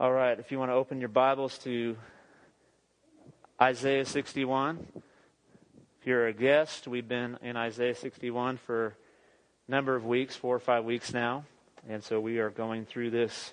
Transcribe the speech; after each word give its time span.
All 0.00 0.12
right, 0.12 0.36
if 0.36 0.50
you 0.50 0.58
want 0.58 0.72
to 0.72 0.74
open 0.74 0.98
your 0.98 1.08
Bibles 1.08 1.56
to 1.58 1.96
Isaiah 3.62 4.04
61. 4.04 4.84
If 6.00 6.06
you're 6.08 6.26
a 6.26 6.32
guest, 6.32 6.88
we've 6.88 7.06
been 7.06 7.38
in 7.42 7.56
Isaiah 7.56 7.94
61 7.94 8.56
for 8.56 8.96
a 9.68 9.70
number 9.70 9.94
of 9.94 10.04
weeks, 10.04 10.34
four 10.34 10.56
or 10.56 10.58
five 10.58 10.84
weeks 10.84 11.12
now. 11.12 11.44
And 11.88 12.02
so 12.02 12.18
we 12.18 12.40
are 12.40 12.50
going 12.50 12.86
through 12.86 13.10
this, 13.10 13.52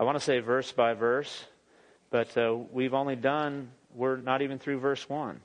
I 0.00 0.02
want 0.02 0.18
to 0.18 0.24
say 0.24 0.40
verse 0.40 0.72
by 0.72 0.94
verse, 0.94 1.44
but 2.10 2.36
uh, 2.36 2.52
we've 2.72 2.94
only 2.94 3.14
done, 3.14 3.70
we're 3.94 4.16
not 4.16 4.42
even 4.42 4.58
through 4.58 4.80
verse 4.80 5.08
1. 5.08 5.40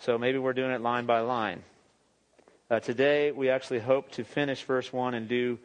So 0.00 0.18
maybe 0.18 0.36
we're 0.36 0.52
doing 0.52 0.72
it 0.72 0.82
line 0.82 1.06
by 1.06 1.20
line. 1.20 1.62
Uh, 2.70 2.80
today, 2.80 3.32
we 3.32 3.48
actually 3.48 3.80
hope 3.80 4.10
to 4.12 4.24
finish 4.24 4.62
verse 4.64 4.92
1 4.92 5.14
and 5.14 5.26
do 5.26 5.58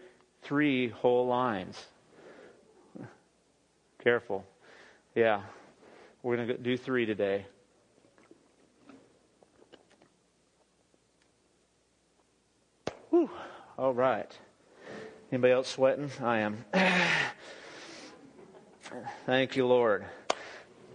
three 0.47 0.87
whole 0.87 1.27
lines. 1.27 1.85
Careful. 4.01 4.45
Yeah. 5.13 5.41
We're 6.23 6.37
going 6.37 6.47
to 6.47 6.57
do 6.57 6.77
three 6.77 7.05
today. 7.05 7.45
Whew. 13.09 13.29
All 13.77 13.93
right. 13.93 14.31
Anybody 15.33 15.51
else 15.51 15.67
sweating? 15.67 16.09
I 16.23 16.39
am. 16.39 16.63
Thank 19.25 19.57
you, 19.57 19.67
Lord. 19.67 20.05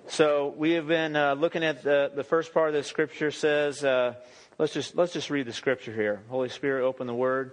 So 0.07 0.55
we 0.57 0.73
have 0.73 0.87
been 0.87 1.15
uh, 1.15 1.34
looking 1.34 1.62
at 1.62 1.82
the, 1.82 2.10
the 2.15 2.24
first 2.24 2.55
part 2.55 2.69
of 2.69 2.74
the 2.74 2.82
scripture 2.84 3.30
says, 3.30 3.84
uh, 3.84 4.15
let's 4.59 4.73
just 4.73 4.96
let's 4.96 5.12
just 5.12 5.29
read 5.29 5.46
the 5.46 5.52
scripture 5.52 5.93
here. 5.93 6.23
Holy 6.30 6.48
Spirit, 6.48 6.87
open 6.87 7.07
the 7.07 7.15
Word. 7.15 7.52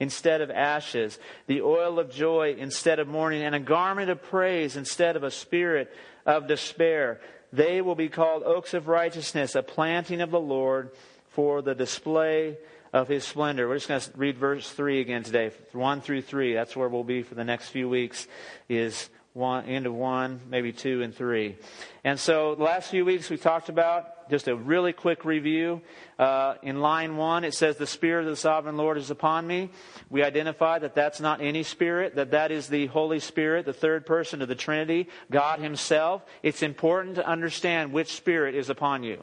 instead 0.00 0.40
of 0.40 0.50
ashes, 0.50 1.18
the 1.46 1.62
oil 1.62 1.98
of 1.98 2.10
joy 2.10 2.54
instead 2.58 2.98
of 2.98 3.08
mourning, 3.08 3.42
and 3.42 3.54
a 3.54 3.60
garment 3.60 4.10
of 4.10 4.22
praise 4.22 4.76
instead 4.76 5.16
of 5.16 5.22
a 5.22 5.30
spirit 5.30 5.92
of 6.26 6.46
despair. 6.46 7.20
They 7.52 7.80
will 7.80 7.94
be 7.94 8.08
called 8.08 8.42
oaks 8.42 8.74
of 8.74 8.88
righteousness, 8.88 9.54
a 9.54 9.62
planting 9.62 10.20
of 10.20 10.30
the 10.30 10.40
Lord 10.40 10.90
for 11.30 11.62
the 11.62 11.74
display 11.74 12.58
of 12.92 13.08
his 13.08 13.24
splendor. 13.24 13.68
We're 13.68 13.76
just 13.76 13.88
going 13.88 14.00
to 14.00 14.10
read 14.16 14.38
verse 14.38 14.70
3 14.70 15.00
again 15.00 15.22
today, 15.22 15.50
1 15.72 16.00
through 16.00 16.22
3. 16.22 16.54
That's 16.54 16.76
where 16.76 16.88
we'll 16.88 17.04
be 17.04 17.22
for 17.22 17.34
the 17.34 17.44
next 17.44 17.68
few 17.68 17.88
weeks, 17.88 18.26
is 18.68 19.08
one, 19.32 19.66
end 19.66 19.86
of 19.86 19.94
1, 19.94 20.40
maybe 20.48 20.72
2 20.72 21.02
and 21.02 21.14
3. 21.14 21.56
And 22.04 22.18
so 22.18 22.54
the 22.54 22.64
last 22.64 22.90
few 22.90 23.04
weeks 23.04 23.30
we 23.30 23.36
talked 23.36 23.68
about 23.68 24.28
just 24.30 24.48
a 24.48 24.56
really 24.56 24.92
quick 24.92 25.24
review. 25.24 25.80
Uh, 26.18 26.54
in 26.62 26.80
line 26.80 27.16
one, 27.16 27.44
it 27.44 27.54
says, 27.54 27.76
The 27.76 27.86
Spirit 27.86 28.24
of 28.24 28.30
the 28.30 28.36
Sovereign 28.36 28.76
Lord 28.76 28.98
is 28.98 29.10
upon 29.10 29.46
me. 29.46 29.70
We 30.10 30.22
identify 30.22 30.78
that 30.80 30.94
that's 30.94 31.20
not 31.20 31.40
any 31.40 31.62
spirit, 31.62 32.16
that 32.16 32.32
that 32.32 32.50
is 32.50 32.68
the 32.68 32.86
Holy 32.86 33.20
Spirit, 33.20 33.64
the 33.64 33.72
third 33.72 34.06
person 34.06 34.42
of 34.42 34.48
the 34.48 34.54
Trinity, 34.54 35.08
God 35.30 35.60
Himself. 35.60 36.22
It's 36.42 36.62
important 36.62 37.16
to 37.16 37.26
understand 37.26 37.92
which 37.92 38.12
Spirit 38.12 38.54
is 38.54 38.70
upon 38.70 39.02
you. 39.02 39.22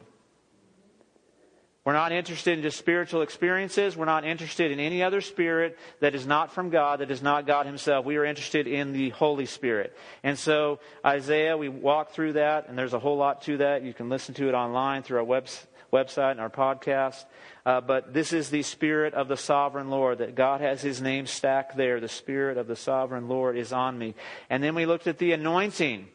We're 1.86 1.92
not 1.92 2.10
interested 2.10 2.58
in 2.58 2.62
just 2.62 2.78
spiritual 2.78 3.22
experiences. 3.22 3.96
We're 3.96 4.06
not 4.06 4.24
interested 4.24 4.72
in 4.72 4.80
any 4.80 5.04
other 5.04 5.20
spirit 5.20 5.78
that 6.00 6.16
is 6.16 6.26
not 6.26 6.52
from 6.52 6.68
God, 6.68 6.98
that 6.98 7.12
is 7.12 7.22
not 7.22 7.46
God 7.46 7.64
Himself. 7.64 8.04
We 8.04 8.16
are 8.16 8.24
interested 8.24 8.66
in 8.66 8.92
the 8.92 9.10
Holy 9.10 9.46
Spirit. 9.46 9.96
And 10.24 10.36
so, 10.36 10.80
Isaiah, 11.04 11.56
we 11.56 11.68
walk 11.68 12.10
through 12.10 12.32
that, 12.32 12.68
and 12.68 12.76
there's 12.76 12.92
a 12.92 12.98
whole 12.98 13.16
lot 13.16 13.42
to 13.42 13.58
that. 13.58 13.84
You 13.84 13.94
can 13.94 14.08
listen 14.08 14.34
to 14.34 14.48
it 14.48 14.52
online 14.52 15.04
through 15.04 15.18
our 15.18 15.24
web, 15.24 15.46
website 15.92 16.32
and 16.32 16.40
our 16.40 16.50
podcast. 16.50 17.24
Uh, 17.64 17.80
but 17.80 18.12
this 18.12 18.32
is 18.32 18.50
the 18.50 18.64
Spirit 18.64 19.14
of 19.14 19.28
the 19.28 19.36
Sovereign 19.36 19.88
Lord, 19.88 20.18
that 20.18 20.34
God 20.34 20.62
has 20.62 20.82
His 20.82 21.00
name 21.00 21.26
stacked 21.26 21.76
there. 21.76 22.00
The 22.00 22.08
Spirit 22.08 22.58
of 22.58 22.66
the 22.66 22.74
Sovereign 22.74 23.28
Lord 23.28 23.56
is 23.56 23.72
on 23.72 23.96
me. 23.96 24.16
And 24.50 24.60
then 24.60 24.74
we 24.74 24.86
looked 24.86 25.06
at 25.06 25.18
the 25.18 25.30
anointing. 25.30 26.08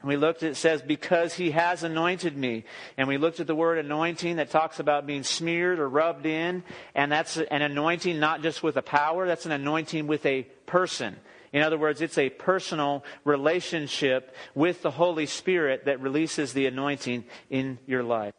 And 0.00 0.08
we 0.08 0.16
looked 0.16 0.44
at, 0.44 0.52
it 0.52 0.56
says, 0.56 0.80
because 0.80 1.34
he 1.34 1.50
has 1.50 1.82
anointed 1.82 2.36
me. 2.36 2.64
And 2.96 3.08
we 3.08 3.18
looked 3.18 3.40
at 3.40 3.48
the 3.48 3.54
word 3.54 3.78
anointing 3.78 4.36
that 4.36 4.50
talks 4.50 4.78
about 4.78 5.06
being 5.06 5.24
smeared 5.24 5.80
or 5.80 5.88
rubbed 5.88 6.24
in. 6.24 6.62
And 6.94 7.10
that's 7.10 7.36
an 7.36 7.62
anointing 7.62 8.20
not 8.20 8.42
just 8.42 8.62
with 8.62 8.76
a 8.76 8.82
power, 8.82 9.26
that's 9.26 9.46
an 9.46 9.52
anointing 9.52 10.06
with 10.06 10.24
a 10.24 10.44
person. 10.66 11.16
In 11.52 11.62
other 11.62 11.78
words, 11.78 12.00
it's 12.00 12.18
a 12.18 12.30
personal 12.30 13.04
relationship 13.24 14.36
with 14.54 14.82
the 14.82 14.90
Holy 14.90 15.26
Spirit 15.26 15.86
that 15.86 16.00
releases 16.00 16.52
the 16.52 16.66
anointing 16.66 17.24
in 17.50 17.78
your 17.86 18.02
life. 18.02 18.34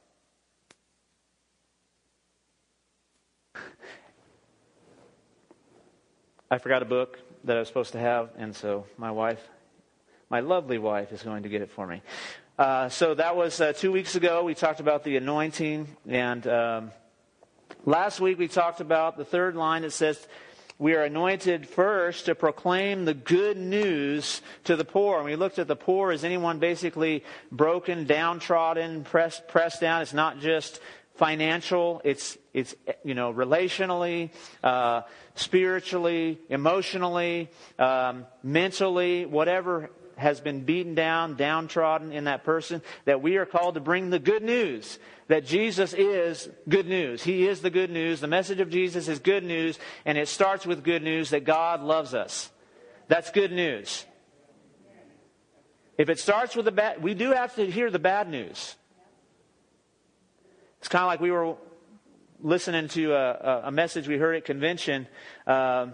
I 6.51 6.57
forgot 6.57 6.81
a 6.81 6.85
book 6.85 7.19
that 7.43 7.57
I 7.57 7.59
was 7.59 7.67
supposed 7.67 7.91
to 7.93 7.99
have, 7.99 8.29
and 8.37 8.55
so 8.55 8.85
my 8.97 9.11
wife 9.11 9.41
my 10.29 10.41
lovely 10.41 10.78
wife 10.78 11.12
is 11.12 11.23
going 11.23 11.44
to 11.44 11.50
get 11.50 11.62
it 11.62 11.72
for 11.72 11.88
me. 11.88 12.01
Uh, 12.57 12.88
so 12.90 13.16
that 13.16 13.35
was 13.35 13.59
uh, 13.59 13.73
two 13.73 13.91
weeks 13.91 14.16
ago. 14.16 14.44
We 14.44 14.53
talked 14.53 14.79
about 14.79 15.03
the 15.03 15.17
anointing. 15.17 15.88
And 16.07 16.45
um, 16.45 16.91
last 17.85 18.19
week 18.19 18.38
we 18.38 18.47
talked 18.47 18.79
about 18.79 19.18
the 19.18 19.25
third 19.25 19.56
line 19.56 19.81
that 19.81 19.91
says, 19.91 20.28
we 20.78 20.94
are 20.94 21.03
anointed 21.03 21.68
first 21.68 22.28
to 22.28 22.35
proclaim 22.35 23.06
the 23.06 23.13
good 23.13 23.57
news 23.57 24.41
to 24.66 24.75
the 24.75 24.85
poor. 24.85 25.18
And 25.18 25.25
we 25.25 25.35
looked 25.35 25.57
at 25.57 25.68
the 25.68 25.75
poor 25.75 26.12
as 26.12 26.23
anyone 26.23 26.59
basically 26.59 27.23
broken, 27.51 28.06
downtrodden, 28.06 29.06
pressed, 29.06 29.47
pressed 29.47 29.81
down. 29.81 30.03
It's 30.03 30.13
not 30.13 30.39
just 30.39 30.79
financial, 31.16 32.01
it's, 32.06 32.38
it's 32.53 32.75
you 33.03 33.13
know, 33.13 33.34
relationally, 33.34 34.29
uh, 34.63 35.01
spiritually, 35.35 36.39
emotionally, 36.50 37.50
um, 37.78 38.25
mentally, 38.41 39.25
whatever 39.25 39.89
has 40.19 40.40
been 40.41 40.63
beaten 40.66 40.96
down, 40.96 41.35
downtrodden 41.35 42.12
in 42.12 42.25
that 42.25 42.44
person, 42.44 42.81
that 43.06 43.22
we 43.22 43.38
are 43.38 43.46
called 43.46 43.75
to 43.75 43.80
bring 43.80 44.09
the 44.09 44.19
good 44.19 44.44
news 44.44 45.00
that 45.30 45.46
Jesus 45.46 45.94
is 45.94 46.50
good 46.68 46.88
news. 46.88 47.24
He 47.24 47.47
is 47.47 47.62
the 47.62 47.69
good 47.69 47.91
news. 47.91 48.19
The 48.19 48.28
message 48.28 48.59
of 48.59 48.69
Jesus 48.69 49.07
is 49.07 49.19
good 49.19 49.44
news, 49.44 49.78
and 50.03 50.18
it 50.18 50.28
starts 50.28 50.66
with 50.66 50.84
good 50.84 51.03
news 51.03 51.30
that 51.30 51.44
God 51.44 51.81
loves 51.81 52.13
us. 52.16 52.50
That's 53.07 53.30
good 53.31 53.52
news. 53.52 54.06
If 56.00 56.09
it 56.09 56.19
starts 56.19 56.56
with 56.56 56.66
the 56.66 56.72
bad, 56.72 57.03
we 57.03 57.13
do 57.13 57.31
have 57.31 57.56
to 57.56 57.69
hear 57.69 57.91
the 57.91 58.00
bad 58.00 58.30
news. 58.30 58.75
It's 60.80 60.88
kind 60.88 61.03
of 61.03 61.07
like 61.07 61.19
we 61.19 61.30
were 61.30 61.56
listening 62.41 62.88
to 62.90 63.13
a, 63.13 63.62
a 63.66 63.72
message 63.72 64.07
we 64.07 64.18
heard 64.18 64.36
at 64.36 64.46
convention. 64.46 65.07
Uh, 65.46 65.88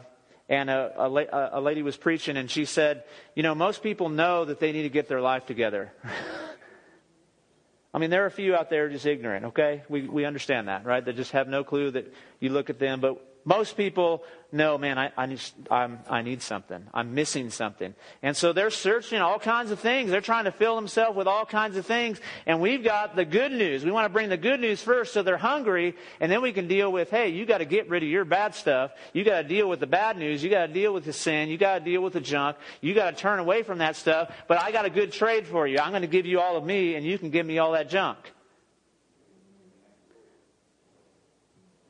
and 0.48 0.70
a, 0.70 1.02
a, 1.02 1.50
a, 1.54 1.62
lady 1.62 1.82
was 1.82 1.98
preaching, 1.98 2.38
and 2.38 2.50
she 2.50 2.66
said, 2.66 3.04
You 3.34 3.44
know, 3.44 3.56
most 3.56 3.82
people 3.82 4.10
know 4.10 4.46
that 4.46 4.60
they 4.60 4.72
need 4.72 4.84
to 4.84 4.90
get 4.90 5.08
their 5.08 5.22
life 5.22 5.46
together. 5.46 5.92
I 7.94 7.98
mean, 7.98 8.10
there 8.10 8.24
are 8.24 8.28
a 8.28 8.32
few 8.32 8.56
out 8.56 8.70
there 8.70 8.90
just 8.90 9.06
ignorant, 9.06 9.46
okay? 9.46 9.84
We, 9.88 10.02
we 10.02 10.26
understand 10.26 10.68
that, 10.68 10.86
right? 10.86 11.04
They 11.04 11.14
just 11.14 11.32
have 11.32 11.48
no 11.48 11.64
clue 11.64 11.92
that 11.92 12.14
you 12.42 12.50
look 12.50 12.70
at 12.70 12.78
them. 12.78 13.00
But 13.00 13.26
most 13.46 13.78
people 13.78 14.24
know, 14.52 14.78
man, 14.78 14.98
I, 14.98 15.12
I, 15.16 15.28
need, 15.28 15.42
I'm, 15.70 16.00
I 16.10 16.24
need 16.24 16.42
something. 16.42 16.84
I'm 16.94 17.14
missing 17.14 17.52
something. 17.52 17.94
And 18.24 18.36
so 18.36 18.54
they're 18.54 18.72
searching 18.72 19.20
all 19.22 19.38
kinds 19.38 19.70
of 19.70 19.80
things. 19.80 20.10
They're 20.10 20.20
trying 20.22 20.46
to 20.46 20.52
fill 20.52 20.76
themselves 20.76 21.16
with 21.16 21.28
all 21.28 21.46
kinds 21.46 21.78
of 21.78 21.86
things. 21.86 22.20
And 22.48 22.60
we've 22.60 22.84
got 22.84 23.16
the 23.16 23.24
good 23.24 23.52
news. 23.52 23.86
We 23.86 23.92
want 23.92 24.06
to 24.06 24.10
bring 24.10 24.30
the 24.30 24.38
good 24.38 24.60
news 24.60 24.82
first 24.82 25.14
so 25.14 25.22
they're 25.22 25.38
hungry. 25.38 25.96
And 26.20 26.32
then 26.32 26.42
we 26.42 26.54
can 26.54 26.68
deal 26.68 26.92
with, 26.92 27.12
hey, 27.12 27.30
you 27.30 27.46
got 27.46 27.60
to 27.60 27.66
get 27.66 27.88
rid 27.88 28.02
of 28.02 28.10
your 28.10 28.26
bad 28.26 28.56
stuff. 28.56 28.92
You 29.14 29.24
got 29.24 29.44
to 29.44 29.48
deal 29.48 29.70
with 29.70 29.80
the 29.80 29.88
bad 29.88 30.18
news. 30.18 30.44
You 30.44 30.50
got 30.50 30.66
to 30.66 30.74
deal 30.74 30.92
with 30.92 31.06
the 31.06 31.14
sin. 31.14 31.50
You 31.50 31.60
got 31.60 31.80
to 31.80 31.86
deal 31.86 32.02
with 32.02 32.14
the 32.14 32.22
junk. 32.22 32.58
You 32.82 32.96
got 32.96 33.16
to 33.16 33.22
turn 33.22 33.38
away 33.38 33.62
from 33.62 33.78
that 33.78 33.96
stuff. 33.96 34.36
But 34.48 34.60
I 34.60 34.72
got 34.72 34.86
a 34.86 34.90
good 34.90 35.12
trade 35.12 35.46
for 35.46 35.68
you. 35.68 35.78
I'm 35.78 35.92
going 35.92 36.02
to 36.02 36.08
give 36.08 36.26
you 36.26 36.40
all 36.40 36.58
of 36.58 36.66
me 36.66 36.96
and 36.96 37.06
you 37.06 37.20
can 37.20 37.30
give 37.30 37.46
me 37.46 37.60
all 37.60 37.74
that 37.74 37.90
junk. 37.90 38.18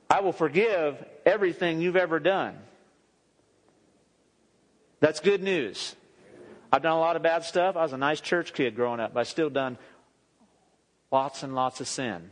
I 0.09 0.19
will 0.19 0.33
forgive 0.33 1.03
everything 1.25 1.81
you've 1.81 1.95
ever 1.95 2.19
done. 2.19 2.57
That's 4.99 5.19
good 5.19 5.43
news. 5.43 5.95
I've 6.71 6.81
done 6.81 6.93
a 6.93 6.99
lot 6.99 7.15
of 7.15 7.21
bad 7.21 7.43
stuff. 7.43 7.75
I 7.75 7.83
was 7.83 7.93
a 7.93 7.97
nice 7.97 8.21
church 8.21 8.53
kid 8.53 8.75
growing 8.75 8.99
up, 8.99 9.13
but 9.13 9.21
I've 9.21 9.27
still 9.27 9.49
done 9.49 9.77
lots 11.11 11.43
and 11.43 11.55
lots 11.55 11.81
of 11.81 11.87
sin. 11.87 12.31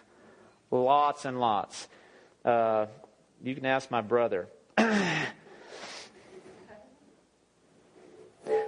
lots 0.70 1.24
and 1.24 1.40
lots. 1.40 1.88
Uh, 2.44 2.86
you 3.42 3.54
can 3.54 3.66
ask 3.66 3.90
my 3.90 4.00
brother. 4.00 4.48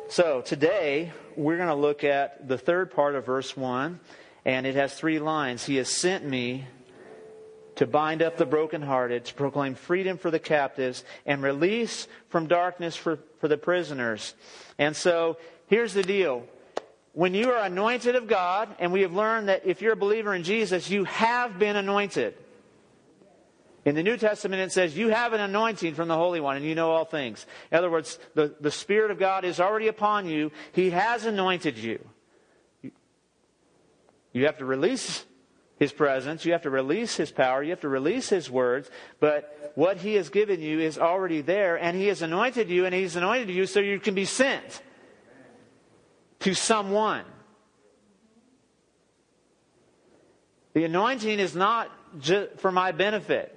So 0.08 0.40
today 0.40 1.12
we're 1.36 1.56
going 1.56 1.68
to 1.68 1.74
look 1.74 2.04
at 2.04 2.48
the 2.48 2.56
third 2.56 2.92
part 2.92 3.16
of 3.16 3.26
verse 3.26 3.56
1, 3.56 4.00
and 4.44 4.64
it 4.64 4.76
has 4.76 4.94
three 4.94 5.18
lines. 5.18 5.66
He 5.66 5.76
has 5.76 5.90
sent 5.90 6.24
me 6.24 6.64
to 7.76 7.86
bind 7.86 8.22
up 8.22 8.36
the 8.36 8.46
brokenhearted, 8.46 9.26
to 9.26 9.34
proclaim 9.34 9.74
freedom 9.74 10.18
for 10.18 10.30
the 10.30 10.38
captives, 10.38 11.04
and 11.24 11.42
release 11.42 12.08
from 12.28 12.46
darkness 12.46 12.96
for, 12.96 13.18
for 13.38 13.48
the 13.48 13.58
prisoners. 13.58 14.34
And 14.78 14.96
so 14.96 15.36
here's 15.68 15.94
the 15.94 16.02
deal. 16.02 16.44
When 17.12 17.32
you 17.32 17.50
are 17.50 17.64
anointed 17.64 18.14
of 18.14 18.26
God, 18.26 18.74
and 18.78 18.92
we 18.92 19.02
have 19.02 19.12
learned 19.12 19.48
that 19.48 19.66
if 19.66 19.80
you're 19.80 19.94
a 19.94 19.96
believer 19.96 20.34
in 20.34 20.42
Jesus, 20.42 20.90
you 20.90 21.04
have 21.04 21.58
been 21.58 21.76
anointed. 21.76 22.34
In 23.86 23.94
the 23.94 24.02
New 24.02 24.16
Testament, 24.16 24.60
it 24.60 24.72
says, 24.72 24.96
You 24.96 25.08
have 25.08 25.32
an 25.32 25.40
anointing 25.40 25.94
from 25.94 26.08
the 26.08 26.16
Holy 26.16 26.40
One, 26.40 26.56
and 26.56 26.64
you 26.64 26.74
know 26.74 26.90
all 26.90 27.04
things. 27.04 27.46
In 27.70 27.78
other 27.78 27.90
words, 27.90 28.18
the, 28.34 28.54
the 28.60 28.70
Spirit 28.70 29.10
of 29.10 29.18
God 29.18 29.44
is 29.44 29.60
already 29.60 29.86
upon 29.86 30.28
you. 30.28 30.50
He 30.72 30.90
has 30.90 31.24
anointed 31.24 31.78
you. 31.78 32.00
You 34.32 34.46
have 34.46 34.58
to 34.58 34.64
release 34.64 35.24
His 35.78 35.92
presence. 35.92 36.44
You 36.44 36.52
have 36.52 36.62
to 36.62 36.70
release 36.70 37.16
His 37.16 37.30
power. 37.30 37.62
You 37.62 37.70
have 37.70 37.80
to 37.82 37.88
release 37.88 38.28
His 38.28 38.50
words. 38.50 38.90
But 39.20 39.72
what 39.74 39.98
He 39.98 40.14
has 40.14 40.30
given 40.30 40.60
you 40.60 40.80
is 40.80 40.98
already 40.98 41.42
there, 41.42 41.76
and 41.76 41.96
He 41.96 42.06
has 42.06 42.22
anointed 42.22 42.70
you, 42.70 42.86
and 42.86 42.94
He's 42.94 43.16
anointed 43.16 43.50
you 43.50 43.66
so 43.66 43.80
you 43.80 44.00
can 44.00 44.14
be 44.14 44.24
sent 44.24 44.82
to 46.40 46.54
someone. 46.54 47.24
The 50.72 50.84
anointing 50.84 51.38
is 51.38 51.56
not 51.56 51.90
just 52.20 52.58
for 52.58 52.70
my 52.70 52.92
benefit. 52.92 53.52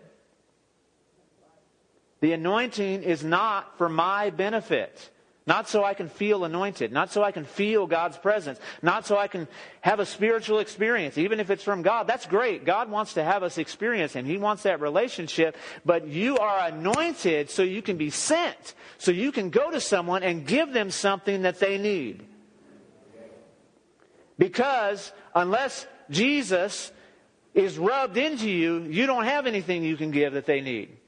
The 2.22 2.34
anointing 2.34 3.04
is 3.04 3.24
not 3.24 3.78
for 3.78 3.88
my 3.88 4.30
benefit. 4.30 5.10
Not 5.50 5.68
so 5.68 5.84
I 5.84 5.96
can 5.96 6.10
feel 6.10 6.46
anointed. 6.46 6.92
Not 6.92 7.12
so 7.12 7.24
I 7.24 7.32
can 7.32 7.44
feel 7.44 7.88
God's 7.88 8.18
presence. 8.18 8.60
Not 8.84 9.08
so 9.08 9.18
I 9.18 9.28
can 9.28 9.48
have 9.82 10.00
a 10.00 10.06
spiritual 10.06 10.60
experience. 10.60 11.18
Even 11.18 11.40
if 11.40 11.50
it's 11.50 11.64
from 11.64 11.82
God, 11.82 12.06
that's 12.06 12.28
great. 12.28 12.66
God 12.66 12.92
wants 12.92 13.16
to 13.16 13.24
have 13.24 13.42
us 13.42 13.58
experience 13.58 14.14
Him. 14.14 14.26
He 14.26 14.38
wants 14.38 14.62
that 14.62 14.80
relationship. 14.80 15.58
But 15.84 16.06
you 16.08 16.38
are 16.38 16.68
anointed 16.68 17.50
so 17.50 17.64
you 17.64 17.82
can 17.82 17.98
be 17.98 18.12
sent. 18.12 18.76
So 19.00 19.10
you 19.10 19.32
can 19.32 19.50
go 19.50 19.72
to 19.72 19.82
someone 19.82 20.22
and 20.22 20.46
give 20.46 20.72
them 20.72 20.92
something 20.92 21.42
that 21.42 21.60
they 21.60 21.80
need. 21.80 22.24
Because 24.38 25.12
unless 25.34 25.88
Jesus 26.12 26.92
is 27.56 27.80
rubbed 27.80 28.18
into 28.18 28.48
you, 28.48 28.84
you 28.84 29.08
don't 29.08 29.26
have 29.26 29.48
anything 29.48 29.84
you 29.84 29.98
can 29.98 30.12
give 30.12 30.34
that 30.34 30.46
they 30.46 30.62
need. 30.62 30.99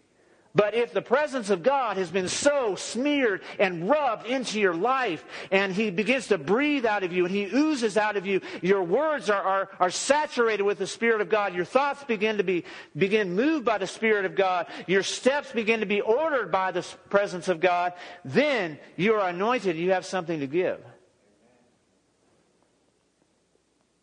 But 0.53 0.73
if 0.73 0.93
the 0.93 1.01
presence 1.01 1.49
of 1.49 1.63
God 1.63 1.97
has 1.97 2.11
been 2.11 2.27
so 2.27 2.75
smeared 2.75 3.41
and 3.57 3.89
rubbed 3.89 4.27
into 4.27 4.59
your 4.59 4.73
life, 4.73 5.23
and 5.49 5.73
He 5.73 5.91
begins 5.91 6.27
to 6.27 6.37
breathe 6.37 6.85
out 6.85 7.03
of 7.03 7.13
you, 7.13 7.25
and 7.25 7.33
He 7.33 7.45
oozes 7.45 7.97
out 7.97 8.17
of 8.17 8.25
you, 8.25 8.41
your 8.61 8.83
words 8.83 9.29
are, 9.29 9.41
are, 9.41 9.69
are 9.79 9.91
saturated 9.91 10.63
with 10.63 10.77
the 10.77 10.87
Spirit 10.87 11.21
of 11.21 11.29
God. 11.29 11.53
Your 11.53 11.65
thoughts 11.65 12.03
begin 12.03 12.37
to 12.37 12.43
be 12.43 12.65
begin 12.95 13.35
moved 13.35 13.65
by 13.65 13.77
the 13.77 13.87
Spirit 13.87 14.25
of 14.25 14.35
God. 14.35 14.67
Your 14.87 15.03
steps 15.03 15.51
begin 15.51 15.79
to 15.79 15.85
be 15.85 16.01
ordered 16.01 16.51
by 16.51 16.71
the 16.71 16.85
presence 17.09 17.47
of 17.47 17.59
God. 17.59 17.93
Then 18.25 18.77
you 18.97 19.13
are 19.13 19.29
anointed. 19.29 19.77
You 19.77 19.91
have 19.91 20.05
something 20.05 20.39
to 20.41 20.47
give. 20.47 20.79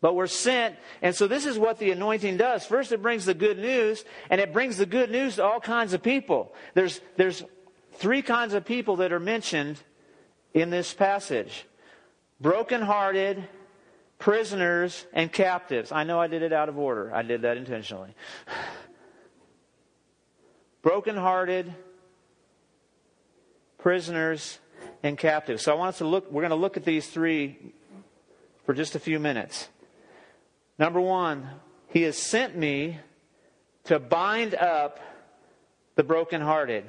But 0.01 0.15
we're 0.15 0.27
sent, 0.27 0.75
and 1.01 1.13
so 1.13 1.27
this 1.27 1.45
is 1.45 1.59
what 1.59 1.77
the 1.77 1.91
anointing 1.91 2.37
does. 2.37 2.65
First, 2.65 2.93
it 2.93 3.01
brings 3.01 3.25
the 3.25 3.33
good 3.33 3.57
news, 3.57 4.05
and 4.29 4.39
it 4.39 4.53
brings 4.53 4.77
the 4.77 4.85
good 4.85 5.11
news 5.11 5.35
to 5.35 5.43
all 5.43 5.59
kinds 5.59 5.93
of 5.93 6.01
people. 6.01 6.53
There's, 6.73 7.01
there's 7.17 7.43
three 7.93 8.21
kinds 8.21 8.53
of 8.53 8.63
people 8.63 8.97
that 8.97 9.11
are 9.11 9.19
mentioned 9.19 9.77
in 10.53 10.69
this 10.69 10.93
passage 10.93 11.65
brokenhearted, 12.39 13.43
prisoners, 14.17 15.05
and 15.11 15.31
captives. 15.31 15.91
I 15.91 16.05
know 16.05 16.19
I 16.19 16.27
did 16.27 16.43
it 16.43 16.53
out 16.53 16.69
of 16.69 16.77
order, 16.77 17.13
I 17.13 17.21
did 17.21 17.41
that 17.41 17.57
intentionally. 17.57 18.15
brokenhearted, 20.81 21.75
prisoners, 23.79 24.59
and 25.03 25.17
captives. 25.17 25.63
So 25.63 25.73
I 25.73 25.75
want 25.75 25.89
us 25.89 25.97
to 25.97 26.07
look, 26.07 26.31
we're 26.31 26.41
going 26.41 26.51
to 26.51 26.55
look 26.55 26.77
at 26.77 26.85
these 26.85 27.07
three 27.07 27.73
for 28.65 28.73
just 28.73 28.95
a 28.95 28.99
few 28.99 29.19
minutes. 29.19 29.67
Number 30.79 31.01
one, 31.01 31.47
He 31.89 32.03
has 32.03 32.17
sent 32.17 32.55
me 32.55 32.97
to 33.83 33.99
bind 33.99 34.55
up 34.55 34.99
the 35.95 36.03
brokenhearted. 36.03 36.85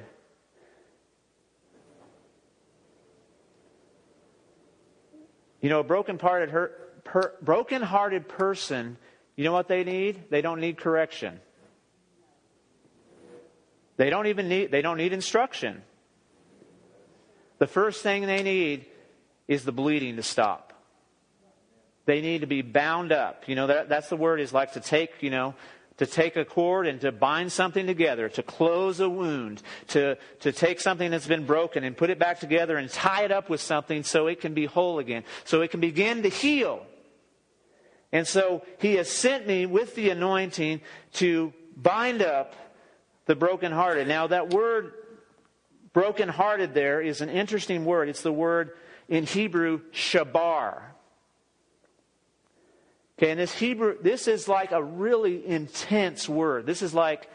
You 5.59 5.69
know, 5.69 5.81
a 5.81 5.83
broken-hearted, 5.83 6.49
per, 7.03 7.29
person, 8.27 8.97
you 9.35 9.43
know 9.43 9.51
what 9.51 9.67
they 9.67 9.83
need? 9.83 10.29
They 10.29 10.41
don't 10.41 10.59
need 10.59 10.77
correction. 10.77 11.39
They 13.97 14.09
don't 14.09 14.27
even 14.27 14.47
need, 14.47 14.71
they 14.71 14.81
don't 14.81 14.97
need 14.97 15.13
instruction. 15.13 15.83
The 17.59 17.67
first 17.67 18.01
thing 18.01 18.25
they 18.25 18.41
need 18.41 18.85
is 19.47 19.65
the 19.65 19.71
bleeding 19.71 20.15
to 20.15 20.23
stop. 20.23 20.70
They 22.05 22.21
need 22.21 22.41
to 22.41 22.47
be 22.47 22.61
bound 22.61 23.11
up. 23.11 23.47
You 23.47 23.55
know, 23.55 23.67
that, 23.67 23.89
that's 23.89 24.09
the 24.09 24.17
word 24.17 24.39
is 24.39 24.53
like 24.53 24.73
to 24.73 24.79
take, 24.79 25.21
you 25.21 25.29
know, 25.29 25.55
to 25.97 26.05
take 26.07 26.35
a 26.35 26.43
cord 26.43 26.87
and 26.87 26.99
to 27.01 27.11
bind 27.11 27.51
something 27.51 27.85
together, 27.85 28.27
to 28.27 28.41
close 28.41 28.99
a 28.99 29.07
wound, 29.07 29.61
to, 29.89 30.17
to 30.39 30.51
take 30.51 30.79
something 30.79 31.11
that's 31.11 31.27
been 31.27 31.45
broken 31.45 31.83
and 31.83 31.95
put 31.95 32.09
it 32.09 32.17
back 32.17 32.39
together 32.39 32.77
and 32.77 32.89
tie 32.89 33.23
it 33.23 33.31
up 33.31 33.49
with 33.49 33.61
something 33.61 34.03
so 34.03 34.25
it 34.25 34.41
can 34.41 34.55
be 34.55 34.65
whole 34.65 34.97
again, 34.97 35.23
so 35.43 35.61
it 35.61 35.69
can 35.69 35.79
begin 35.79 36.23
to 36.23 36.29
heal. 36.29 36.83
And 38.11 38.27
so 38.27 38.65
he 38.79 38.95
has 38.95 39.09
sent 39.09 39.45
me 39.45 39.65
with 39.65 39.93
the 39.95 40.09
anointing 40.09 40.81
to 41.13 41.53
bind 41.77 42.21
up 42.21 42.55
the 43.25 43.35
brokenhearted. 43.35 44.07
Now, 44.07 44.27
that 44.27 44.49
word 44.49 44.93
brokenhearted 45.93 46.73
there 46.73 46.99
is 46.99 47.21
an 47.21 47.29
interesting 47.29 47.85
word. 47.85 48.09
It's 48.09 48.23
the 48.23 48.33
word 48.33 48.71
in 49.07 49.25
Hebrew, 49.25 49.81
shabar. 49.91 50.81
Okay, 53.21 53.29
and 53.29 53.39
this 53.39 53.53
Hebrew, 53.53 53.97
this 54.01 54.27
is 54.27 54.47
like 54.47 54.71
a 54.71 54.81
really 54.81 55.45
intense 55.45 56.27
word. 56.27 56.65
This 56.65 56.81
is 56.81 56.91
like, 56.91 57.29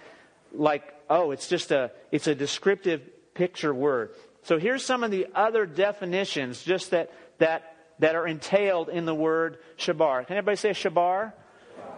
like, 0.52 0.82
oh, 1.08 1.30
it's 1.30 1.46
just 1.46 1.70
a, 1.70 1.92
it's 2.10 2.26
a 2.26 2.34
descriptive 2.34 3.02
picture 3.34 3.72
word. 3.72 4.10
So 4.42 4.58
here's 4.58 4.84
some 4.84 5.04
of 5.04 5.12
the 5.12 5.28
other 5.32 5.64
definitions 5.64 6.64
just 6.64 6.90
that, 6.90 7.12
that, 7.38 7.76
that 8.00 8.16
are 8.16 8.26
entailed 8.26 8.88
in 8.88 9.04
the 9.04 9.14
word 9.14 9.58
shabar. 9.78 10.26
Can 10.26 10.36
everybody 10.36 10.56
say 10.56 10.70
shabar? 10.70 11.32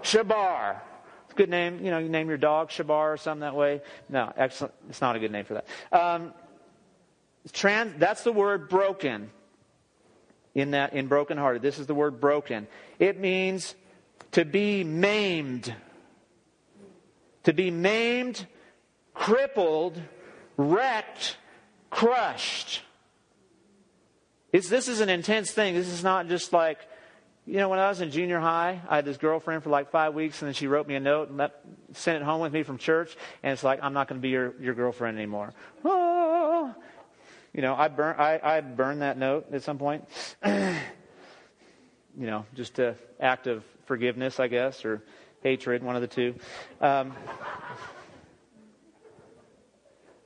Shabar. 0.03 0.81
It's 1.25 1.33
a 1.33 1.37
good 1.37 1.49
name. 1.49 1.83
You 1.83 1.91
know, 1.91 1.99
you 1.99 2.11
name 2.11 2.29
your 2.29 2.37
dog 2.37 2.69
Shabar 2.69 3.15
or 3.15 3.17
something 3.17 3.41
that 3.41 3.55
way. 3.55 3.81
No, 4.11 4.31
excellent. 4.37 4.75
It's 4.91 5.01
not 5.01 5.17
a 5.17 5.19
good 5.19 5.33
name 5.33 5.47
for 5.47 5.55
that. 5.55 5.67
Um, 5.99 6.35
trans, 7.53 7.99
that's 7.99 8.23
the 8.23 8.33
word 8.33 8.69
broken 8.69 9.31
in 10.59 10.73
that 10.73 10.93
in 10.93 11.07
brokenhearted. 11.07 11.63
This 11.63 11.79
is 11.79 11.87
the 11.87 11.95
word 11.95 12.21
broken. 12.21 12.67
It 12.99 13.19
means 13.19 13.75
to 14.33 14.45
be 14.45 14.85
maimed. 14.85 15.75
To 17.45 17.53
be 17.53 17.71
maimed, 17.71 18.47
crippled, 19.15 20.01
wrecked, 20.57 21.37
crushed. 21.91 22.83
It's, 24.53 24.69
this 24.69 24.89
is 24.89 25.01
an 25.01 25.09
intense 25.09 25.53
thing. 25.53 25.75
This 25.75 25.89
is 25.89 26.03
not 26.03 26.29
just 26.29 26.53
like, 26.53 26.79
you 27.47 27.57
know, 27.57 27.69
when 27.69 27.79
I 27.79 27.89
was 27.89 28.01
in 28.01 28.11
junior 28.11 28.41
high, 28.41 28.81
I 28.89 28.97
had 28.97 29.05
this 29.05 29.17
girlfriend 29.17 29.63
for 29.63 29.71
like 29.71 29.91
five 29.91 30.13
weeks, 30.13 30.43
and 30.43 30.49
then 30.49 30.55
she 30.55 30.67
wrote 30.67 30.87
me 30.87 30.97
a 30.97 31.01
note 31.01 31.29
and 31.29 31.39
let, 31.39 31.55
sent 31.93 32.21
it 32.21 32.25
home 32.25 32.41
with 32.41 32.53
me 32.53 32.63
from 32.63 32.77
church, 32.77 33.17
and 33.43 33.53
it's 33.53 33.65
like, 33.65 33.81
I'm 33.83 33.95
not 33.95 34.09
going 34.09 34.21
to 34.21 34.23
be 34.23 34.31
your, 34.31 34.55
your 34.61 34.75
girlfriend 34.75 35.17
anymore. 35.17 35.55
Oh, 35.85 36.75
you 37.53 37.63
know, 37.63 37.75
I 37.75 37.89
burn 37.89 38.17
I, 38.19 38.41
I 38.43 38.61
burned 38.61 39.03
that 39.03 39.19
note 39.19 39.47
at 39.53 39.63
some 39.63 39.79
point. 39.79 40.05
you 40.45 40.77
know, 42.17 42.45
just 42.55 42.79
an 42.79 42.97
act 43.21 43.47
of 43.47 43.65
forgiveness, 43.87 44.41
I 44.41 44.49
guess, 44.49 44.85
or 44.85 45.03
hatred, 45.43 45.83
one 45.83 45.97
of 45.97 46.03
the 46.03 46.09
two. 46.09 46.35
Um, 46.81 47.15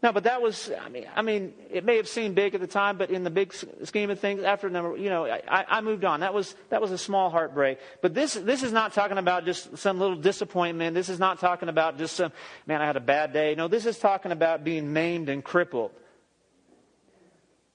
no, 0.02 0.10
but 0.10 0.24
that 0.24 0.42
was, 0.42 0.68
I 0.84 0.88
mean, 0.88 1.06
I 1.14 1.22
mean, 1.22 1.54
it 1.70 1.84
may 1.84 1.96
have 1.96 2.08
seemed 2.08 2.34
big 2.34 2.56
at 2.56 2.60
the 2.60 2.66
time, 2.66 2.98
but 2.98 3.10
in 3.10 3.22
the 3.22 3.30
big 3.30 3.54
scheme 3.84 4.10
of 4.10 4.18
things, 4.18 4.42
after 4.42 4.68
number, 4.68 4.96
you 4.96 5.08
know, 5.08 5.26
I, 5.26 5.64
I 5.68 5.80
moved 5.80 6.04
on. 6.04 6.20
That 6.20 6.34
was, 6.34 6.56
that 6.70 6.82
was 6.82 6.90
a 6.90 6.98
small 6.98 7.30
heartbreak. 7.30 7.78
But 8.00 8.12
this, 8.12 8.34
this 8.34 8.64
is 8.64 8.72
not 8.72 8.94
talking 8.94 9.16
about 9.16 9.44
just 9.44 9.78
some 9.78 10.00
little 10.00 10.16
disappointment. 10.16 10.94
This 10.94 11.08
is 11.08 11.20
not 11.20 11.38
talking 11.38 11.68
about 11.68 11.98
just 11.98 12.16
some, 12.16 12.32
man, 12.66 12.82
I 12.82 12.86
had 12.86 12.96
a 12.96 13.00
bad 13.00 13.32
day. 13.32 13.54
No, 13.54 13.68
this 13.68 13.86
is 13.86 13.96
talking 13.96 14.32
about 14.32 14.64
being 14.64 14.92
maimed 14.92 15.28
and 15.28 15.44
crippled. 15.44 15.92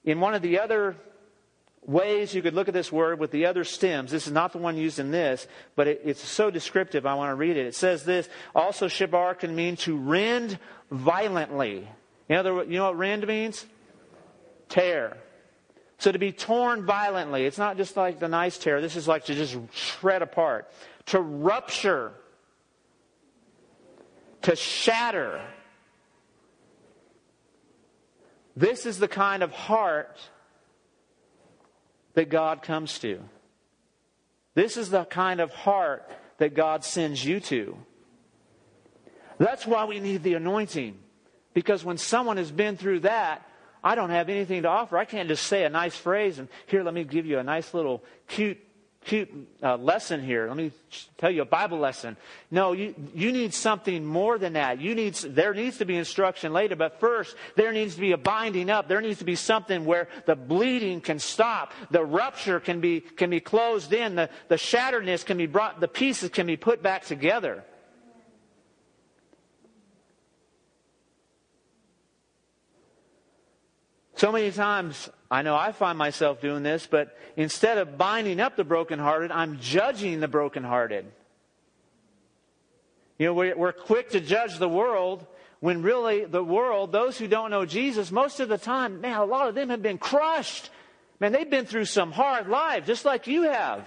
In 0.08 0.20
one 0.20 0.32
of 0.32 0.40
the 0.40 0.58
other 0.60 0.96
ways 1.82 2.34
you 2.34 2.40
could 2.40 2.54
look 2.54 2.66
at 2.66 2.72
this 2.72 2.90
word 2.90 3.20
with 3.20 3.30
the 3.30 3.44
other 3.44 3.62
stems, 3.62 4.10
this 4.10 4.26
is 4.26 4.32
not 4.32 4.52
the 4.52 4.58
one 4.58 4.78
used 4.78 4.98
in 4.98 5.10
this, 5.10 5.46
but 5.76 5.86
it, 5.86 6.00
it's 6.02 6.26
so 6.26 6.50
descriptive, 6.50 7.04
I 7.04 7.12
want 7.12 7.30
to 7.30 7.34
read 7.34 7.58
it. 7.58 7.66
It 7.66 7.74
says 7.74 8.04
this 8.04 8.26
also, 8.54 8.88
shabar 8.88 9.38
can 9.38 9.54
mean 9.54 9.76
to 9.76 9.98
rend 9.98 10.58
violently. 10.90 11.86
In 12.30 12.36
other 12.36 12.54
words, 12.54 12.70
you 12.70 12.78
know 12.78 12.86
what 12.86 12.96
rend 12.96 13.26
means? 13.26 13.66
Tear. 14.70 15.18
So 15.98 16.10
to 16.10 16.18
be 16.18 16.32
torn 16.32 16.86
violently, 16.86 17.44
it's 17.44 17.58
not 17.58 17.76
just 17.76 17.94
like 17.94 18.18
the 18.18 18.28
nice 18.28 18.56
tear. 18.56 18.80
This 18.80 18.96
is 18.96 19.06
like 19.06 19.26
to 19.26 19.34
just 19.34 19.58
shred 19.74 20.22
apart, 20.22 20.72
to 21.06 21.20
rupture, 21.20 22.14
to 24.40 24.56
shatter. 24.56 25.42
This 28.58 28.86
is 28.86 28.98
the 28.98 29.06
kind 29.06 29.44
of 29.44 29.52
heart 29.52 30.18
that 32.14 32.28
God 32.28 32.60
comes 32.60 32.98
to. 32.98 33.20
This 34.54 34.76
is 34.76 34.90
the 34.90 35.04
kind 35.04 35.40
of 35.40 35.52
heart 35.52 36.10
that 36.38 36.54
God 36.54 36.82
sends 36.82 37.24
you 37.24 37.38
to. 37.38 37.76
That's 39.38 39.64
why 39.64 39.84
we 39.84 40.00
need 40.00 40.24
the 40.24 40.34
anointing. 40.34 40.98
Because 41.54 41.84
when 41.84 41.98
someone 41.98 42.36
has 42.36 42.50
been 42.50 42.76
through 42.76 43.00
that, 43.00 43.48
I 43.84 43.94
don't 43.94 44.10
have 44.10 44.28
anything 44.28 44.62
to 44.62 44.68
offer. 44.68 44.98
I 44.98 45.04
can't 45.04 45.28
just 45.28 45.46
say 45.46 45.62
a 45.62 45.70
nice 45.70 45.96
phrase 45.96 46.40
and 46.40 46.48
here, 46.66 46.82
let 46.82 46.94
me 46.94 47.04
give 47.04 47.26
you 47.26 47.38
a 47.38 47.44
nice 47.44 47.72
little 47.74 48.02
cute, 48.26 48.58
cute 49.08 49.48
uh, 49.62 49.76
lesson 49.76 50.22
here. 50.22 50.46
Let 50.48 50.56
me 50.56 50.70
tell 51.16 51.30
you 51.30 51.40
a 51.40 51.46
Bible 51.46 51.78
lesson. 51.78 52.16
No, 52.50 52.72
you, 52.72 52.94
you 53.14 53.32
need 53.32 53.54
something 53.54 54.04
more 54.04 54.38
than 54.38 54.52
that. 54.52 54.80
You 54.80 54.94
need, 54.94 55.14
there 55.14 55.54
needs 55.54 55.78
to 55.78 55.86
be 55.86 55.96
instruction 55.96 56.52
later, 56.52 56.76
but 56.76 57.00
first, 57.00 57.34
there 57.56 57.72
needs 57.72 57.94
to 57.94 58.00
be 58.02 58.12
a 58.12 58.18
binding 58.18 58.68
up. 58.68 58.86
There 58.86 59.00
needs 59.00 59.18
to 59.20 59.24
be 59.24 59.34
something 59.34 59.86
where 59.86 60.08
the 60.26 60.36
bleeding 60.36 61.00
can 61.00 61.18
stop. 61.18 61.72
The 61.90 62.04
rupture 62.04 62.60
can 62.60 62.80
be, 62.80 63.00
can 63.00 63.30
be 63.30 63.40
closed 63.40 63.94
in. 63.94 64.14
The, 64.14 64.28
the 64.48 64.56
shatteredness 64.56 65.24
can 65.24 65.38
be 65.38 65.46
brought, 65.46 65.80
the 65.80 65.88
pieces 65.88 66.28
can 66.28 66.46
be 66.46 66.58
put 66.58 66.82
back 66.82 67.06
together. 67.06 67.64
So 74.18 74.32
many 74.32 74.50
times, 74.50 75.08
I 75.30 75.42
know 75.42 75.54
I 75.54 75.70
find 75.70 75.96
myself 75.96 76.40
doing 76.40 76.64
this, 76.64 76.88
but 76.88 77.16
instead 77.36 77.78
of 77.78 77.96
binding 77.96 78.40
up 78.40 78.56
the 78.56 78.64
brokenhearted, 78.64 79.30
I'm 79.30 79.60
judging 79.60 80.18
the 80.18 80.26
brokenhearted. 80.26 81.04
You 83.20 83.26
know, 83.26 83.34
we're, 83.34 83.72
quick 83.72 84.10
to 84.10 84.20
judge 84.20 84.58
the 84.58 84.68
world 84.68 85.24
when 85.60 85.82
really 85.82 86.24
the 86.24 86.42
world, 86.42 86.90
those 86.90 87.16
who 87.16 87.28
don't 87.28 87.52
know 87.52 87.64
Jesus, 87.64 88.10
most 88.10 88.40
of 88.40 88.48
the 88.48 88.58
time, 88.58 89.00
man, 89.00 89.20
a 89.20 89.24
lot 89.24 89.46
of 89.46 89.54
them 89.54 89.68
have 89.68 89.82
been 89.82 89.98
crushed. 89.98 90.68
Man, 91.20 91.30
they've 91.30 91.48
been 91.48 91.66
through 91.66 91.84
some 91.84 92.10
hard 92.10 92.48
life, 92.48 92.86
just 92.86 93.04
like 93.04 93.28
you 93.28 93.42
have. 93.42 93.86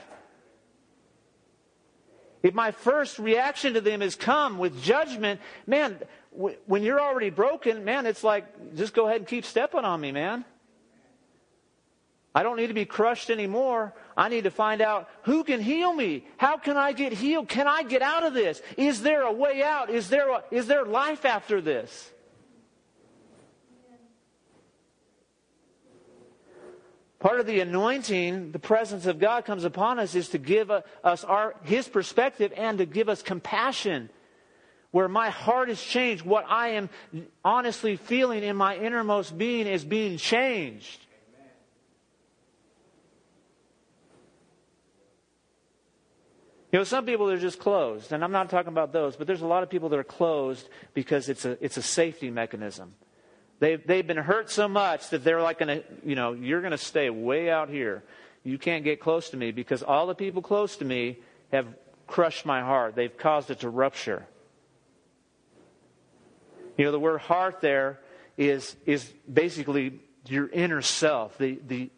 If 2.41 2.53
my 2.53 2.71
first 2.71 3.19
reaction 3.19 3.73
to 3.73 3.81
them 3.81 4.01
is 4.01 4.15
come 4.15 4.59
with 4.59 4.81
judgment, 4.81 5.41
man, 5.67 5.99
when 6.31 6.83
you're 6.83 7.01
already 7.01 7.29
broken, 7.29 7.83
man, 7.83 8.05
it's 8.05 8.23
like, 8.23 8.75
just 8.75 8.93
go 8.93 9.05
ahead 9.07 9.17
and 9.17 9.27
keep 9.27 9.45
stepping 9.45 9.83
on 9.83 9.99
me, 9.99 10.11
man. 10.11 10.45
I 12.33 12.43
don't 12.43 12.55
need 12.55 12.67
to 12.67 12.73
be 12.73 12.85
crushed 12.85 13.29
anymore. 13.29 13.93
I 14.15 14.29
need 14.29 14.45
to 14.45 14.51
find 14.51 14.81
out 14.81 15.09
who 15.23 15.43
can 15.43 15.59
heal 15.59 15.93
me. 15.93 16.25
How 16.37 16.57
can 16.57 16.77
I 16.77 16.93
get 16.93 17.11
healed? 17.11 17.49
Can 17.49 17.67
I 17.67 17.83
get 17.83 18.01
out 18.01 18.23
of 18.23 18.33
this? 18.33 18.61
Is 18.77 19.01
there 19.01 19.23
a 19.23 19.31
way 19.31 19.61
out? 19.61 19.89
Is 19.89 20.07
there, 20.07 20.29
a, 20.29 20.43
is 20.49 20.67
there 20.67 20.85
life 20.85 21.25
after 21.25 21.59
this? 21.59 22.09
Part 27.19 27.41
of 27.41 27.45
the 27.45 27.59
anointing, 27.59 28.51
the 28.51 28.59
presence 28.59 29.05
of 29.05 29.19
God 29.19 29.45
comes 29.45 29.65
upon 29.65 29.99
us, 29.99 30.15
is 30.15 30.29
to 30.29 30.37
give 30.37 30.71
uh, 30.71 30.81
us 31.03 31.23
our, 31.25 31.55
His 31.63 31.87
perspective 31.87 32.53
and 32.55 32.77
to 32.77 32.85
give 32.85 33.09
us 33.09 33.21
compassion 33.21 34.09
where 34.91 35.07
my 35.07 35.29
heart 35.29 35.69
is 35.69 35.81
changed, 35.81 36.25
what 36.25 36.45
I 36.47 36.69
am 36.69 36.89
honestly 37.43 37.95
feeling 37.95 38.43
in 38.43 38.55
my 38.55 38.75
innermost 38.75 39.37
being 39.37 39.67
is 39.67 39.83
being 39.83 40.17
changed. 40.17 40.99
You 46.71 46.79
know, 46.79 46.83
some 46.85 47.05
people 47.05 47.29
are 47.29 47.37
just 47.37 47.59
closed, 47.59 48.13
and 48.13 48.23
I'm 48.23 48.31
not 48.31 48.49
talking 48.49 48.71
about 48.71 48.93
those, 48.93 49.17
but 49.17 49.27
there's 49.27 49.41
a 49.41 49.47
lot 49.47 49.61
of 49.61 49.69
people 49.69 49.89
that 49.89 49.99
are 49.99 50.05
closed 50.05 50.69
because 50.93 51.27
it's 51.27 51.43
a, 51.43 51.57
it's 51.63 51.75
a 51.75 51.81
safety 51.81 52.29
mechanism. 52.29 52.93
They've, 53.59 53.85
they've 53.85 54.07
been 54.07 54.17
hurt 54.17 54.49
so 54.49 54.69
much 54.69 55.09
that 55.09 55.23
they're 55.23 55.41
like 55.41 55.59
to, 55.59 55.83
you 56.05 56.15
know, 56.15 56.31
you're 56.31 56.61
going 56.61 56.71
to 56.71 56.77
stay 56.77 57.09
way 57.09 57.49
out 57.49 57.69
here. 57.69 58.03
You 58.43 58.57
can't 58.57 58.85
get 58.85 59.01
close 59.01 59.29
to 59.31 59.37
me 59.37 59.51
because 59.51 59.83
all 59.83 60.07
the 60.07 60.15
people 60.15 60.41
close 60.41 60.77
to 60.77 60.85
me 60.85 61.19
have 61.51 61.67
crushed 62.07 62.45
my 62.45 62.61
heart. 62.61 62.95
They've 62.95 63.15
caused 63.15 63.51
it 63.51 63.59
to 63.59 63.69
rupture. 63.69 64.25
You 66.77 66.85
know, 66.85 66.91
the 66.91 66.99
word 66.99 67.19
heart 67.21 67.61
there 67.61 67.99
is, 68.37 68.75
is 68.85 69.11
basically 69.31 69.99
your 70.27 70.47
inner 70.49 70.81
self, 70.81 71.37
the, 71.37 71.59
the 71.67 71.89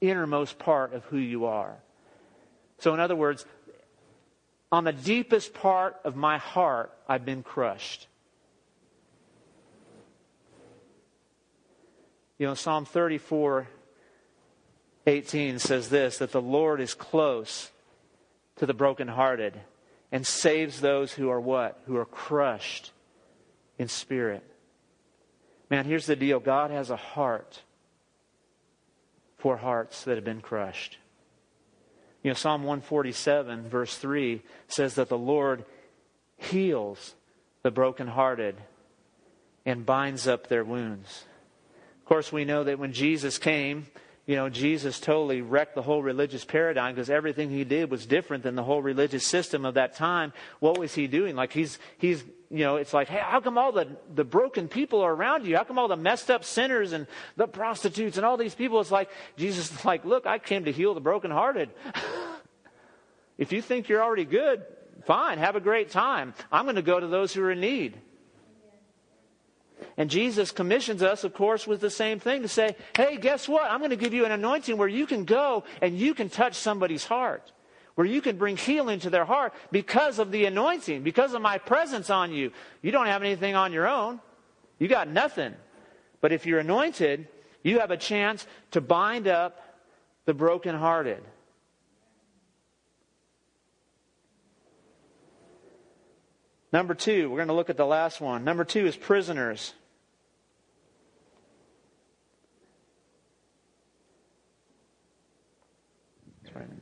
innermost 0.00 0.58
part 0.58 0.92
of 0.94 1.04
who 1.04 1.18
you 1.18 1.46
are. 1.46 1.76
So, 2.78 2.94
in 2.94 3.00
other 3.00 3.16
words, 3.16 3.44
on 4.70 4.84
the 4.84 4.92
deepest 4.92 5.54
part 5.54 5.96
of 6.04 6.14
my 6.16 6.38
heart, 6.38 6.92
I've 7.08 7.24
been 7.24 7.42
crushed. 7.42 8.06
You 12.38 12.46
know, 12.46 12.54
Psalm 12.54 12.84
34 12.84 13.68
18 15.06 15.58
says 15.58 15.88
this 15.88 16.18
that 16.18 16.32
the 16.32 16.42
Lord 16.42 16.80
is 16.80 16.94
close 16.94 17.70
to 18.56 18.66
the 18.66 18.74
brokenhearted 18.74 19.58
and 20.12 20.26
saves 20.26 20.80
those 20.80 21.12
who 21.12 21.30
are 21.30 21.40
what? 21.40 21.80
Who 21.86 21.96
are 21.96 22.04
crushed 22.04 22.92
in 23.78 23.88
spirit. 23.88 24.42
Man, 25.70 25.84
here's 25.84 26.06
the 26.06 26.16
deal 26.16 26.40
God 26.40 26.70
has 26.70 26.90
a 26.90 26.96
heart 26.96 27.62
for 29.36 29.56
hearts 29.56 30.04
that 30.04 30.16
have 30.16 30.24
been 30.24 30.40
crushed. 30.40 30.98
You 32.22 32.30
know, 32.30 32.34
Psalm 32.34 32.62
147, 32.62 33.68
verse 33.68 33.96
3 33.96 34.42
says 34.66 34.94
that 34.94 35.08
the 35.08 35.18
Lord 35.18 35.64
heals 36.36 37.14
the 37.62 37.70
brokenhearted 37.70 38.56
and 39.64 39.86
binds 39.86 40.26
up 40.26 40.48
their 40.48 40.64
wounds. 40.64 41.24
Of 42.00 42.04
course, 42.06 42.32
we 42.32 42.44
know 42.44 42.64
that 42.64 42.78
when 42.78 42.92
Jesus 42.92 43.38
came, 43.38 43.86
you 44.28 44.36
know, 44.36 44.50
Jesus 44.50 45.00
totally 45.00 45.40
wrecked 45.40 45.74
the 45.74 45.80
whole 45.80 46.02
religious 46.02 46.44
paradigm 46.44 46.94
because 46.94 47.08
everything 47.08 47.48
he 47.48 47.64
did 47.64 47.90
was 47.90 48.04
different 48.04 48.42
than 48.42 48.56
the 48.56 48.62
whole 48.62 48.82
religious 48.82 49.24
system 49.24 49.64
of 49.64 49.74
that 49.74 49.96
time. 49.96 50.34
What 50.60 50.76
was 50.76 50.94
he 50.94 51.06
doing? 51.06 51.34
Like 51.34 51.50
he's 51.50 51.78
he's 51.96 52.22
you 52.50 52.58
know, 52.58 52.76
it's 52.76 52.92
like, 52.92 53.08
hey, 53.08 53.20
how 53.22 53.40
come 53.40 53.56
all 53.56 53.72
the, 53.72 53.88
the 54.14 54.24
broken 54.24 54.68
people 54.68 55.00
are 55.00 55.14
around 55.14 55.46
you? 55.46 55.56
How 55.56 55.64
come 55.64 55.78
all 55.78 55.88
the 55.88 55.96
messed 55.96 56.30
up 56.30 56.44
sinners 56.44 56.92
and 56.92 57.06
the 57.36 57.46
prostitutes 57.46 58.18
and 58.18 58.26
all 58.26 58.36
these 58.36 58.54
people? 58.54 58.80
It's 58.80 58.90
like, 58.90 59.10
Jesus 59.36 59.70
is 59.70 59.84
like, 59.84 60.04
look, 60.04 60.26
I 60.26 60.38
came 60.38 60.64
to 60.64 60.72
heal 60.72 60.92
the 60.92 61.00
brokenhearted. 61.00 61.70
if 63.38 63.52
you 63.52 63.60
think 63.60 63.88
you're 63.88 64.02
already 64.02 64.24
good, 64.24 64.64
fine, 65.04 65.36
have 65.38 65.56
a 65.56 65.60
great 65.60 65.90
time. 65.90 66.32
I'm 66.50 66.64
going 66.64 66.76
to 66.76 66.82
go 66.82 66.98
to 66.98 67.06
those 67.06 67.34
who 67.34 67.42
are 67.42 67.50
in 67.50 67.60
need. 67.60 68.00
And 69.96 70.10
Jesus 70.10 70.50
commissions 70.50 71.02
us, 71.02 71.24
of 71.24 71.34
course, 71.34 71.66
with 71.66 71.80
the 71.80 71.90
same 71.90 72.20
thing 72.20 72.42
to 72.42 72.48
say, 72.48 72.76
hey, 72.96 73.16
guess 73.16 73.48
what? 73.48 73.70
I'm 73.70 73.78
going 73.78 73.90
to 73.90 73.96
give 73.96 74.14
you 74.14 74.24
an 74.24 74.32
anointing 74.32 74.76
where 74.76 74.88
you 74.88 75.06
can 75.06 75.24
go 75.24 75.64
and 75.82 75.98
you 75.98 76.14
can 76.14 76.28
touch 76.28 76.54
somebody's 76.54 77.04
heart 77.04 77.52
where 77.98 78.06
you 78.06 78.20
can 78.20 78.36
bring 78.36 78.56
healing 78.56 79.00
to 79.00 79.10
their 79.10 79.24
heart 79.24 79.52
because 79.72 80.20
of 80.20 80.30
the 80.30 80.44
anointing, 80.44 81.02
because 81.02 81.34
of 81.34 81.42
my 81.42 81.58
presence 81.58 82.10
on 82.10 82.30
you. 82.30 82.52
You 82.80 82.92
don't 82.92 83.06
have 83.06 83.24
anything 83.24 83.56
on 83.56 83.72
your 83.72 83.88
own, 83.88 84.20
you 84.78 84.86
got 84.86 85.08
nothing. 85.08 85.52
But 86.20 86.30
if 86.30 86.46
you're 86.46 86.60
anointed, 86.60 87.26
you 87.64 87.80
have 87.80 87.90
a 87.90 87.96
chance 87.96 88.46
to 88.70 88.80
bind 88.80 89.26
up 89.26 89.60
the 90.26 90.32
brokenhearted. 90.34 91.24
Number 96.72 96.94
two, 96.94 97.30
we're 97.30 97.36
going 97.36 97.48
to 97.48 97.54
look 97.54 97.70
at 97.70 97.76
the 97.76 97.86
last 97.86 98.20
one. 98.20 98.44
Number 98.44 98.64
two 98.64 98.86
is 98.86 98.96
prisoners. 98.96 99.72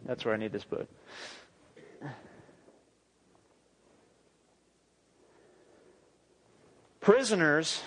That's 0.07 0.25
where 0.25 0.35
I 0.35 0.37
need 0.37 0.52
this 0.52 0.64
book. 0.64 0.88
Prisoners 7.00 7.83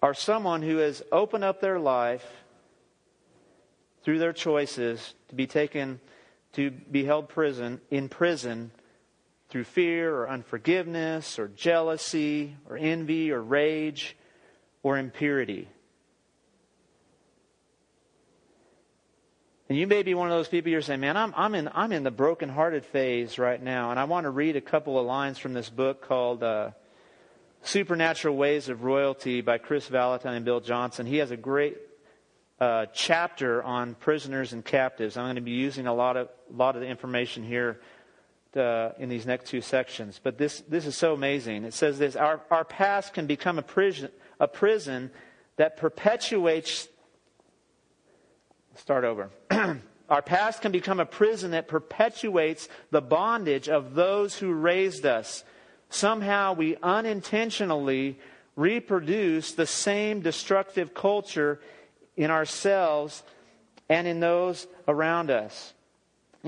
are 0.00 0.14
someone 0.14 0.62
who 0.62 0.78
has 0.78 1.02
opened 1.12 1.44
up 1.44 1.60
their 1.60 1.78
life 1.78 2.26
through 4.02 4.18
their 4.18 4.32
choices 4.32 5.14
to 5.28 5.34
be 5.34 5.46
taken 5.46 6.00
to 6.52 6.70
be 6.70 7.04
held 7.04 7.28
prison 7.28 7.80
in 7.90 8.08
prison 8.08 8.70
through 9.52 9.64
fear 9.64 10.16
or 10.16 10.30
unforgiveness 10.30 11.38
or 11.38 11.46
jealousy 11.46 12.56
or 12.70 12.78
envy 12.78 13.30
or 13.30 13.42
rage 13.42 14.16
or 14.82 14.96
impurity. 14.96 15.68
And 19.68 19.78
you 19.78 19.86
may 19.86 20.02
be 20.04 20.14
one 20.14 20.28
of 20.28 20.34
those 20.34 20.48
people 20.48 20.72
you're 20.72 20.80
saying, 20.80 21.00
man, 21.00 21.18
I'm, 21.18 21.34
I'm, 21.36 21.54
in, 21.54 21.68
I'm 21.74 21.92
in 21.92 22.02
the 22.02 22.10
brokenhearted 22.10 22.86
phase 22.86 23.38
right 23.38 23.62
now. 23.62 23.90
And 23.90 24.00
I 24.00 24.04
want 24.04 24.24
to 24.24 24.30
read 24.30 24.56
a 24.56 24.62
couple 24.62 24.98
of 24.98 25.04
lines 25.04 25.38
from 25.38 25.52
this 25.52 25.68
book 25.68 26.00
called 26.00 26.42
uh, 26.42 26.70
Supernatural 27.60 28.34
Ways 28.34 28.70
of 28.70 28.84
Royalty 28.84 29.42
by 29.42 29.58
Kris 29.58 29.86
Vallotton 29.86 30.34
and 30.34 30.46
Bill 30.46 30.60
Johnson. 30.60 31.04
He 31.04 31.18
has 31.18 31.30
a 31.30 31.36
great 31.36 31.76
uh, 32.58 32.86
chapter 32.94 33.62
on 33.62 33.96
prisoners 33.96 34.54
and 34.54 34.64
captives. 34.64 35.18
I'm 35.18 35.26
going 35.26 35.36
to 35.36 35.42
be 35.42 35.50
using 35.50 35.86
a 35.86 35.94
lot 35.94 36.16
of, 36.16 36.30
a 36.50 36.56
lot 36.56 36.74
of 36.74 36.80
the 36.80 36.88
information 36.88 37.44
here 37.44 37.80
uh, 38.56 38.90
in 38.98 39.08
these 39.08 39.26
next 39.26 39.48
two 39.48 39.60
sections. 39.60 40.20
But 40.22 40.38
this, 40.38 40.62
this 40.68 40.86
is 40.86 40.96
so 40.96 41.14
amazing. 41.14 41.64
It 41.64 41.74
says 41.74 41.98
this 41.98 42.16
Our, 42.16 42.40
our 42.50 42.64
past 42.64 43.14
can 43.14 43.26
become 43.26 43.58
a 43.58 43.62
prison, 43.62 44.10
a 44.40 44.48
prison 44.48 45.10
that 45.56 45.76
perpetuates. 45.76 46.88
Start 48.74 49.04
over. 49.04 49.30
Our 50.08 50.22
past 50.22 50.60
can 50.60 50.72
become 50.72 51.00
a 51.00 51.06
prison 51.06 51.52
that 51.52 51.68
perpetuates 51.68 52.68
the 52.90 53.00
bondage 53.00 53.70
of 53.70 53.94
those 53.94 54.36
who 54.36 54.52
raised 54.52 55.06
us. 55.06 55.42
Somehow 55.88 56.52
we 56.52 56.76
unintentionally 56.82 58.18
reproduce 58.56 59.52
the 59.52 59.66
same 59.66 60.20
destructive 60.20 60.92
culture 60.92 61.60
in 62.14 62.30
ourselves 62.30 63.22
and 63.88 64.06
in 64.06 64.20
those 64.20 64.66
around 64.86 65.30
us. 65.30 65.72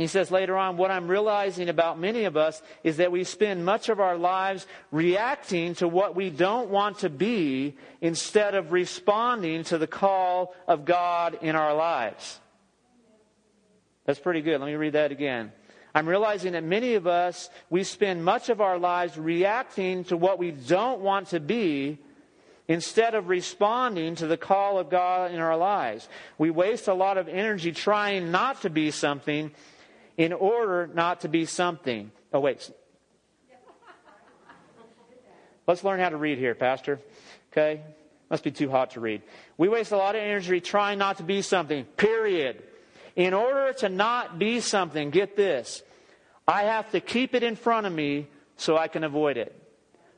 He 0.03 0.09
says 0.09 0.31
later 0.33 0.57
on, 0.57 0.77
what 0.77 0.91
I'm 0.91 1.07
realizing 1.07 1.69
about 1.69 2.01
many 2.01 2.25
of 2.25 2.37
us 2.37 2.61
is 2.83 2.97
that 2.97 3.13
we 3.13 3.23
spend 3.23 3.65
much 3.65 3.89
of 3.89 4.01
our 4.01 4.17
lives 4.17 4.67
reacting 4.91 5.77
to 5.77 5.87
what 5.87 6.17
we 6.17 6.31
don't 6.31 6.69
want 6.69 6.99
to 7.01 7.09
be 7.09 7.77
instead 8.01 8.57
of 8.57 8.73
responding 8.73 9.63
to 9.65 9.79
the 9.79 9.87
call 9.87 10.55
of 10.67 10.85
God 10.85 11.39
in 11.43 11.55
our 11.55 11.75
lives. 11.75 12.41
That's 14.05 14.19
pretty 14.19 14.43
good. 14.43 14.61
Let 14.61 14.67
me 14.67 14.75
read 14.75 14.95
that 14.95 15.13
again. 15.13 15.53
I'm 15.95 16.09
realizing 16.09 16.55
that 16.55 16.65
many 16.65 16.95
of 16.95 17.07
us, 17.07 17.49
we 17.71 17.85
spend 17.85 18.25
much 18.25 18.49
of 18.49 18.61
our 18.61 18.79
lives 18.79 19.17
reacting 19.17 20.03
to 20.05 20.17
what 20.17 20.41
we 20.41 20.51
don't 20.51 21.03
want 21.03 21.29
to 21.29 21.39
be 21.39 22.01
instead 22.67 23.15
of 23.15 23.29
responding 23.29 24.17
to 24.17 24.27
the 24.27 24.37
call 24.37 24.79
of 24.79 24.91
God 24.91 25.31
in 25.31 25.39
our 25.39 25.57
lives. 25.57 26.09
We 26.37 26.51
waste 26.51 26.89
a 26.89 26.95
lot 26.95 27.17
of 27.17 27.29
energy 27.29 27.71
trying 27.71 28.33
not 28.33 28.63
to 28.63 28.71
be 28.71 28.91
something 28.91 29.53
in 30.17 30.33
order 30.33 30.89
not 30.93 31.21
to 31.21 31.29
be 31.29 31.45
something. 31.47 32.11
Oh, 32.33 32.41
wait. 32.41 32.71
Let's 35.67 35.83
learn 35.83 36.01
how 36.01 36.11
to 36.11 36.17
read 36.17 36.39
here, 36.39 36.55
Pastor. 36.55 37.01
Okay? 37.53 37.81
Must 38.31 38.45
be 38.45 38.51
too 38.51 38.71
hot 38.71 38.93
to 38.93 39.01
read. 39.01 39.23
We 39.57 39.69
waste 39.69 39.93
a 39.93 39.97
lot 39.97 40.15
of 40.15 40.23
energy 40.23 40.61
trying 40.61 40.99
not 40.99 41.19
to 41.19 41.23
be 41.23 41.43
something, 41.43 41.85
period. 41.97 42.63
In 43.17 43.33
order 43.33 43.73
to 43.79 43.89
not 43.89 44.39
be 44.39 44.61
something, 44.61 45.11
get 45.11 45.37
this, 45.37 45.83
I 46.47 46.65
have 46.65 46.91
to 46.91 47.01
keep 47.01 47.35
it 47.35 47.43
in 47.43 47.57
front 47.57 47.87
of 47.87 47.93
me 47.93 48.29
so 48.57 48.77
I 48.77 48.89
can 48.89 49.05
avoid 49.05 49.37
it. 49.37 49.64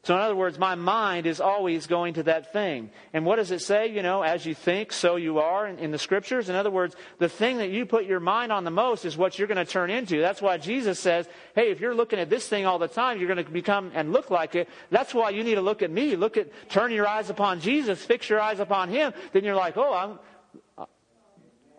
So, 0.07 0.15
in 0.15 0.21
other 0.21 0.37
words, 0.37 0.57
my 0.57 0.77
mind 0.77 1.27
is 1.27 1.41
always 1.41 1.89
going 1.89 2.15
to 2.15 2.23
that 2.23 2.53
thing. 2.53 2.91
And 3.13 3.27
what 3.27 3.37
does 3.37 3.51
it 3.51 3.61
say? 3.61 3.89
You 3.89 4.05
know, 4.05 4.23
as 4.23 4.47
you 4.47 4.55
think, 4.55 4.93
so 4.93 5.17
you 5.17 5.41
are 5.41 5.67
in, 5.67 5.81
in, 5.81 5.91
the 5.91 5.99
scriptures. 5.99 6.49
In 6.49 6.55
other 6.55 6.71
words, 6.71 6.95
the 7.19 7.29
thing 7.29 7.57
that 7.57 7.71
you 7.71 7.87
put 7.87 8.05
your 8.05 8.21
mind 8.21 8.53
on 8.53 8.63
the 8.63 8.71
most 8.71 9.05
is 9.05 9.17
what 9.17 9.37
you're 9.37 9.49
going 9.49 9.57
to 9.57 9.65
turn 9.65 9.91
into. 9.91 10.21
That's 10.21 10.41
why 10.41 10.59
Jesus 10.59 11.01
says, 11.01 11.29
hey, 11.57 11.73
if 11.73 11.81
you're 11.81 11.93
looking 11.93 12.21
at 12.21 12.31
this 12.31 12.47
thing 12.47 12.67
all 12.67 12.79
the 12.79 12.87
time, 12.87 13.19
you're 13.19 13.27
going 13.27 13.45
to 13.45 13.51
become 13.51 13.91
and 13.95 14.13
look 14.13 14.31
like 14.31 14.55
it. 14.55 14.69
That's 14.91 15.13
why 15.13 15.31
you 15.31 15.43
need 15.43 15.57
to 15.57 15.61
look 15.61 15.83
at 15.83 15.91
me. 15.91 16.15
Look 16.15 16.37
at, 16.37 16.51
turn 16.69 16.93
your 16.93 17.09
eyes 17.09 17.29
upon 17.29 17.59
Jesus, 17.59 18.05
fix 18.05 18.31
your 18.31 18.41
eyes 18.41 18.61
upon 18.61 18.91
Him. 18.91 19.13
Then 19.33 19.43
you're 19.43 19.57
like, 19.57 19.77
oh, 19.77 19.93
I'm, 19.93 20.87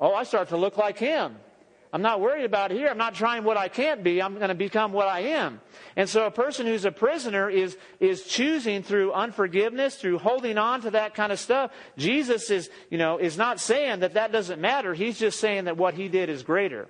oh, 0.01 0.13
I 0.13 0.23
start 0.23 0.49
to 0.49 0.57
look 0.57 0.75
like 0.75 0.99
Him. 0.99 1.37
I'm 1.93 2.01
not 2.01 2.19
worried 2.19 2.43
about 2.43 2.71
here. 2.71 2.87
I'm 2.87 2.97
not 2.97 3.15
trying 3.15 3.43
what 3.43 3.55
I 3.55 3.69
can't 3.69 4.03
be. 4.03 4.21
I'm 4.21 4.35
going 4.35 4.49
to 4.49 4.55
become 4.55 4.91
what 4.91 5.07
I 5.07 5.19
am. 5.19 5.61
And 5.95 6.09
so 6.09 6.25
a 6.25 6.31
person 6.31 6.65
who's 6.65 6.83
a 6.83 6.91
prisoner 6.91 7.49
is, 7.49 7.77
is 7.99 8.23
choosing 8.23 8.83
through 8.83 9.13
unforgiveness, 9.13 9.95
through 9.95 10.19
holding 10.19 10.57
on 10.57 10.81
to 10.81 10.91
that 10.91 11.15
kind 11.15 11.31
of 11.31 11.39
stuff. 11.39 11.71
Jesus 11.97 12.49
is, 12.49 12.69
you 12.89 12.97
know, 12.97 13.17
is 13.17 13.37
not 13.37 13.61
saying 13.61 14.01
that 14.01 14.15
that 14.15 14.31
doesn't 14.31 14.59
matter. 14.59 14.93
He's 14.93 15.17
just 15.17 15.39
saying 15.39 15.65
that 15.65 15.77
what 15.77 15.93
he 15.93 16.09
did 16.09 16.29
is 16.29 16.43
greater. 16.43 16.89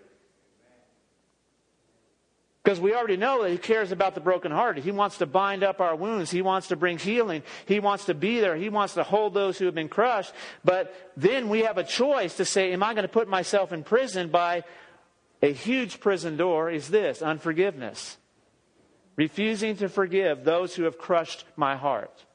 Because 2.68 2.82
we 2.82 2.94
already 2.94 3.16
know 3.16 3.44
that 3.44 3.50
He 3.50 3.58
cares 3.58 3.94
about 3.94 4.14
the 4.14 4.20
brokenhearted. 4.20 4.84
He 4.84 4.92
wants 4.92 5.20
to 5.20 5.26
bind 5.26 5.64
up 5.64 5.80
our 5.80 5.96
wounds. 5.96 6.30
He 6.30 6.42
wants 6.42 6.68
to 6.68 6.76
bring 6.76 6.98
healing. 6.98 7.44
He 7.66 7.80
wants 7.80 8.08
to 8.08 8.14
be 8.14 8.42
there. 8.42 8.58
He 8.58 8.68
wants 8.68 8.96
to 8.96 9.04
hold 9.04 9.34
those 9.34 9.58
who 9.58 9.68
have 9.68 9.74
been 9.74 9.88
crushed. 9.88 10.34
But 10.66 10.94
then 11.16 11.48
we 11.48 11.62
have 11.62 11.78
a 11.78 11.84
choice 11.86 12.36
to 12.36 12.44
say, 12.44 12.74
Am 12.74 12.84
I 12.84 12.94
going 12.94 13.04
to 13.04 13.08
put 13.08 13.30
myself 13.30 13.72
in 13.72 13.86
prison 13.86 14.28
by 14.28 14.66
a 15.42 15.54
huge 15.54 16.00
prison 16.00 16.38
door 16.38 16.70
is 16.70 16.90
this 16.90 17.22
unforgiveness. 17.22 18.18
Refusing 19.16 19.78
to 19.78 19.90
forgive 19.90 20.44
those 20.44 20.76
who 20.76 20.84
have 20.84 20.98
crushed 20.98 21.44
my 21.56 21.76
heart. 21.76 22.26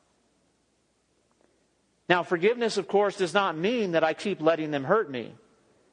Now, 2.09 2.23
forgiveness, 2.23 2.77
of 2.77 2.89
course, 2.89 3.17
does 3.17 3.33
not 3.33 3.57
mean 3.57 3.93
that 3.93 4.05
I 4.05 4.15
keep 4.15 4.41
letting 4.41 4.71
them 4.71 4.85
hurt 4.85 5.11
me. 5.11 5.33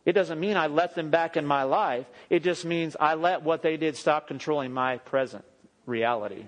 It 0.06 0.14
doesn't 0.14 0.40
mean 0.40 0.58
I 0.58 0.68
let 0.68 0.96
them 0.96 1.12
back 1.12 1.38
in 1.38 1.46
my 1.46 1.64
life. 1.64 2.08
It 2.30 2.44
just 2.44 2.66
means 2.66 2.96
I 3.00 3.14
let 3.14 3.44
what 3.44 3.62
they 3.62 3.78
did 3.78 3.96
stop 3.96 4.28
controlling 4.28 4.74
my 4.74 4.98
present 4.98 5.46
reality. 5.86 6.46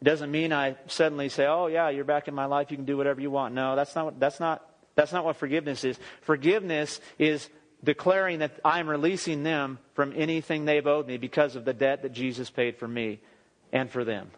It 0.00 0.04
doesn't 0.04 0.30
mean 0.30 0.52
I 0.52 0.76
suddenly 0.86 1.28
say, 1.28 1.46
"Oh 1.46 1.66
yeah, 1.66 1.88
you're 1.88 2.04
back 2.04 2.28
in 2.28 2.34
my 2.34 2.44
life. 2.44 2.70
You 2.70 2.76
can 2.76 2.86
do 2.86 2.96
whatever 2.96 3.20
you 3.20 3.30
want." 3.30 3.54
No, 3.54 3.76
that's 3.76 3.94
not. 3.94 4.18
That's 4.20 4.40
not 4.40 4.62
that's 4.94 5.12
not 5.12 5.24
what 5.24 5.36
forgiveness 5.36 5.84
is. 5.84 5.98
Forgiveness 6.22 7.00
is 7.18 7.48
declaring 7.82 8.38
that 8.38 8.58
I'm 8.64 8.88
releasing 8.88 9.42
them 9.42 9.78
from 9.94 10.12
anything 10.16 10.64
they've 10.64 10.86
owed 10.86 11.06
me 11.06 11.18
because 11.18 11.56
of 11.56 11.64
the 11.64 11.74
debt 11.74 12.02
that 12.02 12.12
Jesus 12.12 12.50
paid 12.50 12.76
for 12.76 12.88
me 12.88 13.20
and 13.72 13.90
for 13.90 14.04
them. 14.04 14.30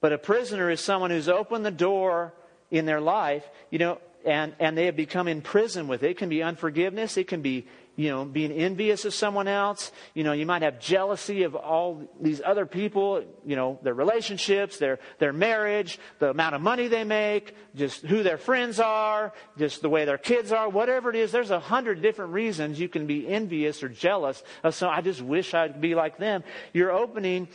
But 0.00 0.12
a 0.12 0.18
prisoner 0.18 0.70
is 0.70 0.80
someone 0.80 1.10
who's 1.10 1.28
opened 1.28 1.64
the 1.64 1.70
door 1.70 2.34
in 2.70 2.84
their 2.84 3.00
life, 3.00 3.48
you 3.70 3.78
know, 3.78 3.98
and, 4.24 4.54
and 4.58 4.76
they 4.76 4.86
have 4.86 4.96
become 4.96 5.28
in 5.28 5.40
prison 5.40 5.88
with 5.88 6.02
it. 6.02 6.10
It 6.10 6.18
can 6.18 6.28
be 6.28 6.42
unforgiveness, 6.42 7.16
it 7.16 7.28
can 7.28 7.42
be 7.42 7.66
you 7.96 8.10
know, 8.10 8.24
being 8.24 8.52
envious 8.52 9.04
of 9.04 9.14
someone 9.14 9.48
else. 9.48 9.90
You 10.14 10.22
know, 10.22 10.32
you 10.32 10.46
might 10.46 10.62
have 10.62 10.78
jealousy 10.78 11.42
of 11.42 11.54
all 11.54 12.08
these 12.20 12.42
other 12.44 12.66
people, 12.66 13.24
you 13.44 13.56
know, 13.56 13.78
their 13.82 13.94
relationships, 13.94 14.78
their, 14.78 14.98
their 15.18 15.32
marriage, 15.32 15.98
the 16.18 16.30
amount 16.30 16.54
of 16.54 16.60
money 16.60 16.88
they 16.88 17.04
make, 17.04 17.54
just 17.74 18.02
who 18.02 18.22
their 18.22 18.38
friends 18.38 18.78
are, 18.78 19.32
just 19.58 19.80
the 19.82 19.88
way 19.88 20.04
their 20.04 20.18
kids 20.18 20.52
are, 20.52 20.68
whatever 20.68 21.10
it 21.10 21.16
is. 21.16 21.32
There's 21.32 21.50
a 21.50 21.60
hundred 21.60 22.02
different 22.02 22.32
reasons 22.32 22.78
you 22.78 22.88
can 22.88 23.06
be 23.06 23.26
envious 23.26 23.82
or 23.82 23.88
jealous 23.88 24.42
of 24.62 24.74
some. 24.74 24.90
I 24.90 25.00
just 25.00 25.22
wish 25.22 25.54
I'd 25.54 25.80
be 25.80 25.94
like 25.94 26.18
them. 26.18 26.44
You're 26.72 26.92
opening 26.92 27.48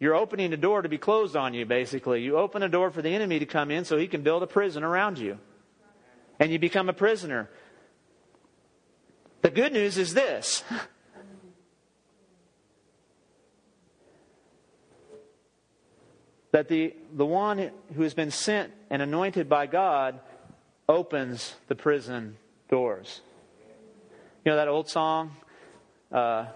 you're 0.00 0.14
opening 0.14 0.50
a 0.54 0.56
door 0.56 0.80
to 0.80 0.88
be 0.88 0.96
closed 0.96 1.36
on 1.36 1.52
you, 1.52 1.66
basically. 1.66 2.22
You 2.22 2.38
open 2.38 2.62
a 2.62 2.70
door 2.70 2.90
for 2.90 3.02
the 3.02 3.10
enemy 3.10 3.38
to 3.40 3.46
come 3.46 3.70
in 3.70 3.84
so 3.84 3.98
he 3.98 4.08
can 4.08 4.22
build 4.22 4.42
a 4.42 4.46
prison 4.46 4.82
around 4.82 5.18
you. 5.18 5.38
And 6.38 6.50
you 6.50 6.58
become 6.58 6.88
a 6.88 6.94
prisoner. 6.94 7.50
The 9.42 9.50
good 9.50 9.72
news 9.72 9.96
is 9.96 10.14
this. 10.14 10.62
that 16.52 16.68
the, 16.68 16.94
the 17.14 17.24
one 17.24 17.70
who 17.94 18.02
has 18.02 18.14
been 18.14 18.30
sent 18.30 18.72
and 18.90 19.00
anointed 19.02 19.48
by 19.48 19.66
God 19.66 20.20
opens 20.88 21.54
the 21.68 21.74
prison 21.74 22.36
doors. 22.68 23.20
You 24.44 24.52
know 24.52 24.56
that 24.56 24.68
old 24.68 24.88
song? 24.88 25.36
Uh, 26.10 26.46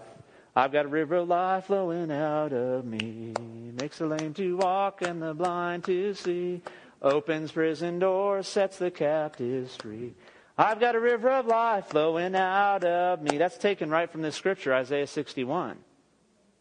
I've 0.55 0.71
got 0.71 0.85
a 0.85 0.89
river 0.89 1.17
of 1.17 1.29
life 1.29 1.65
flowing 1.65 2.11
out 2.11 2.51
of 2.51 2.85
me, 2.85 3.33
makes 3.79 3.97
the 3.99 4.07
lame 4.07 4.33
to 4.33 4.57
walk 4.57 5.01
and 5.01 5.21
the 5.21 5.33
blind 5.33 5.85
to 5.85 6.13
see, 6.13 6.61
opens 7.01 7.51
prison 7.51 7.99
doors, 7.99 8.47
sets 8.47 8.77
the 8.77 8.91
captives 8.91 9.75
free. 9.77 10.13
I've 10.57 10.79
got 10.79 10.95
a 10.95 10.99
river 10.99 11.29
of 11.29 11.47
life 11.47 11.87
flowing 11.87 12.33
out 12.35 12.85
of 12.85 13.21
me. 13.21 13.37
That's 13.37 13.57
taken 13.57 13.89
right 13.89 14.09
from 14.09 14.21
the 14.21 14.31
scripture, 14.31 14.73
Isaiah 14.73 15.07
61. 15.07 15.77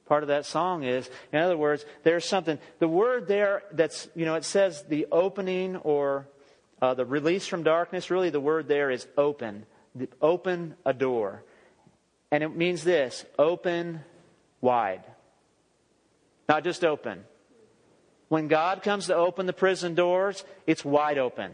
Part 0.06 0.22
of 0.22 0.28
that 0.28 0.46
song 0.46 0.82
is, 0.82 1.08
in 1.32 1.38
other 1.38 1.56
words, 1.56 1.84
there's 2.02 2.24
something, 2.24 2.58
the 2.78 2.88
word 2.88 3.28
there 3.28 3.62
that's, 3.72 4.08
you 4.14 4.24
know, 4.24 4.34
it 4.34 4.44
says 4.44 4.82
the 4.88 5.06
opening 5.12 5.76
or 5.76 6.26
uh, 6.82 6.94
the 6.94 7.06
release 7.06 7.46
from 7.46 7.62
darkness. 7.62 8.10
Really, 8.10 8.30
the 8.30 8.40
word 8.40 8.68
there 8.68 8.90
is 8.90 9.06
open. 9.16 9.64
Open 10.20 10.74
a 10.84 10.92
door. 10.92 11.42
And 12.30 12.42
it 12.42 12.54
means 12.54 12.82
this 12.82 13.24
open 13.38 14.00
wide. 14.60 15.04
Not 16.48 16.64
just 16.64 16.84
open. 16.84 17.24
When 18.28 18.48
God 18.48 18.82
comes 18.82 19.06
to 19.06 19.14
open 19.14 19.46
the 19.46 19.52
prison 19.52 19.94
doors, 19.94 20.44
it's 20.66 20.84
wide 20.84 21.18
open. 21.18 21.52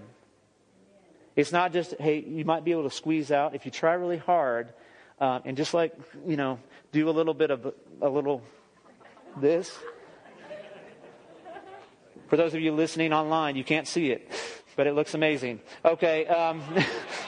It's 1.40 1.52
not 1.52 1.72
just, 1.72 1.94
hey, 1.98 2.20
you 2.20 2.44
might 2.44 2.66
be 2.66 2.72
able 2.72 2.82
to 2.82 2.94
squeeze 2.94 3.32
out 3.32 3.54
if 3.54 3.64
you 3.64 3.70
try 3.70 3.94
really 3.94 4.18
hard 4.18 4.74
uh, 5.18 5.40
and 5.46 5.56
just 5.56 5.72
like, 5.72 5.94
you 6.26 6.36
know, 6.36 6.58
do 6.92 7.08
a 7.08 7.10
little 7.10 7.32
bit 7.32 7.50
of 7.50 7.72
a 8.02 8.08
little 8.10 8.42
this. 9.38 9.74
For 12.28 12.36
those 12.36 12.52
of 12.52 12.60
you 12.60 12.72
listening 12.72 13.14
online, 13.14 13.56
you 13.56 13.64
can't 13.64 13.88
see 13.88 14.10
it, 14.10 14.30
but 14.76 14.86
it 14.86 14.92
looks 14.92 15.14
amazing. 15.14 15.60
Okay. 15.82 16.26
Um, 16.26 16.62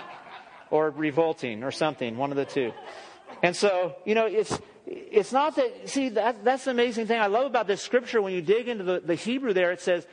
or 0.70 0.90
revolting 0.90 1.62
or 1.64 1.70
something, 1.70 2.18
one 2.18 2.30
of 2.30 2.36
the 2.36 2.44
two. 2.44 2.70
And 3.42 3.56
so, 3.56 3.96
you 4.04 4.14
know, 4.14 4.26
it's, 4.26 4.58
it's 4.86 5.32
not 5.32 5.56
that, 5.56 5.88
see, 5.88 6.10
that, 6.10 6.44
that's 6.44 6.66
the 6.66 6.70
amazing 6.70 7.06
thing 7.06 7.18
I 7.18 7.28
love 7.28 7.46
about 7.46 7.66
this 7.66 7.80
scripture. 7.80 8.20
When 8.20 8.34
you 8.34 8.42
dig 8.42 8.68
into 8.68 8.84
the, 8.84 9.00
the 9.00 9.14
Hebrew 9.14 9.54
there, 9.54 9.72
it 9.72 9.80
says, 9.80 10.06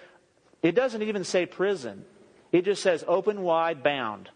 It 0.64 0.72
doesn't 0.74 1.02
even 1.02 1.26
say 1.26 1.46
prison, 1.46 2.06
it 2.52 2.66
just 2.66 2.82
says 2.82 3.04
open 3.08 3.42
wide 3.42 3.84
bound. 3.84 4.30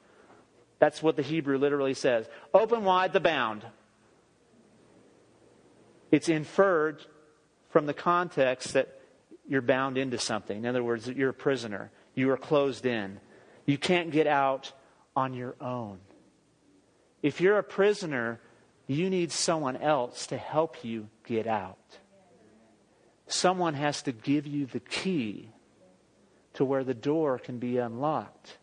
That's 0.80 1.02
what 1.02 1.15
the 1.15 1.21
Hebrew 1.21 1.58
literally 1.58 1.93
says. 1.93 2.28
Open 2.54 2.84
wide 2.84 3.13
the 3.13 3.19
bound. 3.19 3.65
It's 6.12 6.30
inferred 6.30 7.04
from 7.69 7.86
the 7.86 7.93
context 7.93 8.73
that 8.73 8.99
you're 9.47 9.62
bound 9.62 9.97
into 9.97 10.17
something. 10.17 10.58
In 10.58 10.65
other 10.65 10.84
words, 10.84 11.08
you're 11.08 11.30
a 11.30 11.34
prisoner. 11.34 11.91
You 12.13 12.30
are 12.32 12.38
closed 12.38 12.86
in. 12.86 13.19
You 13.65 13.78
can't 13.78 14.12
get 14.12 14.28
out 14.28 14.71
on 15.15 15.34
your 15.34 15.56
own. 15.60 15.99
If 17.21 17.39
you're 17.41 17.58
a 17.58 17.63
prisoner, 17.63 18.39
you 18.88 19.10
need 19.10 19.32
someone 19.32 19.78
else 19.78 20.28
to 20.28 20.38
help 20.38 20.84
you 20.84 21.08
get 21.26 21.47
out. 21.47 21.78
Someone 23.28 23.73
has 23.73 24.02
to 24.04 24.12
give 24.12 24.45
you 24.45 24.65
the 24.65 24.82
key 24.82 25.49
to 26.54 26.66
where 26.66 26.84
the 26.84 26.94
door 26.94 27.39
can 27.39 27.60
be 27.60 27.78
unlocked. 27.78 28.58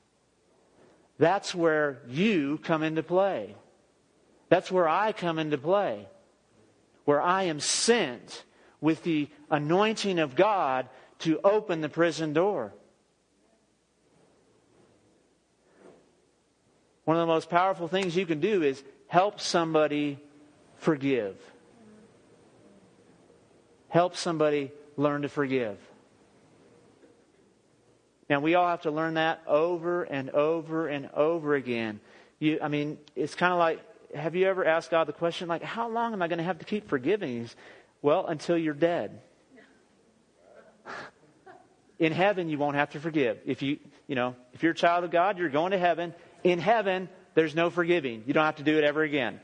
That's 1.18 1.55
where 1.55 2.00
you 2.09 2.59
come 2.62 2.83
into 2.83 3.03
play. 3.03 3.55
That's 4.48 4.70
where 4.70 4.88
I 4.88 5.12
come 5.12 5.38
into 5.38 5.59
play. 5.59 6.09
Where 7.05 7.20
I 7.20 7.44
am 7.44 7.61
sent 7.61 8.44
with 8.81 9.03
the 9.03 9.29
anointing 9.50 10.18
of 10.18 10.35
God 10.35 10.88
to 11.20 11.40
open 11.44 11.81
the 11.81 11.88
prison 11.88 12.33
door. 12.33 12.72
One 17.05 17.16
of 17.16 17.22
the 17.22 17.33
most 17.33 17.50
powerful 17.50 17.88
things 17.88 18.16
you 18.16 18.24
can 18.24 18.40
do 18.40 18.62
is 18.62 18.83
help 19.09 19.40
somebody 19.40 20.18
forgive. 20.76 21.37
Help 23.88 24.16
somebody 24.16 24.70
learn 24.96 25.22
to 25.22 25.29
forgive. 25.29 25.76
Now, 28.31 28.40
we 28.40 28.55
all 28.55 28.69
have 28.69 28.83
to 28.83 28.90
learn 28.90 29.14
that 29.14 29.43
over 29.47 30.05
and 30.05 30.31
over 30.31 30.87
and 30.87 31.11
over 31.12 31.55
again. 31.55 32.01
You, 32.38 32.61
I 32.62 32.69
mean, 32.69 32.97
it's 33.14 33.35
kind 33.35 33.53
of 33.53 33.59
like 33.59 33.81
have 34.14 34.35
you 34.35 34.47
ever 34.47 34.64
asked 34.64 34.90
God 34.90 35.07
the 35.07 35.12
question, 35.12 35.49
like, 35.49 35.62
how 35.62 35.88
long 35.88 36.12
am 36.12 36.23
I 36.23 36.29
going 36.29 36.38
to 36.38 36.45
have 36.45 36.59
to 36.59 36.64
keep 36.64 36.88
forgiving? 36.88 37.49
Well, 38.03 38.27
until 38.27 38.59
you're 38.59 38.75
dead. 38.75 39.21
In 41.99 42.12
heaven, 42.12 42.49
you 42.49 42.59
won't 42.59 42.77
have 42.77 42.90
to 42.90 43.01
forgive. 43.01 43.38
If 43.45 43.62
you, 43.62 43.79
you 44.07 44.14
know, 44.14 44.35
if 44.55 44.62
you're 44.62 44.73
a 44.73 44.77
child 44.77 45.05
of 45.05 45.11
God, 45.11 45.38
you're 45.38 45.51
going 45.51 45.73
to 45.73 45.79
heaven. 45.79 46.14
In 46.43 46.59
heaven, 46.59 47.09
there's 47.35 47.55
no 47.55 47.69
forgiving. 47.71 48.25
You 48.27 48.33
don't 48.33 48.45
have 48.45 48.57
to 48.57 48.62
do 48.62 48.79
it 48.79 48.85
ever 48.85 49.03
again. 49.03 49.40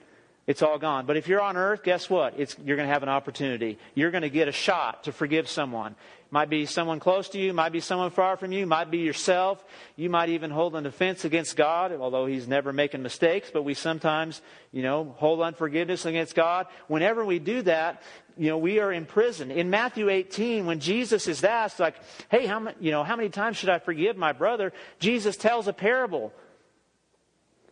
It's 0.46 0.62
all 0.62 0.78
gone. 0.78 1.06
But 1.06 1.16
if 1.16 1.26
you're 1.26 1.40
on 1.40 1.56
earth, 1.56 1.82
guess 1.82 2.08
what? 2.08 2.34
It's, 2.38 2.56
you're 2.64 2.76
going 2.76 2.88
to 2.88 2.92
have 2.92 3.02
an 3.02 3.08
opportunity. 3.08 3.78
You're 3.94 4.12
going 4.12 4.22
to 4.22 4.30
get 4.30 4.46
a 4.46 4.52
shot 4.52 5.04
to 5.04 5.12
forgive 5.12 5.48
someone. 5.48 5.96
Might 6.30 6.50
be 6.50 6.66
someone 6.66 7.00
close 7.00 7.28
to 7.30 7.38
you, 7.38 7.52
might 7.52 7.72
be 7.72 7.80
someone 7.80 8.10
far 8.10 8.36
from 8.36 8.52
you, 8.52 8.66
might 8.66 8.90
be 8.90 8.98
yourself. 8.98 9.64
You 9.96 10.10
might 10.10 10.28
even 10.28 10.50
hold 10.50 10.74
an 10.76 10.86
offense 10.86 11.24
against 11.24 11.56
God, 11.56 11.92
although 11.92 12.26
He's 12.26 12.46
never 12.46 12.72
making 12.72 13.02
mistakes, 13.02 13.50
but 13.52 13.62
we 13.62 13.74
sometimes, 13.74 14.42
you 14.72 14.82
know, 14.82 15.14
hold 15.18 15.40
unforgiveness 15.40 16.04
against 16.04 16.34
God. 16.34 16.66
Whenever 16.88 17.24
we 17.24 17.38
do 17.38 17.62
that, 17.62 18.02
you 18.36 18.48
know, 18.48 18.58
we 18.58 18.80
are 18.80 18.92
in 18.92 19.06
prison. 19.06 19.50
In 19.50 19.70
Matthew 19.70 20.10
18, 20.10 20.66
when 20.66 20.80
Jesus 20.80 21.26
is 21.26 21.42
asked, 21.42 21.80
like, 21.80 21.94
hey, 22.28 22.46
how 22.46 22.72
you 22.80 22.90
know, 22.90 23.02
how 23.02 23.16
many 23.16 23.30
times 23.30 23.56
should 23.56 23.68
I 23.70 23.78
forgive 23.78 24.16
my 24.16 24.32
brother? 24.32 24.72
Jesus 24.98 25.36
tells 25.36 25.68
a 25.68 25.72
parable. 25.72 26.32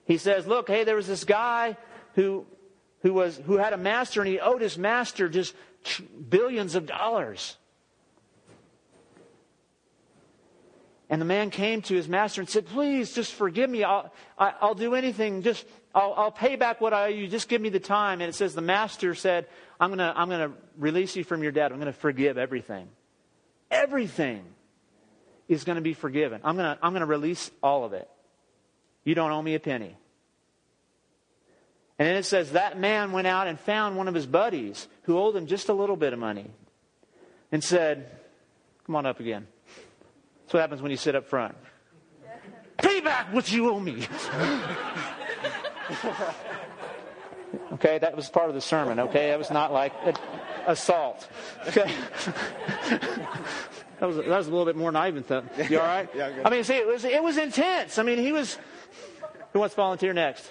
He 0.06 0.16
says, 0.16 0.46
look, 0.46 0.68
hey, 0.68 0.84
there 0.84 0.96
was 0.96 1.06
this 1.06 1.24
guy 1.24 1.76
who, 2.14 2.46
who 3.04 3.12
was, 3.12 3.36
who 3.44 3.58
had 3.58 3.74
a 3.74 3.76
master 3.76 4.22
and 4.22 4.28
he 4.28 4.40
owed 4.40 4.62
his 4.62 4.78
master 4.78 5.28
just 5.28 5.54
billions 6.28 6.74
of 6.74 6.86
dollars. 6.86 7.56
And 11.10 11.20
the 11.20 11.26
man 11.26 11.50
came 11.50 11.82
to 11.82 11.94
his 11.94 12.08
master 12.08 12.40
and 12.40 12.48
said, 12.48 12.64
Please, 12.64 13.14
just 13.14 13.34
forgive 13.34 13.68
me. 13.68 13.84
I'll, 13.84 14.10
I, 14.38 14.46
will 14.46 14.54
i 14.60 14.66
will 14.68 14.74
do 14.74 14.94
anything. 14.94 15.42
Just, 15.42 15.66
I'll, 15.94 16.14
I'll, 16.16 16.32
pay 16.32 16.56
back 16.56 16.80
what 16.80 16.94
I 16.94 17.04
owe 17.04 17.08
you. 17.08 17.28
Just 17.28 17.50
give 17.50 17.60
me 17.60 17.68
the 17.68 17.78
time. 17.78 18.22
And 18.22 18.30
it 18.30 18.34
says 18.34 18.54
the 18.54 18.62
master 18.62 19.14
said, 19.14 19.48
I'm 19.78 19.90
going 19.90 19.98
to 19.98 20.12
I'm 20.16 20.30
going 20.30 20.50
to 20.50 20.56
release 20.78 21.14
you 21.14 21.24
from 21.24 21.42
your 21.42 21.52
debt. 21.52 21.72
I'm 21.72 21.78
going 21.78 21.92
to 21.92 21.98
forgive 21.98 22.38
everything. 22.38 22.88
Everything 23.70 24.42
is 25.46 25.64
going 25.64 25.76
to 25.76 25.82
be 25.82 25.92
forgiven. 25.92 26.40
I'm 26.42 26.56
going 26.56 26.74
to, 26.74 26.82
I'm 26.82 26.92
going 26.92 27.00
to 27.00 27.06
release 27.06 27.50
all 27.62 27.84
of 27.84 27.92
it. 27.92 28.08
You 29.04 29.14
don't 29.14 29.30
owe 29.30 29.42
me 29.42 29.54
a 29.54 29.60
penny. 29.60 29.94
And 31.98 32.08
then 32.08 32.16
it 32.16 32.24
says 32.24 32.52
that 32.52 32.78
man 32.78 33.12
went 33.12 33.26
out 33.26 33.46
and 33.46 33.58
found 33.58 33.96
one 33.96 34.08
of 34.08 34.14
his 34.14 34.26
buddies 34.26 34.88
who 35.02 35.18
owed 35.18 35.36
him 35.36 35.46
just 35.46 35.68
a 35.68 35.72
little 35.72 35.96
bit 35.96 36.12
of 36.12 36.18
money 36.18 36.50
and 37.52 37.62
said, 37.62 38.10
Come 38.86 38.96
on 38.96 39.06
up 39.06 39.20
again. 39.20 39.46
That's 40.42 40.54
what 40.54 40.60
happens 40.60 40.82
when 40.82 40.90
you 40.90 40.96
sit 40.96 41.14
up 41.14 41.26
front. 41.26 41.54
Pay 42.76 43.00
back 43.00 43.32
what 43.32 43.50
you 43.50 43.70
owe 43.70 43.80
me. 43.80 43.92
okay, 47.74 47.98
that 47.98 48.14
was 48.16 48.28
part 48.28 48.48
of 48.48 48.54
the 48.54 48.60
sermon, 48.60 49.00
okay? 49.00 49.28
That 49.28 49.38
was 49.38 49.50
not 49.50 49.72
like 49.72 49.92
assault. 50.66 51.28
Okay? 51.68 51.90
that, 54.00 54.06
was, 54.06 54.16
that 54.16 54.26
was 54.26 54.48
a 54.48 54.50
little 54.50 54.66
bit 54.66 54.76
more 54.76 54.90
than 54.90 54.96
I 54.96 55.08
even 55.08 55.22
thought. 55.22 55.44
You 55.70 55.80
all 55.80 55.86
right? 55.86 56.08
Yeah, 56.14 56.42
I 56.44 56.50
mean, 56.50 56.64
see, 56.64 56.74
it 56.74 56.86
was, 56.86 57.04
it 57.04 57.22
was 57.22 57.38
intense. 57.38 57.98
I 57.98 58.02
mean, 58.02 58.18
he 58.18 58.32
was. 58.32 58.58
Who 59.54 59.60
wants 59.60 59.74
to 59.74 59.80
volunteer 59.80 60.12
next? 60.12 60.42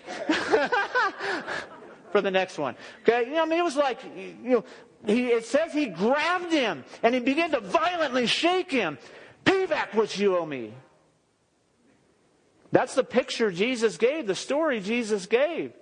For 2.12 2.22
the 2.22 2.32
next 2.32 2.58
one. 2.58 2.76
Okay? 3.02 3.26
You 3.28 3.34
know, 3.34 3.44
I 3.44 3.46
mean, 3.46 3.60
it 3.60 3.64
was 3.64 3.76
like, 3.76 4.00
you 4.16 4.50
know, 4.50 4.64
he, 5.06 5.28
it 5.28 5.46
says 5.46 5.74
he 5.74 5.88
grabbed 5.88 6.52
him 6.54 6.86
and 7.04 7.14
he 7.14 7.20
began 7.20 7.52
to 7.52 7.60
violently 7.60 8.26
shake 8.28 8.72
him. 8.72 8.98
Pay 9.44 9.66
back 9.66 9.94
what 9.94 10.18
you 10.18 10.38
owe 10.38 10.46
me. 10.46 10.74
That's 12.72 12.96
the 12.96 13.04
picture 13.04 13.52
Jesus 13.52 13.98
gave, 13.98 14.26
the 14.26 14.36
story 14.36 14.80
Jesus 14.80 15.26
gave. 15.26 15.74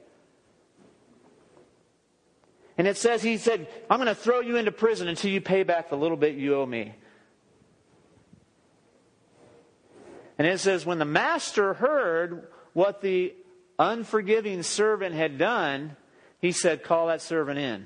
And 2.78 2.88
it 2.88 2.98
says, 2.98 3.22
He 3.22 3.38
said, 3.38 3.68
I'm 3.90 4.00
going 4.00 4.08
to 4.08 4.16
throw 4.16 4.40
you 4.40 4.56
into 4.58 4.72
prison 4.72 5.08
until 5.08 5.30
you 5.30 5.42
pay 5.42 5.62
back 5.64 5.90
the 5.90 5.96
little 5.96 6.18
bit 6.18 6.36
you 6.36 6.56
owe 6.56 6.66
me. 6.66 6.96
And 10.42 10.48
it 10.48 10.60
says, 10.60 10.88
when 10.88 10.98
the 10.98 11.06
master 11.06 11.76
heard 11.76 12.48
what 12.74 13.02
the 13.02 13.34
unforgiving 13.78 14.64
servant 14.64 15.16
had 15.16 15.38
done, 15.38 15.96
he 16.40 16.52
said, 16.52 16.84
Call 16.84 17.08
that 17.08 17.22
servant 17.22 17.60
in. 17.60 17.86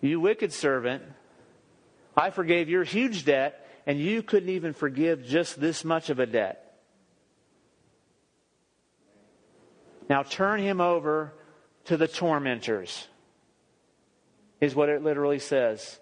You 0.00 0.20
wicked 0.20 0.52
servant, 0.52 1.02
I 2.16 2.30
forgave 2.30 2.68
your 2.68 2.84
huge 2.84 3.24
debt 3.24 3.66
and 3.86 3.98
you 3.98 4.22
couldn't 4.22 4.50
even 4.50 4.72
forgive 4.72 5.24
just 5.24 5.60
this 5.60 5.84
much 5.84 6.10
of 6.10 6.18
a 6.18 6.26
debt. 6.26 6.78
Now 10.08 10.22
turn 10.22 10.60
him 10.60 10.80
over 10.80 11.32
to 11.84 11.96
the 11.96 12.08
tormentors, 12.08 13.06
is 14.60 14.74
what 14.74 14.88
it 14.88 15.02
literally 15.02 15.38
says. 15.38 15.98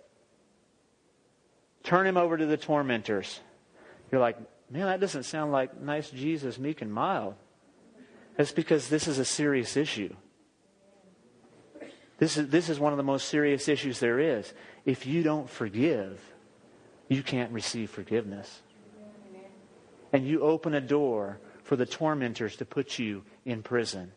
Turn 1.83 2.07
him 2.07 2.17
over 2.17 2.37
to 2.37 2.47
the 2.47 2.57
tormentors. 2.57 3.41
You're 4.11 4.21
like, 4.21 4.37
man, 4.71 4.87
that 4.87 5.01
doesn't 5.01 5.25
sound 5.25 5.53
like 5.53 5.81
nice 5.81 6.11
Jesus, 6.11 6.59
meek 6.59 6.83
and 6.83 6.93
mild. 6.93 7.35
That's 8.37 8.53
because 8.53 8.89
this 8.89 9.09
is 9.09 9.19
a 9.19 9.25
serious 9.25 9.77
issue. 9.77 10.15
This 12.19 12.37
is, 12.37 12.49
this 12.49 12.69
is 12.69 12.81
one 12.81 12.93
of 12.93 12.97
the 12.97 13.05
most 13.05 13.29
serious 13.29 13.69
issues 13.69 14.01
there 14.01 14.19
is. 14.19 14.53
If 14.85 15.07
you 15.07 15.23
don't 15.23 15.49
forgive, 15.49 16.21
you 17.09 17.23
can't 17.23 17.53
receive 17.53 17.91
forgiveness. 17.91 18.63
And 20.13 20.27
you 20.27 20.43
open 20.43 20.75
a 20.75 20.81
door 20.81 21.39
for 21.63 21.77
the 21.77 21.87
tormentors 21.87 22.57
to 22.57 22.65
put 22.65 22.99
you 22.99 23.25
in 23.45 23.63
prison. 23.63 24.13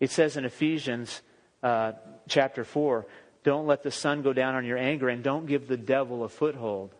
It 0.00 0.10
says 0.10 0.36
in 0.36 0.44
Ephesians 0.44 1.22
uh, 1.62 1.92
chapter 2.28 2.64
4 2.64 3.06
don't 3.44 3.66
let 3.66 3.82
the 3.82 3.90
sun 3.90 4.22
go 4.22 4.32
down 4.32 4.54
on 4.54 4.64
your 4.64 4.78
anger 4.78 5.08
and 5.08 5.22
don't 5.22 5.46
give 5.46 5.68
the 5.68 5.76
devil 5.76 6.24
a 6.24 6.28
foothold. 6.28 6.94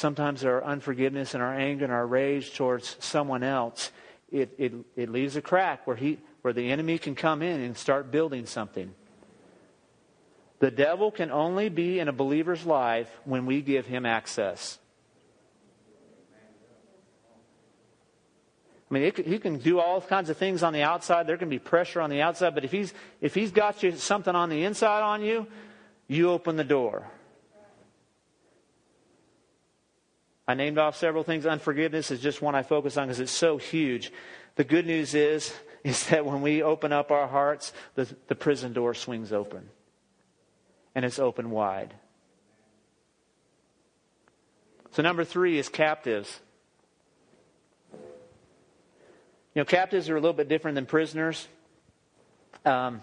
Sometimes 0.00 0.46
our 0.46 0.64
unforgiveness 0.64 1.34
and 1.34 1.42
our 1.42 1.54
anger 1.54 1.84
and 1.84 1.92
our 1.92 2.06
rage 2.06 2.54
towards 2.54 2.96
someone 3.00 3.42
else, 3.42 3.92
it, 4.32 4.54
it, 4.56 4.72
it 4.96 5.10
leaves 5.10 5.36
a 5.36 5.42
crack 5.42 5.86
where, 5.86 5.94
he, 5.94 6.16
where 6.40 6.54
the 6.54 6.70
enemy 6.70 6.96
can 6.96 7.14
come 7.14 7.42
in 7.42 7.60
and 7.60 7.76
start 7.76 8.10
building 8.10 8.46
something. 8.46 8.94
The 10.58 10.70
devil 10.70 11.10
can 11.10 11.30
only 11.30 11.68
be 11.68 11.98
in 11.98 12.08
a 12.08 12.14
believer's 12.14 12.64
life 12.64 13.10
when 13.26 13.44
we 13.44 13.60
give 13.60 13.84
him 13.84 14.06
access. 14.06 14.78
I 18.90 18.94
mean, 18.94 19.12
he 19.22 19.38
can 19.38 19.58
do 19.58 19.80
all 19.80 20.00
kinds 20.00 20.30
of 20.30 20.38
things 20.38 20.62
on 20.62 20.72
the 20.72 20.82
outside. 20.82 21.26
There 21.26 21.36
can 21.36 21.50
be 21.50 21.58
pressure 21.58 22.00
on 22.00 22.08
the 22.08 22.22
outside, 22.22 22.54
but 22.54 22.64
if 22.64 22.72
he's 22.72 22.94
if 23.20 23.34
he's 23.34 23.52
got 23.52 23.82
you 23.82 23.94
something 23.96 24.34
on 24.34 24.48
the 24.48 24.64
inside 24.64 25.02
on 25.02 25.22
you, 25.22 25.46
you 26.08 26.30
open 26.30 26.56
the 26.56 26.64
door. 26.64 27.06
I 30.50 30.54
named 30.54 30.78
off 30.78 30.96
several 30.96 31.22
things. 31.22 31.46
Unforgiveness 31.46 32.10
is 32.10 32.18
just 32.18 32.42
one 32.42 32.56
I 32.56 32.64
focus 32.64 32.96
on 32.96 33.06
because 33.06 33.20
it's 33.20 33.30
so 33.30 33.56
huge. 33.56 34.12
The 34.56 34.64
good 34.64 34.84
news 34.84 35.14
is 35.14 35.54
is 35.84 36.08
that 36.08 36.26
when 36.26 36.42
we 36.42 36.60
open 36.60 36.92
up 36.92 37.12
our 37.12 37.28
hearts, 37.28 37.72
the, 37.94 38.12
the 38.26 38.34
prison 38.34 38.72
door 38.72 38.92
swings 38.92 39.32
open 39.32 39.68
and 40.92 41.04
it's 41.04 41.20
open 41.20 41.50
wide. 41.50 41.94
So, 44.90 45.04
number 45.04 45.22
three 45.22 45.56
is 45.56 45.68
captives. 45.68 46.40
You 47.92 48.00
know, 49.54 49.64
captives 49.64 50.10
are 50.10 50.16
a 50.16 50.20
little 50.20 50.34
bit 50.34 50.48
different 50.48 50.74
than 50.74 50.84
prisoners. 50.84 51.46
Um, 52.64 53.02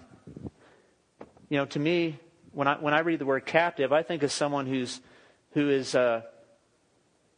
you 1.48 1.58
know, 1.58 1.66
to 1.68 1.80
me, 1.80 2.20
when 2.52 2.68
I 2.68 2.76
when 2.76 2.94
I 2.94 3.00
read 3.00 3.20
the 3.20 3.26
word 3.26 3.46
captive, 3.46 3.94
I 3.94 4.04
think 4.04 4.24
of 4.24 4.34
someone 4.34 4.66
who's 4.66 5.00
who 5.52 5.70
is 5.70 5.96
uh, 5.96 6.24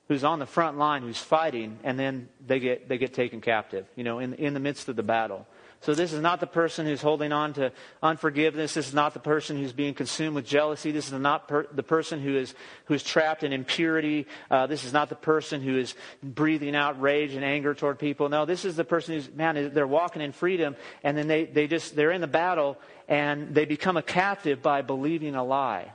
who's 0.10 0.24
on 0.24 0.40
the 0.40 0.46
front 0.46 0.78
line, 0.78 1.04
who's 1.04 1.20
fighting, 1.20 1.80
and 1.84 1.98
then 1.98 2.28
they 2.46 2.60
get 2.60 2.90
they 2.90 2.98
get 2.98 3.14
taken 3.14 3.40
captive. 3.40 3.86
You 3.96 4.04
know, 4.04 4.20
in 4.20 4.34
in 4.34 4.54
the 4.54 4.60
midst 4.60 4.90
of 4.90 4.98
the 4.98 5.04
battle. 5.04 5.48
So 5.82 5.96
this 5.96 6.12
is 6.12 6.20
not 6.20 6.42
the 6.42 6.48
person 6.48 6.86
who's 6.86 7.02
holding 7.02 7.32
on 7.32 7.54
to 7.54 7.72
unforgiveness. 8.04 8.74
This 8.74 8.90
is 8.90 8.94
not 8.94 9.14
the 9.14 9.22
person 9.22 9.56
who's 9.56 9.72
being 9.72 9.94
consumed 9.94 10.36
with 10.36 10.46
jealousy. 10.46 10.92
This 10.92 11.08
is 11.10 11.14
not 11.14 11.48
per- 11.48 11.68
the 11.72 11.84
person 11.84 12.20
who 12.20 12.36
is 12.36 12.54
who 12.86 12.96
is 12.96 13.04
trapped 13.04 13.44
in 13.44 13.54
impurity. 13.54 14.28
Uh, 14.52 14.68
this 14.68 14.84
is 14.84 14.92
not 14.92 15.08
the 15.08 15.16
person 15.16 15.62
who 15.62 15.78
is 15.78 15.96
breathing 16.22 16.76
out 16.76 17.00
rage 17.00 17.34
and 17.34 17.46
anger 17.46 17.74
toward 17.74 17.98
people. 17.98 18.28
No, 18.28 18.46
this 18.46 18.66
is 18.66 18.76
the 18.76 18.84
person 18.84 19.14
who's 19.14 19.32
man. 19.32 19.72
They're 19.74 19.88
walking 19.88 20.22
in 20.22 20.34
freedom, 20.34 20.76
and 21.02 21.18
then 21.18 21.28
they 21.28 21.46
they 21.46 21.68
just 21.68 21.96
they're 21.96 22.12
in 22.12 22.20
the 22.20 22.28
battle, 22.28 22.78
and 23.08 23.56
they 23.56 23.64
become 23.64 23.96
a 23.96 24.04
captive 24.04 24.62
by 24.62 24.82
believing 24.82 25.36
a 25.36 25.44
lie. 25.46 25.94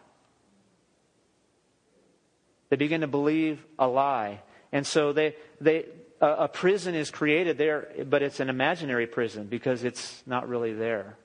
They 2.74 2.78
begin 2.78 3.02
to 3.02 3.06
believe 3.06 3.64
a 3.78 3.86
lie, 3.86 4.40
and 4.72 4.84
so 4.84 5.12
they 5.12 5.36
they 5.60 5.84
a, 6.20 6.48
prison 6.48 6.96
is 6.96 7.08
created 7.08 7.56
there, 7.56 7.86
but 8.04 8.20
it's 8.20 8.40
an 8.40 8.48
imaginary 8.48 9.06
prison 9.06 9.46
because 9.46 9.84
it's 9.84 10.24
not 10.26 10.48
really 10.48 10.72
there. 10.72 11.16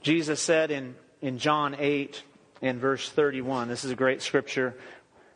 Jesus 0.00 0.40
said 0.40 0.70
in, 0.70 0.94
in 1.20 1.36
John 1.36 1.76
8, 1.78 2.22
in 2.62 2.78
verse 2.78 3.06
31, 3.06 3.68
this 3.68 3.84
is 3.84 3.90
a 3.90 3.94
great 3.94 4.22
scripture. 4.22 4.78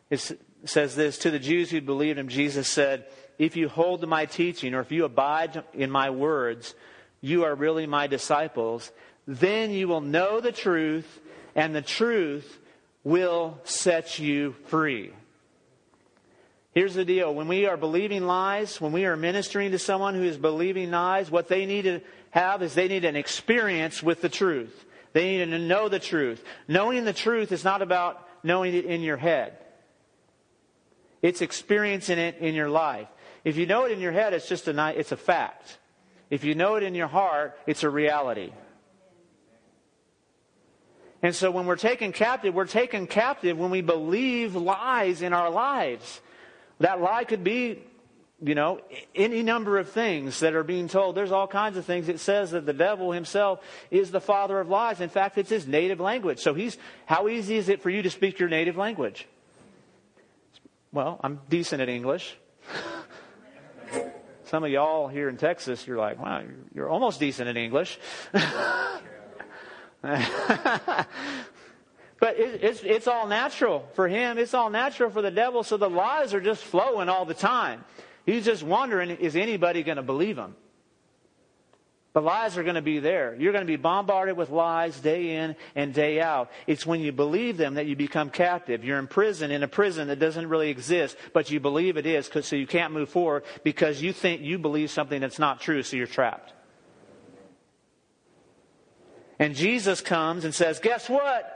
It 0.09 0.39
says 0.63 0.95
this 0.95 1.19
To 1.19 1.29
the 1.29 1.37
Jews 1.37 1.69
who 1.69 1.81
believed 1.81 2.17
him, 2.17 2.29
Jesus 2.29 2.67
said, 2.67 3.05
If 3.37 3.55
you 3.55 3.69
hold 3.69 4.01
to 4.01 4.07
my 4.07 4.25
teaching, 4.25 4.73
or 4.73 4.79
if 4.79 4.91
you 4.91 5.05
abide 5.05 5.63
in 5.75 5.91
my 5.91 6.09
words, 6.09 6.73
you 7.21 7.43
are 7.43 7.53
really 7.53 7.85
my 7.85 8.07
disciples. 8.07 8.91
Then 9.27 9.71
you 9.71 9.87
will 9.87 10.01
know 10.01 10.39
the 10.39 10.51
truth, 10.51 11.19
and 11.55 11.75
the 11.75 11.81
truth 11.81 12.59
will 13.03 13.59
set 13.63 14.19
you 14.19 14.55
free. 14.67 15.11
Here's 16.73 16.95
the 16.95 17.05
deal. 17.05 17.33
When 17.33 17.47
we 17.47 17.67
are 17.67 17.77
believing 17.77 18.27
lies, 18.27 18.81
when 18.81 18.91
we 18.91 19.05
are 19.05 19.15
ministering 19.15 19.71
to 19.71 19.79
someone 19.79 20.13
who 20.13 20.23
is 20.23 20.37
believing 20.37 20.91
lies, 20.91 21.31
what 21.31 21.47
they 21.47 21.65
need 21.65 21.83
to 21.83 22.01
have 22.31 22.61
is 22.61 22.73
they 22.73 22.89
need 22.89 23.05
an 23.05 23.15
experience 23.15 24.03
with 24.03 24.21
the 24.21 24.27
truth. 24.27 24.85
They 25.13 25.37
need 25.37 25.51
to 25.51 25.59
know 25.59 25.87
the 25.87 25.99
truth. 25.99 26.43
Knowing 26.67 27.05
the 27.05 27.13
truth 27.13 27.53
is 27.53 27.63
not 27.63 27.81
about 27.81 28.27
knowing 28.43 28.73
it 28.73 28.83
in 28.83 29.01
your 29.01 29.15
head. 29.15 29.57
It's 31.21 31.41
experiencing 31.41 32.19
it 32.19 32.39
in 32.39 32.53
your 32.53 32.69
life. 32.69 33.07
If 33.45 33.55
you 33.55 33.65
know 33.65 33.85
it 33.85 33.93
in 33.93 34.01
your 34.01 34.11
head, 34.11 34.33
it's 34.33 34.49
just 34.49 34.67
a, 34.67 34.99
it's 34.99 35.13
a 35.13 35.17
fact. 35.17 35.77
If 36.29 36.43
you 36.43 36.55
know 36.55 36.75
it 36.75 36.83
in 36.83 36.93
your 36.93 37.07
heart, 37.07 37.57
it's 37.65 37.83
a 37.83 37.89
reality. 37.89 38.51
And 41.25 41.35
so 41.35 41.49
when 41.49 41.65
we're 41.65 41.75
taken 41.75 42.11
captive, 42.11 42.53
we're 42.53 42.65
taken 42.65 43.07
captive 43.07 43.57
when 43.57 43.71
we 43.71 43.81
believe 43.81 44.55
lies 44.55 45.23
in 45.23 45.33
our 45.33 45.49
lives. 45.49 46.21
That 46.81 47.01
lie 47.01 47.23
could 47.23 47.43
be, 47.43 47.81
you 48.43 48.53
know, 48.53 48.79
any 49.15 49.41
number 49.41 49.79
of 49.79 49.89
things 49.89 50.41
that 50.41 50.53
are 50.53 50.63
being 50.63 50.87
told. 50.87 51.15
There's 51.15 51.31
all 51.31 51.47
kinds 51.47 51.77
of 51.77 51.85
things. 51.85 52.09
It 52.09 52.19
says 52.19 52.51
that 52.51 52.67
the 52.67 52.73
devil 52.73 53.11
himself 53.11 53.59
is 53.89 54.11
the 54.11 54.21
father 54.21 54.59
of 54.59 54.69
lies. 54.69 55.01
In 55.01 55.09
fact, 55.09 55.39
it's 55.39 55.49
his 55.49 55.65
native 55.65 55.99
language. 55.99 56.41
So 56.41 56.53
he's, 56.53 56.77
how 57.07 57.27
easy 57.27 57.55
is 57.55 57.69
it 57.69 57.81
for 57.81 57.89
you 57.89 58.03
to 58.03 58.11
speak 58.11 58.37
your 58.37 58.49
native 58.49 58.77
language? 58.77 59.27
Well, 60.91 61.19
I'm 61.23 61.41
decent 61.49 61.81
at 61.81 61.89
English. 61.89 62.37
Some 64.43 64.63
of 64.63 64.69
y'all 64.69 65.07
here 65.07 65.27
in 65.27 65.37
Texas, 65.37 65.87
you're 65.87 65.97
like, 65.97 66.19
wow, 66.19 66.43
you're 66.71 66.87
almost 66.87 67.19
decent 67.19 67.49
at 67.49 67.57
English. 67.57 67.97
but 72.19 72.37
it, 72.37 72.63
it's, 72.63 72.83
it's 72.83 73.07
all 73.07 73.27
natural 73.27 73.87
for 73.93 74.07
him. 74.07 74.37
It's 74.37 74.53
all 74.53 74.69
natural 74.69 75.09
for 75.09 75.23
the 75.23 75.31
devil. 75.31 75.63
So 75.63 75.77
the 75.77 75.89
lies 75.89 76.33
are 76.33 76.41
just 76.41 76.63
flowing 76.63 77.09
all 77.09 77.25
the 77.25 77.33
time. 77.33 77.83
He's 78.25 78.45
just 78.45 78.61
wondering, 78.63 79.09
is 79.09 79.35
anybody 79.35 79.83
going 79.83 79.97
to 79.97 80.03
believe 80.03 80.37
him? 80.37 80.55
The 82.13 82.21
lies 82.21 82.57
are 82.57 82.63
going 82.63 82.75
to 82.75 82.81
be 82.81 82.99
there. 82.99 83.35
You're 83.37 83.51
going 83.51 83.65
to 83.65 83.71
be 83.71 83.75
bombarded 83.75 84.37
with 84.37 84.49
lies 84.49 84.97
day 84.99 85.35
in 85.35 85.55
and 85.75 85.93
day 85.93 86.21
out. 86.21 86.49
It's 86.65 86.85
when 86.85 87.01
you 87.01 87.11
believe 87.11 87.57
them 87.57 87.73
that 87.73 87.87
you 87.87 87.97
become 87.97 88.29
captive. 88.29 88.85
You're 88.85 88.99
in 88.99 89.07
prison 89.07 89.51
in 89.51 89.63
a 89.63 89.67
prison 89.67 90.07
that 90.07 90.17
doesn't 90.17 90.47
really 90.47 90.69
exist, 90.69 91.17
but 91.33 91.51
you 91.51 91.59
believe 91.59 91.97
it 91.97 92.05
is, 92.05 92.29
so 92.41 92.55
you 92.55 92.67
can't 92.67 92.93
move 92.93 93.09
forward 93.09 93.43
because 93.63 94.01
you 94.01 94.13
think 94.13 94.41
you 94.41 94.57
believe 94.57 94.91
something 94.91 95.19
that's 95.19 95.39
not 95.39 95.59
true, 95.59 95.83
so 95.83 95.97
you're 95.97 96.07
trapped. 96.07 96.53
And 99.39 99.55
Jesus 99.55 100.01
comes 100.01 100.45
and 100.45 100.53
says, 100.53 100.79
Guess 100.79 101.09
what? 101.09 101.51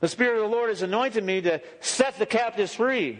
The 0.00 0.08
Spirit 0.08 0.42
of 0.42 0.50
the 0.50 0.56
Lord 0.56 0.68
has 0.70 0.82
anointed 0.82 1.24
me 1.24 1.40
to 1.42 1.60
set 1.80 2.18
the 2.18 2.26
captives 2.26 2.74
free. 2.74 3.18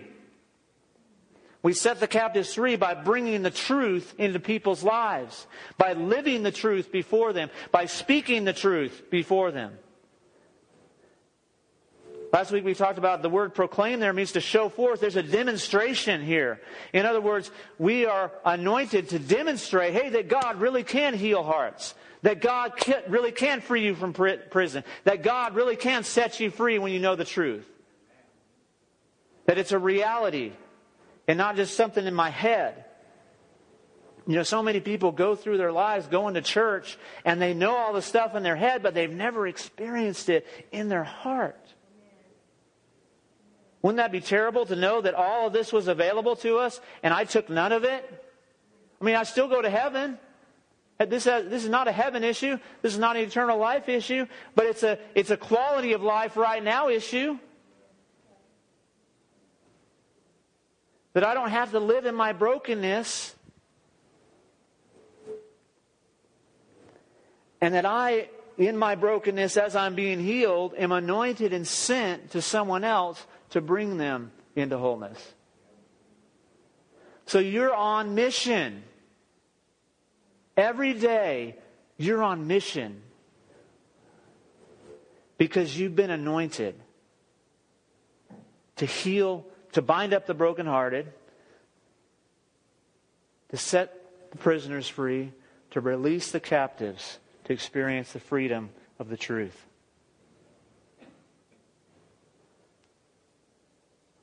We 1.62 1.72
set 1.72 1.98
the 1.98 2.06
captives 2.06 2.54
free 2.54 2.76
by 2.76 2.94
bringing 2.94 3.42
the 3.42 3.50
truth 3.50 4.14
into 4.18 4.38
people's 4.38 4.84
lives, 4.84 5.46
by 5.76 5.94
living 5.94 6.42
the 6.42 6.52
truth 6.52 6.92
before 6.92 7.32
them, 7.32 7.50
by 7.72 7.86
speaking 7.86 8.44
the 8.44 8.52
truth 8.52 9.04
before 9.10 9.50
them. 9.50 9.72
Last 12.32 12.52
week 12.52 12.64
we 12.64 12.74
talked 12.74 12.98
about 12.98 13.22
the 13.22 13.30
word 13.30 13.54
proclaim 13.54 13.98
there 13.98 14.12
means 14.12 14.32
to 14.32 14.40
show 14.40 14.68
forth. 14.68 15.00
There's 15.00 15.16
a 15.16 15.22
demonstration 15.22 16.22
here. 16.22 16.60
In 16.92 17.06
other 17.06 17.20
words, 17.20 17.50
we 17.78 18.04
are 18.04 18.30
anointed 18.44 19.08
to 19.10 19.18
demonstrate, 19.18 19.92
hey, 19.92 20.10
that 20.10 20.28
God 20.28 20.60
really 20.60 20.82
can 20.82 21.14
heal 21.14 21.42
hearts. 21.42 21.94
That 22.26 22.40
God 22.40 22.72
really 23.06 23.30
can 23.30 23.60
free 23.60 23.84
you 23.84 23.94
from 23.94 24.12
prison. 24.12 24.82
That 25.04 25.22
God 25.22 25.54
really 25.54 25.76
can 25.76 26.02
set 26.02 26.40
you 26.40 26.50
free 26.50 26.80
when 26.80 26.90
you 26.90 26.98
know 26.98 27.14
the 27.14 27.24
truth. 27.24 27.64
That 29.44 29.58
it's 29.58 29.70
a 29.70 29.78
reality 29.78 30.50
and 31.28 31.38
not 31.38 31.54
just 31.54 31.76
something 31.76 32.04
in 32.04 32.14
my 32.14 32.30
head. 32.30 32.84
You 34.26 34.34
know, 34.34 34.42
so 34.42 34.60
many 34.60 34.80
people 34.80 35.12
go 35.12 35.36
through 35.36 35.58
their 35.58 35.70
lives 35.70 36.08
going 36.08 36.34
to 36.34 36.42
church 36.42 36.98
and 37.24 37.40
they 37.40 37.54
know 37.54 37.76
all 37.76 37.92
the 37.92 38.02
stuff 38.02 38.34
in 38.34 38.42
their 38.42 38.56
head, 38.56 38.82
but 38.82 38.92
they've 38.92 39.08
never 39.08 39.46
experienced 39.46 40.28
it 40.28 40.48
in 40.72 40.88
their 40.88 41.04
heart. 41.04 41.64
Wouldn't 43.82 43.98
that 43.98 44.10
be 44.10 44.20
terrible 44.20 44.66
to 44.66 44.74
know 44.74 45.00
that 45.00 45.14
all 45.14 45.46
of 45.46 45.52
this 45.52 45.72
was 45.72 45.86
available 45.86 46.34
to 46.34 46.58
us 46.58 46.80
and 47.04 47.14
I 47.14 47.22
took 47.22 47.48
none 47.48 47.70
of 47.70 47.84
it? 47.84 48.26
I 49.00 49.04
mean, 49.04 49.14
I 49.14 49.22
still 49.22 49.46
go 49.46 49.62
to 49.62 49.70
heaven. 49.70 50.18
This, 50.98 51.24
has, 51.24 51.48
this 51.48 51.62
is 51.62 51.68
not 51.68 51.88
a 51.88 51.92
heaven 51.92 52.24
issue. 52.24 52.58
This 52.80 52.94
is 52.94 52.98
not 52.98 53.16
an 53.16 53.22
eternal 53.22 53.58
life 53.58 53.88
issue, 53.88 54.26
but 54.54 54.64
it's 54.64 54.82
a, 54.82 54.98
it's 55.14 55.30
a 55.30 55.36
quality 55.36 55.92
of 55.92 56.02
life 56.02 56.36
right 56.36 56.62
now 56.62 56.88
issue. 56.88 57.38
That 61.12 61.24
I 61.24 61.34
don't 61.34 61.50
have 61.50 61.72
to 61.72 61.80
live 61.80 62.06
in 62.06 62.14
my 62.14 62.32
brokenness. 62.32 63.34
And 67.60 67.74
that 67.74 67.84
I, 67.84 68.28
in 68.56 68.76
my 68.78 68.94
brokenness, 68.94 69.58
as 69.58 69.76
I'm 69.76 69.94
being 69.94 70.20
healed, 70.20 70.74
am 70.78 70.92
anointed 70.92 71.52
and 71.52 71.66
sent 71.66 72.30
to 72.30 72.40
someone 72.40 72.84
else 72.84 73.26
to 73.50 73.60
bring 73.60 73.98
them 73.98 74.30
into 74.54 74.78
wholeness. 74.78 75.34
So 77.26 77.38
you're 77.38 77.74
on 77.74 78.14
mission. 78.14 78.82
Every 80.56 80.94
day, 80.94 81.56
you're 81.98 82.22
on 82.22 82.46
mission 82.46 83.02
because 85.38 85.78
you've 85.78 85.94
been 85.94 86.10
anointed 86.10 86.74
to 88.76 88.86
heal, 88.86 89.44
to 89.72 89.82
bind 89.82 90.14
up 90.14 90.26
the 90.26 90.34
brokenhearted, 90.34 91.12
to 93.50 93.56
set 93.56 94.30
the 94.30 94.38
prisoners 94.38 94.88
free, 94.88 95.32
to 95.70 95.80
release 95.80 96.32
the 96.32 96.40
captives, 96.40 97.18
to 97.44 97.52
experience 97.52 98.12
the 98.12 98.20
freedom 98.20 98.70
of 98.98 99.08
the 99.08 99.16
truth. 99.16 99.66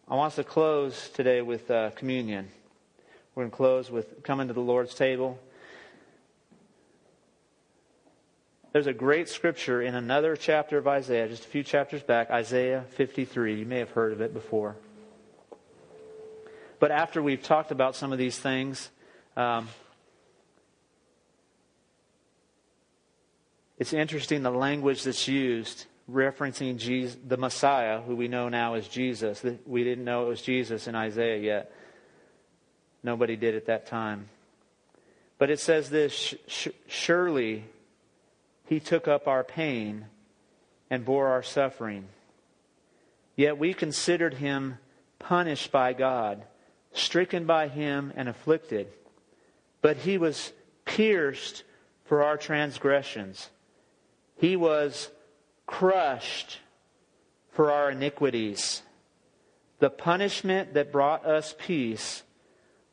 I 0.07 0.15
want 0.15 0.27
us 0.27 0.35
to 0.35 0.43
close 0.43 1.09
today 1.09 1.41
with 1.41 1.71
uh, 1.71 1.91
communion. 1.91 2.49
We're 3.33 3.43
going 3.43 3.51
to 3.51 3.57
close 3.57 3.89
with 3.89 4.21
coming 4.23 4.47
to 4.47 4.53
the 4.53 4.61
Lord's 4.61 4.93
table. 4.93 5.39
There's 8.73 8.87
a 8.87 8.93
great 8.93 9.29
scripture 9.29 9.81
in 9.81 9.95
another 9.95 10.35
chapter 10.35 10.77
of 10.77 10.87
Isaiah, 10.87 11.29
just 11.29 11.45
a 11.45 11.47
few 11.47 11.63
chapters 11.63 12.03
back, 12.03 12.29
Isaiah 12.31 12.83
53. 12.95 13.59
You 13.59 13.65
may 13.65 13.79
have 13.79 13.91
heard 13.91 14.11
of 14.11 14.19
it 14.19 14.33
before. 14.33 14.75
But 16.79 16.91
after 16.91 17.21
we've 17.21 17.41
talked 17.41 17.71
about 17.71 17.95
some 17.95 18.11
of 18.11 18.17
these 18.17 18.37
things, 18.37 18.89
um, 19.37 19.69
It's 23.83 23.91
interesting 23.91 24.43
the 24.43 24.49
language 24.49 25.03
that's 25.03 25.27
used 25.27 25.87
referencing 26.09 26.77
Jesus, 26.77 27.17
the 27.27 27.35
Messiah, 27.35 28.01
who 28.01 28.15
we 28.15 28.29
know 28.29 28.47
now 28.47 28.75
as 28.75 28.87
Jesus. 28.87 29.43
We 29.65 29.83
didn't 29.83 30.05
know 30.05 30.25
it 30.25 30.29
was 30.29 30.41
Jesus 30.41 30.87
in 30.87 30.95
Isaiah 30.95 31.37
yet. 31.37 31.71
Nobody 33.03 33.35
did 33.35 33.55
at 33.55 33.65
that 33.65 33.87
time. 33.87 34.29
But 35.37 35.49
it 35.49 35.59
says 35.59 35.89
this 35.89 36.33
Surely 36.87 37.65
he 38.73 38.79
took 38.79 39.07
up 39.07 39.27
our 39.27 39.43
pain 39.43 40.07
and 40.89 41.05
bore 41.05 41.27
our 41.27 41.43
suffering. 41.43 42.07
Yet 43.35 43.59
we 43.59 43.75
considered 43.75 44.33
him 44.33 44.79
punished 45.19 45.71
by 45.71 45.93
God, 45.93 46.43
stricken 46.91 47.45
by 47.45 47.67
him, 47.67 48.11
and 48.15 48.27
afflicted. 48.27 48.87
But 49.83 49.97
he 49.97 50.17
was 50.17 50.51
pierced 50.85 51.63
for 52.05 52.23
our 52.23 52.35
transgressions, 52.35 53.49
he 54.37 54.55
was 54.55 55.09
crushed 55.67 56.57
for 57.51 57.71
our 57.71 57.91
iniquities. 57.91 58.81
The 59.77 59.91
punishment 59.91 60.73
that 60.73 60.91
brought 60.91 61.25
us 61.25 61.53
peace 61.59 62.23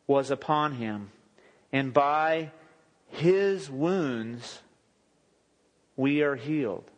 was 0.06 0.30
upon 0.30 0.74
him, 0.74 1.10
and 1.72 1.94
by 1.94 2.50
his 3.08 3.70
wounds 3.70 4.60
we 6.00 6.22
are 6.22 6.34
healed. 6.34 6.90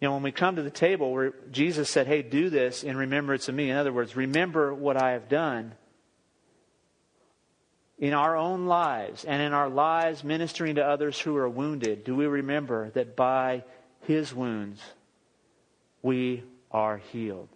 You 0.00 0.08
know, 0.08 0.14
when 0.14 0.22
we 0.22 0.32
come 0.32 0.56
to 0.56 0.62
the 0.62 0.70
table 0.70 1.12
where 1.12 1.34
Jesus 1.50 1.90
said, 1.90 2.06
Hey, 2.06 2.22
do 2.22 2.48
this 2.48 2.82
in 2.82 2.96
remembrance 2.96 3.48
of 3.48 3.54
me, 3.54 3.70
in 3.70 3.76
other 3.76 3.92
words, 3.92 4.16
remember 4.16 4.72
what 4.72 5.00
I 5.00 5.12
have 5.12 5.28
done 5.28 5.74
in 7.98 8.14
our 8.14 8.36
own 8.36 8.66
lives 8.66 9.24
and 9.24 9.42
in 9.42 9.52
our 9.52 9.68
lives 9.68 10.24
ministering 10.24 10.76
to 10.76 10.82
others 10.82 11.20
who 11.20 11.36
are 11.36 11.48
wounded, 11.48 12.04
do 12.04 12.16
we 12.16 12.26
remember 12.26 12.90
that 12.90 13.14
by 13.16 13.64
his 14.06 14.34
wounds 14.34 14.80
we 16.00 16.42
are 16.70 16.96
healed? 16.96 17.50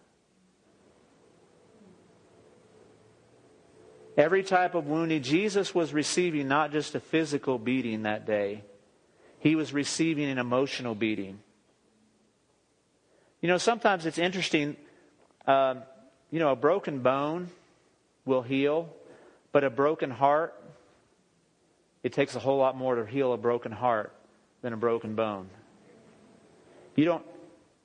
Every 4.17 4.43
type 4.43 4.75
of 4.75 4.87
wounding, 4.87 5.23
Jesus 5.23 5.75
was 5.75 5.93
receiving 5.95 6.49
not 6.49 6.71
just 6.71 6.95
a 6.95 7.01
physical 7.01 7.59
beating 7.59 8.03
that 8.03 8.27
day, 8.27 8.63
he 9.41 9.55
was 9.55 9.73
receiving 9.73 10.29
an 10.31 10.39
emotional 10.39 10.95
beating. 10.95 11.39
You 13.41 13.49
know, 13.49 13.59
sometimes 13.59 14.07
it's 14.07 14.19
interesting. 14.19 14.77
Uh, 15.47 15.77
you 16.31 16.39
know, 16.39 16.51
a 16.51 16.57
broken 16.57 17.01
bone 17.01 17.49
will 18.25 18.43
heal, 18.43 18.89
but 19.53 19.63
a 19.65 19.71
broken 19.71 20.11
heart, 20.11 20.55
it 22.03 22.13
takes 22.13 22.35
a 22.35 22.39
whole 22.39 22.59
lot 22.59 22.77
more 22.77 22.97
to 22.97 23.07
heal 23.07 23.33
a 23.33 23.37
broken 23.37 23.73
heart 23.73 24.13
than 24.63 24.73
a 24.73 24.77
broken 24.77 25.15
bone. 25.15 25.49
You 26.97 27.05
don't, 27.05 27.25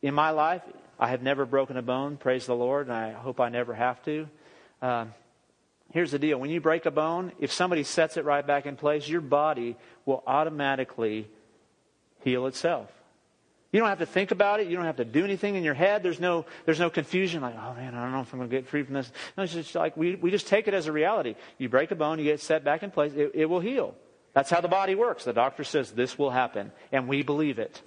in 0.01 0.13
my 0.13 0.31
life, 0.31 0.61
I 0.99 1.09
have 1.09 1.21
never 1.21 1.45
broken 1.45 1.77
a 1.77 1.81
bone, 1.81 2.17
praise 2.17 2.45
the 2.45 2.55
Lord, 2.55 2.87
and 2.87 2.95
I 2.95 3.11
hope 3.11 3.39
I 3.39 3.49
never 3.49 3.73
have 3.73 4.03
to. 4.05 4.27
Uh, 4.81 5.05
here's 5.91 6.11
the 6.11 6.19
deal 6.19 6.39
when 6.39 6.49
you 6.49 6.61
break 6.61 6.85
a 6.85 6.91
bone, 6.91 7.31
if 7.39 7.51
somebody 7.51 7.83
sets 7.83 8.17
it 8.17 8.25
right 8.25 8.45
back 8.45 8.65
in 8.65 8.75
place, 8.75 9.07
your 9.07 9.21
body 9.21 9.75
will 10.05 10.23
automatically 10.25 11.27
heal 12.23 12.47
itself. 12.47 12.89
You 13.71 13.79
don't 13.79 13.87
have 13.87 13.99
to 13.99 14.05
think 14.05 14.31
about 14.31 14.59
it. 14.59 14.67
You 14.67 14.75
don't 14.75 14.85
have 14.85 14.97
to 14.97 15.05
do 15.05 15.23
anything 15.23 15.55
in 15.55 15.63
your 15.63 15.73
head. 15.73 16.03
There's 16.03 16.19
no, 16.19 16.45
there's 16.65 16.79
no 16.79 16.89
confusion 16.89 17.41
like, 17.41 17.55
oh 17.55 17.73
man, 17.73 17.95
I 17.95 18.03
don't 18.03 18.11
know 18.11 18.19
if 18.19 18.33
I'm 18.33 18.39
going 18.39 18.49
to 18.49 18.55
get 18.55 18.67
free 18.67 18.83
from 18.83 18.95
this. 18.95 19.09
No, 19.37 19.43
it's 19.43 19.53
just 19.53 19.73
like 19.75 19.95
we, 19.95 20.15
we 20.15 20.29
just 20.29 20.47
take 20.47 20.67
it 20.67 20.73
as 20.73 20.87
a 20.87 20.91
reality. 20.91 21.35
You 21.57 21.69
break 21.69 21.91
a 21.91 21.95
bone, 21.95 22.19
you 22.19 22.25
get 22.25 22.41
set 22.41 22.65
back 22.65 22.83
in 22.83 22.91
place, 22.91 23.13
it, 23.15 23.31
it 23.33 23.45
will 23.45 23.61
heal. 23.61 23.95
That's 24.33 24.49
how 24.49 24.59
the 24.59 24.67
body 24.67 24.95
works. 24.95 25.23
The 25.23 25.33
doctor 25.33 25.63
says 25.63 25.91
this 25.91 26.17
will 26.17 26.31
happen, 26.31 26.71
and 26.91 27.07
we 27.07 27.21
believe 27.23 27.59
it. 27.59 27.81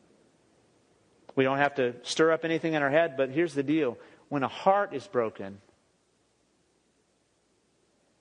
we 1.34 1.42
don't 1.42 1.58
have 1.58 1.74
to 1.76 1.94
stir 2.02 2.32
up 2.32 2.44
anything 2.44 2.74
in 2.74 2.82
our 2.82 2.90
head, 2.90 3.16
but 3.16 3.30
here's 3.30 3.54
the 3.54 3.62
deal. 3.62 3.98
When 4.28 4.44
a 4.44 4.48
heart 4.48 4.94
is 4.94 5.06
broken, 5.06 5.60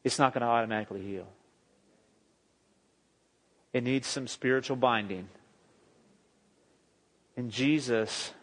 it's 0.03 0.17
not 0.17 0.33
going 0.33 0.41
to 0.41 0.47
automatically 0.47 1.01
heal. 1.01 1.27
It 3.73 3.83
needs 3.83 4.07
some 4.07 4.27
spiritual 4.27 4.77
binding. 4.77 5.29
And 7.37 7.51
Jesus, 7.51 8.33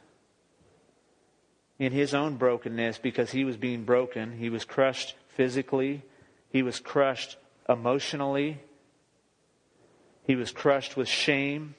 in 1.79 1.93
his 1.93 2.15
own 2.15 2.37
brokenness, 2.37 2.99
because 2.99 3.31
he 3.31 3.45
was 3.45 3.57
being 3.57 3.85
broken, 3.85 4.39
he 4.39 4.49
was 4.49 4.65
crushed 4.65 5.15
physically, 5.29 6.03
he 6.51 6.63
was 6.63 6.81
crushed 6.81 7.37
emotionally, 7.69 8.61
he 10.25 10.37
was 10.37 10.51
crushed 10.51 10.97
with 10.97 11.09
shame, 11.09 11.75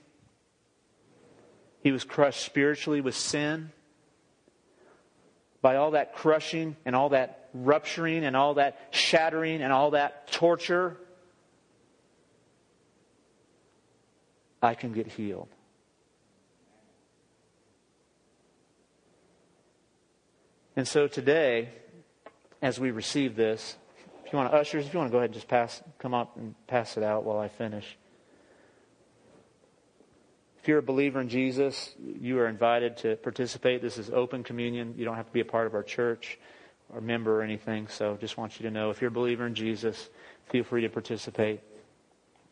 he 1.81 1.91
was 1.91 2.03
crushed 2.03 2.41
spiritually 2.41 3.01
with 3.01 3.15
sin. 3.15 3.71
By 5.61 5.77
all 5.77 5.91
that 5.91 6.13
crushing 6.13 6.75
and 6.85 6.95
all 6.95 7.09
that 7.09 7.49
rupturing 7.53 8.23
and 8.23 8.35
all 8.35 8.55
that 8.55 8.89
shattering 8.91 9.61
and 9.61 9.73
all 9.73 9.91
that 9.91 10.31
torture, 10.31 10.97
I 14.61 14.73
can 14.73 14.93
get 14.93 15.07
healed. 15.07 15.49
And 20.75 20.87
so 20.87 21.07
today, 21.07 21.69
as 22.61 22.79
we 22.79 22.91
receive 22.91 23.35
this, 23.35 23.77
if 24.25 24.31
you 24.31 24.37
want 24.37 24.51
to, 24.51 24.57
ushers, 24.57 24.85
if 24.85 24.93
you 24.93 24.99
want 24.99 25.09
to 25.09 25.11
go 25.11 25.17
ahead 25.17 25.29
and 25.29 25.33
just 25.33 25.47
pass, 25.47 25.81
come 25.99 26.13
up 26.13 26.37
and 26.37 26.53
pass 26.67 26.97
it 26.97 27.03
out 27.03 27.23
while 27.23 27.39
I 27.39 27.47
finish. 27.47 27.97
If 30.59 30.67
you're 30.67 30.79
a 30.79 30.83
believer 30.83 31.21
in 31.21 31.29
Jesus, 31.29 31.95
you 32.19 32.37
are 32.39 32.47
invited 32.47 32.97
to 32.97 33.15
participate. 33.15 33.81
This 33.81 33.97
is 33.97 34.09
open 34.09 34.43
communion. 34.43 34.95
You 34.97 35.05
don't 35.05 35.15
have 35.15 35.27
to 35.27 35.31
be 35.31 35.39
a 35.39 35.45
part 35.45 35.65
of 35.65 35.73
our 35.73 35.81
church 35.81 36.37
or 36.93 36.99
member 36.99 37.39
or 37.39 37.41
anything. 37.41 37.87
So 37.87 38.17
just 38.19 38.37
want 38.37 38.59
you 38.59 38.65
to 38.67 38.71
know 38.71 38.89
if 38.89 39.01
you're 39.01 39.07
a 39.07 39.11
believer 39.11 39.47
in 39.47 39.55
Jesus, 39.55 40.09
feel 40.49 40.63
free 40.63 40.81
to 40.81 40.89
participate. 40.89 41.61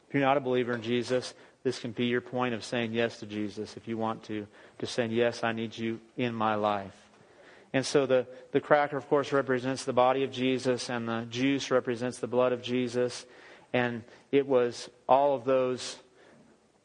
If 0.07 0.13
you're 0.13 0.23
not 0.23 0.37
a 0.37 0.39
believer 0.39 0.73
in 0.73 0.81
Jesus, 0.81 1.33
this 1.65 1.79
can 1.79 1.93
be 1.93 2.05
your 2.05 2.21
point 2.21 2.53
of 2.53 2.63
saying 2.63 2.93
yes 2.93 3.17
to 3.21 3.25
Jesus 3.25 3.75
if 3.75 3.87
you 3.87 3.97
want 3.97 4.21
to, 4.25 4.45
to 4.77 4.85
saying, 4.85 5.09
Yes, 5.09 5.43
I 5.43 5.51
need 5.51 5.75
you 5.75 5.99
in 6.15 6.31
my 6.35 6.53
life. 6.53 6.93
And 7.73 7.83
so 7.83 8.05
the, 8.05 8.27
the 8.51 8.61
cracker, 8.61 8.97
of 8.97 9.09
course, 9.09 9.33
represents 9.33 9.83
the 9.83 9.91
body 9.91 10.23
of 10.23 10.31
Jesus, 10.31 10.91
and 10.91 11.09
the 11.09 11.25
juice 11.27 11.71
represents 11.71 12.19
the 12.19 12.27
blood 12.27 12.53
of 12.53 12.61
Jesus. 12.61 13.25
And 13.73 14.03
it 14.31 14.45
was 14.45 14.91
all 15.09 15.33
of 15.33 15.43
those, 15.43 15.97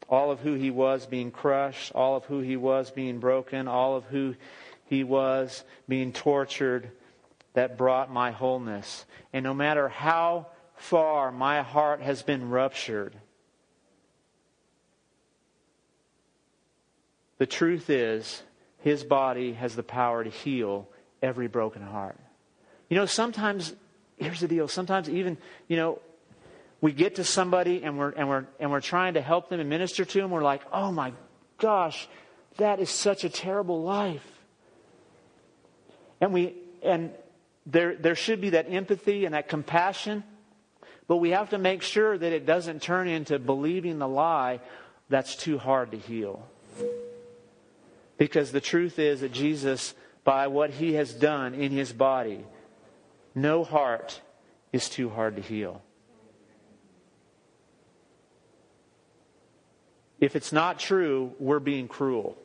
all 0.09 0.31
of 0.31 0.39
who 0.39 0.55
he 0.55 0.71
was 0.71 1.05
being 1.05 1.29
crushed, 1.29 1.91
all 1.93 2.15
of 2.15 2.25
who 2.25 2.39
he 2.39 2.57
was 2.57 2.89
being 2.89 3.19
broken, 3.19 3.67
all 3.67 3.95
of 3.95 4.05
who 4.05 4.33
he 4.85 5.03
was 5.03 5.63
being 5.87 6.11
tortured 6.11 6.89
that 7.53 7.77
brought 7.77 8.11
my 8.11 8.31
wholeness. 8.31 9.05
And 9.31 9.43
no 9.43 9.53
matter 9.53 9.89
how 9.89 10.47
far 10.75 11.31
my 11.31 11.61
heart 11.61 12.01
has 12.01 12.23
been 12.23 12.49
ruptured, 12.49 13.13
the 17.41 17.47
truth 17.47 17.89
is 17.89 18.43
his 18.81 19.03
body 19.03 19.53
has 19.53 19.75
the 19.75 19.81
power 19.81 20.23
to 20.23 20.29
heal 20.29 20.87
every 21.23 21.47
broken 21.47 21.81
heart. 21.81 22.15
You 22.87 22.97
know, 22.97 23.07
sometimes, 23.07 23.73
here's 24.17 24.41
the 24.41 24.47
deal. 24.47 24.67
Sometimes 24.67 25.09
even, 25.09 25.39
you 25.67 25.75
know, 25.75 25.97
we 26.81 26.91
get 26.91 27.15
to 27.15 27.23
somebody 27.23 27.81
and 27.81 27.97
we're, 27.97 28.11
and 28.11 28.29
we're, 28.29 28.45
and 28.59 28.69
we're 28.69 28.79
trying 28.79 29.15
to 29.15 29.21
help 29.21 29.49
them 29.49 29.59
and 29.59 29.67
minister 29.67 30.05
to 30.05 30.21
them. 30.21 30.29
We're 30.29 30.43
like, 30.43 30.61
oh 30.71 30.91
my 30.91 31.13
gosh, 31.57 32.07
that 32.57 32.79
is 32.79 32.91
such 32.91 33.23
a 33.23 33.29
terrible 33.29 33.81
life. 33.81 34.43
And 36.21 36.33
we, 36.33 36.53
and 36.83 37.09
there, 37.65 37.95
there 37.95 38.13
should 38.13 38.39
be 38.39 38.51
that 38.51 38.67
empathy 38.69 39.25
and 39.25 39.33
that 39.33 39.49
compassion, 39.49 40.23
but 41.07 41.15
we 41.15 41.31
have 41.31 41.49
to 41.49 41.57
make 41.57 41.81
sure 41.81 42.15
that 42.15 42.33
it 42.33 42.45
doesn't 42.45 42.83
turn 42.83 43.07
into 43.07 43.39
believing 43.39 43.97
the 43.97 44.07
lie 44.07 44.59
that's 45.09 45.35
too 45.35 45.57
hard 45.57 45.89
to 45.89 45.97
heal. 45.97 46.47
Because 48.21 48.51
the 48.51 48.61
truth 48.61 48.99
is 48.99 49.21
that 49.21 49.31
Jesus, 49.31 49.95
by 50.23 50.45
what 50.45 50.69
he 50.69 50.93
has 50.93 51.11
done 51.11 51.55
in 51.55 51.71
his 51.71 51.91
body, 51.91 52.45
no 53.33 53.63
heart 53.63 54.21
is 54.71 54.89
too 54.89 55.09
hard 55.09 55.37
to 55.37 55.41
heal. 55.41 55.81
If 60.19 60.35
it's 60.35 60.51
not 60.51 60.77
true, 60.77 61.33
we're 61.39 61.59
being 61.59 61.87
cruel. 61.87 62.37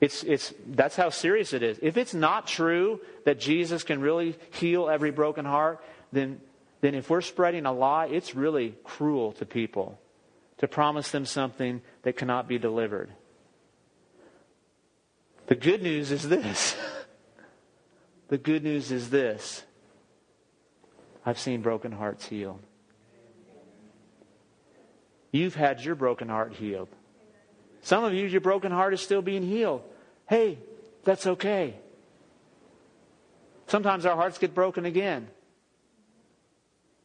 It's, 0.00 0.24
it's, 0.24 0.54
that's 0.66 0.96
how 0.96 1.10
serious 1.10 1.52
it 1.52 1.62
is. 1.62 1.78
If 1.82 1.98
it's 1.98 2.14
not 2.14 2.46
true 2.46 2.98
that 3.26 3.38
Jesus 3.38 3.82
can 3.82 4.00
really 4.00 4.38
heal 4.52 4.88
every 4.88 5.10
broken 5.10 5.44
heart, 5.44 5.84
then, 6.12 6.40
then 6.80 6.94
if 6.94 7.10
we're 7.10 7.20
spreading 7.20 7.66
a 7.66 7.74
lie, 7.74 8.06
it's 8.06 8.34
really 8.34 8.74
cruel 8.84 9.32
to 9.32 9.44
people 9.44 9.98
to 10.58 10.68
promise 10.68 11.10
them 11.10 11.24
something 11.24 11.80
that 12.02 12.16
cannot 12.16 12.48
be 12.48 12.58
delivered. 12.58 13.10
The 15.48 15.54
good 15.54 15.82
news 15.82 16.12
is 16.12 16.28
this. 16.28 16.76
the 18.28 18.38
good 18.38 18.62
news 18.62 18.92
is 18.92 19.08
this. 19.10 19.62
I've 21.24 21.38
seen 21.38 21.62
broken 21.62 21.90
hearts 21.90 22.26
healed. 22.26 22.60
You've 25.32 25.54
had 25.54 25.80
your 25.80 25.94
broken 25.94 26.28
heart 26.28 26.52
healed. 26.52 26.88
Some 27.80 28.04
of 28.04 28.12
you, 28.12 28.26
your 28.26 28.40
broken 28.40 28.72
heart 28.72 28.92
is 28.92 29.00
still 29.00 29.22
being 29.22 29.42
healed. 29.42 29.82
Hey, 30.28 30.58
that's 31.04 31.26
okay. 31.26 31.74
Sometimes 33.66 34.04
our 34.04 34.16
hearts 34.16 34.38
get 34.38 34.54
broken 34.54 34.84
again. 34.84 35.28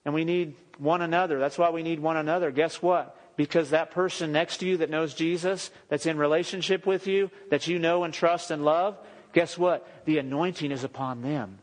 And 0.04 0.14
we 0.14 0.26
need 0.26 0.56
one 0.78 1.02
another. 1.02 1.40
That's 1.40 1.58
why 1.58 1.70
we 1.70 1.84
need 1.84 2.00
one 2.00 2.18
another. 2.18 2.52
Guess 2.52 2.82
what? 2.82 3.18
Because 3.36 3.72
that 3.72 3.92
person 3.92 4.32
next 4.32 4.58
to 4.58 4.68
you 4.68 4.78
that 4.78 4.90
knows 4.90 5.14
Jesus, 5.14 5.72
that's 5.90 6.06
in 6.06 6.18
relationship 6.18 6.86
with 6.86 7.08
you, 7.08 7.32
that 7.50 7.68
you 7.68 7.80
know 7.80 8.04
and 8.04 8.14
trust 8.14 8.52
and 8.52 8.64
love, 8.64 8.98
guess 9.34 9.58
what? 9.58 9.88
The 10.06 10.20
anointing 10.20 10.72
is 10.72 10.84
upon 10.84 11.22
them 11.22 11.60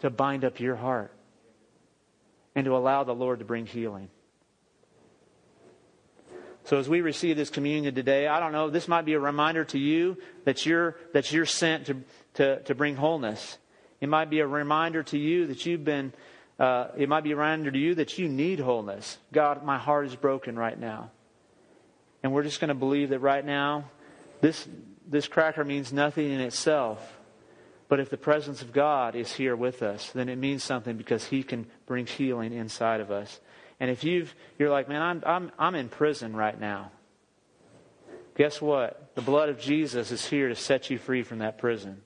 to 0.00 0.10
bind 0.10 0.44
up 0.44 0.60
your 0.60 0.76
heart 0.76 1.12
and 2.54 2.64
to 2.64 2.76
allow 2.76 3.04
the 3.04 3.14
Lord 3.14 3.40
to 3.40 3.44
bring 3.44 3.66
healing. 3.66 4.08
So 6.64 6.78
as 6.78 6.88
we 6.88 7.00
receive 7.00 7.36
this 7.36 7.50
communion 7.50 7.94
today, 7.94 8.26
I 8.26 8.40
don't 8.40 8.52
know, 8.52 8.68
this 8.68 8.88
might 8.88 9.06
be 9.06 9.14
a 9.14 9.20
reminder 9.20 9.64
to 9.64 9.78
you 9.78 10.18
that 10.44 10.66
you're, 10.66 10.96
that 11.14 11.32
you're 11.32 11.46
sent 11.46 11.86
to, 11.86 12.02
to, 12.34 12.62
to 12.64 12.74
bring 12.74 12.94
wholeness. 12.94 13.56
It 14.00 14.08
might 14.08 14.28
be 14.28 14.40
a 14.40 14.46
reminder 14.46 15.02
to 15.04 15.18
you 15.18 15.46
that 15.46 15.64
you've 15.64 15.84
been, 15.84 16.12
uh, 16.58 16.88
it 16.96 17.08
might 17.08 17.22
be 17.22 17.32
a 17.32 17.36
reminder 17.36 17.70
to 17.70 17.78
you 17.78 17.94
that 17.96 18.18
you 18.18 18.28
need 18.28 18.58
wholeness. 18.58 19.18
God, 19.32 19.64
my 19.64 19.78
heart 19.78 20.06
is 20.06 20.16
broken 20.16 20.58
right 20.58 20.78
now. 20.78 21.10
And 22.22 22.32
we're 22.32 22.42
just 22.42 22.60
going 22.60 22.68
to 22.68 22.74
believe 22.74 23.10
that 23.10 23.20
right 23.20 23.44
now, 23.44 23.90
this, 24.40 24.66
this 25.06 25.28
cracker 25.28 25.64
means 25.64 25.92
nothing 25.92 26.30
in 26.30 26.40
itself. 26.40 27.18
But 27.88 28.00
if 28.00 28.10
the 28.10 28.16
presence 28.16 28.60
of 28.60 28.72
God 28.72 29.14
is 29.14 29.32
here 29.32 29.56
with 29.56 29.82
us, 29.82 30.10
then 30.10 30.28
it 30.28 30.36
means 30.36 30.64
something 30.64 30.96
because 30.96 31.24
He 31.24 31.42
can 31.42 31.66
bring 31.86 32.06
healing 32.06 32.52
inside 32.52 33.00
of 33.00 33.10
us. 33.10 33.40
And 33.80 33.90
if 33.90 34.02
you've, 34.02 34.34
you're 34.58 34.70
like, 34.70 34.88
man, 34.88 35.00
I'm, 35.00 35.22
I'm, 35.24 35.52
I'm 35.58 35.74
in 35.76 35.88
prison 35.88 36.34
right 36.34 36.58
now. 36.58 36.90
Guess 38.36 38.60
what? 38.60 39.14
The 39.14 39.22
blood 39.22 39.48
of 39.48 39.58
Jesus 39.58 40.10
is 40.10 40.26
here 40.26 40.48
to 40.48 40.54
set 40.54 40.90
you 40.90 40.98
free 40.98 41.22
from 41.22 41.38
that 41.38 41.58
prison. 41.58 42.02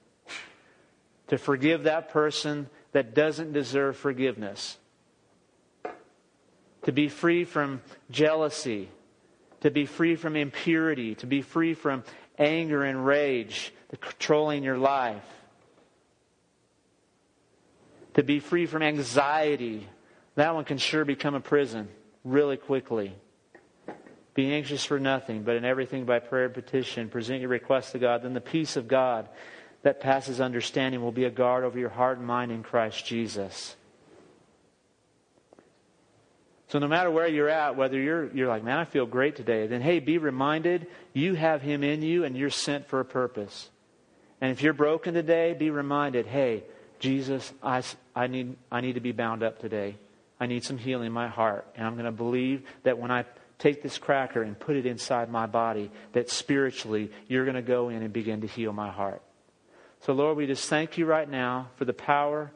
To 1.28 1.38
forgive 1.38 1.84
that 1.84 2.10
person 2.10 2.68
that 2.92 3.14
doesn't 3.14 3.52
deserve 3.52 3.96
forgiveness. 3.96 4.78
To 6.84 6.92
be 6.92 7.08
free 7.08 7.44
from 7.44 7.80
jealousy. 8.10 8.88
To 9.60 9.70
be 9.70 9.86
free 9.86 10.16
from 10.16 10.36
impurity. 10.36 11.14
To 11.16 11.26
be 11.26 11.42
free 11.42 11.74
from 11.74 12.04
anger 12.38 12.84
and 12.84 13.04
rage 13.04 13.72
controlling 14.00 14.62
your 14.62 14.78
life. 14.78 15.24
To 18.14 18.22
be 18.22 18.40
free 18.40 18.66
from 18.66 18.82
anxiety 18.82 19.88
that 20.34 20.54
one 20.54 20.64
can 20.64 20.78
sure 20.78 21.04
become 21.04 21.34
a 21.34 21.40
prison 21.40 21.88
really 22.24 22.56
quickly. 22.56 23.14
Be 24.34 24.52
anxious 24.54 24.84
for 24.84 24.98
nothing, 24.98 25.42
but 25.42 25.56
in 25.56 25.64
everything 25.64 26.06
by 26.06 26.20
prayer 26.20 26.46
and 26.46 26.54
petition, 26.54 27.10
present 27.10 27.40
your 27.40 27.50
requests 27.50 27.92
to 27.92 27.98
God. 27.98 28.22
Then 28.22 28.32
the 28.32 28.40
peace 28.40 28.76
of 28.76 28.88
God 28.88 29.28
that 29.82 30.00
passes 30.00 30.40
understanding 30.40 31.02
will 31.02 31.12
be 31.12 31.24
a 31.24 31.30
guard 31.30 31.64
over 31.64 31.78
your 31.78 31.88
heart 31.88 32.18
and 32.18 32.26
mind 32.26 32.52
in 32.52 32.62
Christ 32.62 33.04
Jesus. 33.04 33.76
So 36.68 36.78
no 36.78 36.88
matter 36.88 37.10
where 37.10 37.26
you're 37.26 37.50
at, 37.50 37.76
whether 37.76 38.00
you're, 38.00 38.32
you're 38.34 38.48
like, 38.48 38.64
man, 38.64 38.78
I 38.78 38.86
feel 38.86 39.04
great 39.04 39.36
today, 39.36 39.66
then 39.66 39.82
hey, 39.82 40.00
be 40.00 40.16
reminded 40.16 40.86
you 41.12 41.34
have 41.34 41.60
Him 41.60 41.84
in 41.84 42.00
you 42.00 42.24
and 42.24 42.36
you're 42.36 42.48
sent 42.48 42.88
for 42.88 43.00
a 43.00 43.04
purpose. 43.04 43.68
And 44.40 44.50
if 44.50 44.62
you're 44.62 44.72
broken 44.72 45.14
today, 45.14 45.52
be 45.52 45.70
reminded, 45.70 46.26
hey, 46.26 46.64
Jesus, 46.98 47.52
I, 47.62 47.82
I, 48.16 48.26
need, 48.26 48.56
I 48.70 48.80
need 48.80 48.94
to 48.94 49.00
be 49.00 49.12
bound 49.12 49.42
up 49.42 49.58
today. 49.58 49.96
I 50.40 50.46
need 50.46 50.64
some 50.64 50.78
healing 50.78 51.08
in 51.08 51.12
my 51.12 51.28
heart. 51.28 51.66
And 51.76 51.86
I'm 51.86 51.94
going 51.94 52.06
to 52.06 52.10
believe 52.10 52.62
that 52.84 52.98
when 52.98 53.10
I 53.10 53.24
take 53.58 53.82
this 53.82 53.98
cracker 53.98 54.42
and 54.42 54.58
put 54.58 54.76
it 54.76 54.86
inside 54.86 55.30
my 55.30 55.46
body, 55.46 55.90
that 56.12 56.30
spiritually 56.30 57.10
you're 57.28 57.44
going 57.44 57.54
to 57.54 57.62
go 57.62 57.90
in 57.90 58.02
and 58.02 58.12
begin 58.12 58.40
to 58.40 58.46
heal 58.46 58.72
my 58.72 58.90
heart. 58.90 59.22
So, 60.02 60.12
Lord, 60.12 60.36
we 60.36 60.46
just 60.46 60.68
thank 60.68 60.98
you 60.98 61.06
right 61.06 61.28
now 61.28 61.68
for 61.76 61.84
the 61.84 61.92
power 61.92 62.50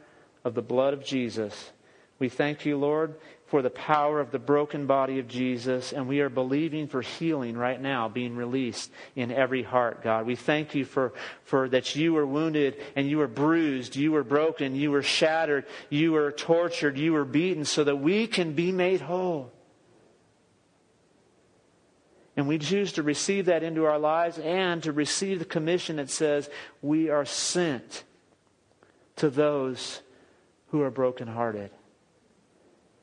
of 0.44 0.54
the 0.54 0.62
blood 0.62 0.94
of 0.94 1.04
Jesus. 1.04 1.70
We 2.18 2.28
thank 2.28 2.66
you, 2.66 2.76
Lord, 2.76 3.14
for 3.46 3.62
the 3.62 3.70
power 3.70 4.18
of 4.18 4.32
the 4.32 4.38
broken 4.40 4.86
body 4.86 5.20
of 5.20 5.28
Jesus, 5.28 5.92
and 5.92 6.08
we 6.08 6.20
are 6.20 6.28
believing 6.28 6.88
for 6.88 7.02
healing 7.02 7.56
right 7.56 7.80
now 7.80 8.08
being 8.08 8.34
released 8.34 8.90
in 9.14 9.30
every 9.30 9.62
heart, 9.62 10.02
God. 10.02 10.26
We 10.26 10.34
thank 10.34 10.74
you 10.74 10.84
for, 10.84 11.12
for 11.44 11.68
that 11.68 11.94
you 11.94 12.14
were 12.14 12.26
wounded 12.26 12.82
and 12.96 13.08
you 13.08 13.18
were 13.18 13.28
bruised, 13.28 13.94
you 13.94 14.10
were 14.10 14.24
broken, 14.24 14.74
you 14.74 14.90
were 14.90 15.02
shattered, 15.02 15.66
you 15.88 16.12
were 16.12 16.32
tortured, 16.32 16.98
you 16.98 17.12
were 17.12 17.24
beaten 17.24 17.64
so 17.64 17.84
that 17.84 17.96
we 17.96 18.26
can 18.26 18.54
be 18.54 18.72
made 18.72 19.02
whole. 19.02 19.52
And 22.36 22.46
we 22.46 22.58
choose 22.58 22.92
to 22.92 23.02
receive 23.02 23.46
that 23.46 23.62
into 23.62 23.86
our 23.86 23.98
lives 23.98 24.38
and 24.38 24.82
to 24.82 24.92
receive 24.92 25.38
the 25.38 25.46
commission 25.46 25.96
that 25.96 26.10
says 26.10 26.50
we 26.82 27.08
are 27.08 27.24
sent 27.24 28.04
to 29.16 29.30
those 29.30 30.02
who 30.68 30.82
are 30.82 30.90
brokenhearted. 30.90 31.70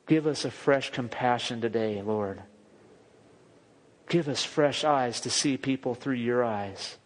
Give 0.06 0.26
us 0.26 0.44
a 0.44 0.50
fresh 0.50 0.90
compassion 0.90 1.60
today, 1.60 2.00
Lord. 2.00 2.42
Give 4.08 4.28
us 4.28 4.44
fresh 4.44 4.84
eyes 4.84 5.20
to 5.22 5.30
see 5.30 5.56
people 5.56 5.94
through 5.94 6.14
your 6.14 6.44
eyes. 6.44 6.96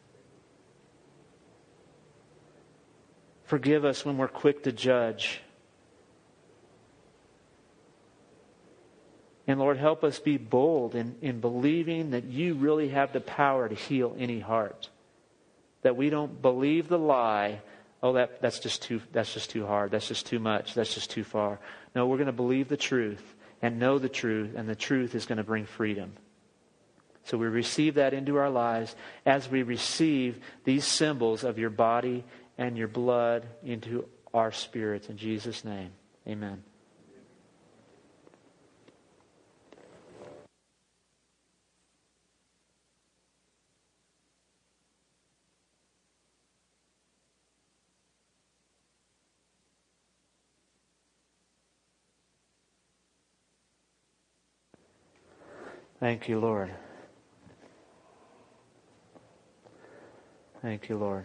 Forgive 3.44 3.86
us 3.86 4.04
when 4.04 4.18
we're 4.18 4.28
quick 4.28 4.64
to 4.64 4.72
judge. 4.72 5.40
And 9.48 9.58
Lord, 9.58 9.78
help 9.78 10.04
us 10.04 10.18
be 10.18 10.36
bold 10.36 10.94
in, 10.94 11.16
in 11.22 11.40
believing 11.40 12.10
that 12.10 12.24
you 12.24 12.52
really 12.52 12.90
have 12.90 13.14
the 13.14 13.20
power 13.20 13.66
to 13.66 13.74
heal 13.74 14.14
any 14.18 14.40
heart. 14.40 14.90
That 15.80 15.96
we 15.96 16.10
don't 16.10 16.42
believe 16.42 16.88
the 16.88 16.98
lie, 16.98 17.62
oh, 18.02 18.12
that, 18.12 18.42
that's, 18.42 18.58
just 18.58 18.82
too, 18.82 19.00
that's 19.10 19.32
just 19.32 19.48
too 19.48 19.66
hard. 19.66 19.90
That's 19.90 20.06
just 20.06 20.26
too 20.26 20.38
much. 20.38 20.74
That's 20.74 20.92
just 20.92 21.10
too 21.10 21.24
far. 21.24 21.58
No, 21.94 22.06
we're 22.06 22.18
going 22.18 22.26
to 22.26 22.32
believe 22.32 22.68
the 22.68 22.76
truth 22.76 23.22
and 23.62 23.78
know 23.80 23.98
the 23.98 24.10
truth, 24.10 24.50
and 24.54 24.68
the 24.68 24.76
truth 24.76 25.14
is 25.14 25.24
going 25.24 25.38
to 25.38 25.44
bring 25.44 25.64
freedom. 25.64 26.12
So 27.24 27.38
we 27.38 27.46
receive 27.46 27.94
that 27.94 28.12
into 28.12 28.36
our 28.36 28.50
lives 28.50 28.94
as 29.24 29.50
we 29.50 29.62
receive 29.62 30.38
these 30.64 30.84
symbols 30.84 31.42
of 31.42 31.58
your 31.58 31.70
body 31.70 32.22
and 32.58 32.76
your 32.76 32.88
blood 32.88 33.46
into 33.64 34.06
our 34.34 34.52
spirits. 34.52 35.08
In 35.08 35.16
Jesus' 35.16 35.64
name, 35.64 35.90
amen. 36.26 36.62
Thank 56.00 56.28
you, 56.28 56.38
Lord. 56.38 56.72
Thank 60.62 60.88
you, 60.88 60.96
Lord. 60.96 61.24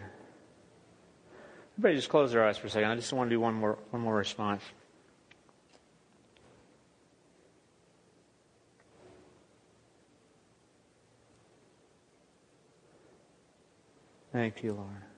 Everybody 1.74 1.96
just 1.96 2.08
close 2.08 2.32
their 2.32 2.44
eyes 2.44 2.58
for 2.58 2.66
a 2.66 2.70
second. 2.70 2.90
I 2.90 2.96
just 2.96 3.12
want 3.12 3.30
to 3.30 3.34
do 3.34 3.40
one 3.40 3.54
more, 3.54 3.78
one 3.90 4.02
more 4.02 4.16
response. 4.16 4.62
Thank 14.32 14.64
you, 14.64 14.72
Lord. 14.72 15.13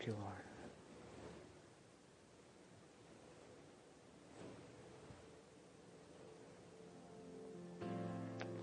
Thank 0.00 0.08
you, 0.08 0.16
Lord. 0.22 0.34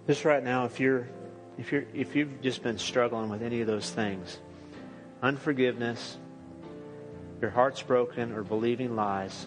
Just 0.08 0.26
right 0.26 0.44
now, 0.44 0.66
if 0.66 0.80
you're 0.80 1.08
if 1.60 1.72
you're 1.72 1.86
if 1.94 2.16
you've 2.16 2.42
just 2.42 2.64
been 2.64 2.80
struggling 2.80 3.30
with 3.30 3.44
any 3.44 3.62
of 3.62 3.68
those 3.68 3.92
things, 3.92 4.40
unforgiveness, 5.22 6.18
your 7.40 7.52
heart's 7.52 7.84
broken, 7.84 8.32
or 8.32 8.42
believing 8.42 8.96
lies, 8.96 9.46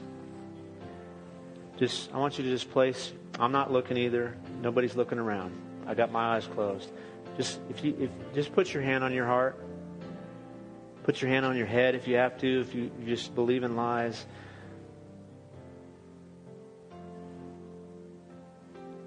just 1.76 2.14
I 2.14 2.18
want 2.18 2.38
you 2.38 2.44
to 2.44 2.50
just 2.50 2.70
place. 2.70 3.12
I'm 3.40 3.50
not 3.50 3.72
looking 3.72 3.96
either. 3.96 4.36
Nobody's 4.62 4.94
looking 4.94 5.18
around. 5.18 5.60
I 5.88 5.94
got 5.94 6.12
my 6.12 6.36
eyes 6.36 6.46
closed. 6.46 6.88
Just 7.36 7.58
if 7.68 7.82
you 7.82 7.96
if 7.98 8.10
just 8.32 8.52
put 8.52 8.72
your 8.72 8.84
hand 8.84 9.02
on 9.02 9.12
your 9.12 9.26
heart. 9.26 9.58
Put 11.10 11.22
your 11.22 11.30
hand 11.32 11.44
on 11.44 11.56
your 11.56 11.66
head 11.66 11.96
if 11.96 12.06
you 12.06 12.14
have 12.18 12.38
to, 12.38 12.60
if 12.60 12.72
you, 12.72 12.88
just 13.04 13.34
believe 13.34 13.64
in 13.64 13.74
lies. 13.74 14.24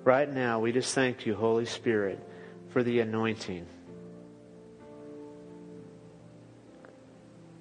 Right 0.03 0.29
now, 0.29 0.59
we 0.59 0.73
just 0.73 0.93
thank 0.93 1.25
you, 1.25 1.33
Holy 1.33 1.65
Spirit, 1.65 2.19
for 2.71 2.83
the 2.83 2.99
anointing. 2.99 3.65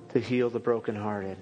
to 0.09 0.19
heal 0.19 0.51
the 0.51 0.59
brokenhearted. 0.59 1.39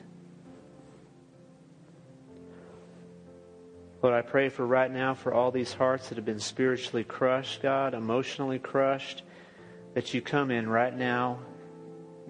Lord, 4.03 4.15
I 4.15 4.21
pray 4.21 4.51
for 4.51 4.67
right 4.67 4.93
now 4.93 5.15
for 5.15 5.33
all 5.33 5.51
these 5.51 5.73
hearts 5.73 6.11
that 6.11 6.17
have 6.17 6.27
been 6.27 6.39
spiritually 6.39 7.05
crushed, 7.05 7.63
God, 7.63 7.95
emotionally 7.95 8.59
crushed, 8.59 9.23
that 9.95 10.13
you 10.13 10.21
come 10.21 10.51
in 10.51 10.69
right 10.69 10.95
now 10.95 11.39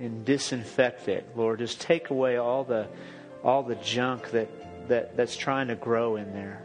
and 0.01 0.25
disinfect 0.25 1.09
it. 1.09 1.29
Lord, 1.37 1.59
just 1.59 1.81
take 1.81 2.11
away 2.11 2.39
all 2.39 2.65
the 2.65 2.89
all 3.45 3.63
the 3.63 3.77
junk 3.77 4.31
that, 4.33 4.49
that, 4.89 5.17
that's 5.17 5.37
trying 5.37 5.69
to 5.69 5.75
grow 5.75 6.17
in 6.17 6.33
there. 6.33 6.63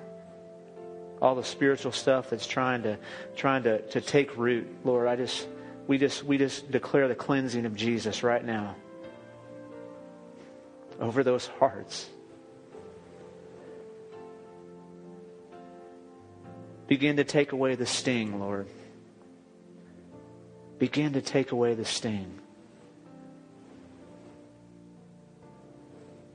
All 1.21 1.35
the 1.35 1.43
spiritual 1.43 1.91
stuff 1.91 2.29
that's 2.29 2.47
trying 2.47 2.83
to 2.83 2.97
trying 3.35 3.63
to, 3.63 3.81
to 3.89 4.01
take 4.01 4.35
root. 4.37 4.67
Lord, 4.83 5.07
I 5.07 5.15
just 5.15 5.47
we 5.87 5.97
just 5.97 6.23
we 6.23 6.37
just 6.37 6.71
declare 6.71 7.07
the 7.07 7.15
cleansing 7.15 7.65
of 7.65 7.75
Jesus 7.75 8.23
right 8.23 8.43
now 8.43 8.75
over 10.99 11.23
those 11.23 11.47
hearts. 11.47 12.09
Begin 16.87 17.17
to 17.17 17.23
take 17.23 17.51
away 17.51 17.75
the 17.75 17.85
sting, 17.85 18.39
Lord. 18.39 18.67
Begin 20.77 21.13
to 21.13 21.21
take 21.21 21.51
away 21.51 21.73
the 21.73 21.85
sting. 21.85 22.39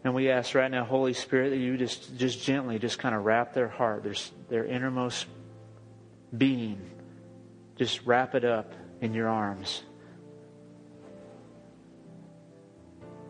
And 0.03 0.15
we 0.15 0.31
ask 0.31 0.55
right 0.55 0.71
now, 0.71 0.85
Holy 0.85 1.13
Spirit, 1.13 1.51
that 1.51 1.59
you 1.59 1.77
just, 1.77 2.17
just 2.17 2.43
gently 2.43 2.79
just 2.79 2.99
kind 2.99 3.15
of 3.15 3.25
wrap 3.25 3.53
their 3.53 3.69
heart, 3.69 4.03
their, 4.03 4.15
their 4.49 4.65
innermost 4.65 5.27
being. 6.37 6.81
Just 7.77 8.07
wrap 8.07 8.35
it 8.35 8.45
up 8.45 8.73
in 9.01 9.13
your 9.13 9.29
arms. 9.29 9.83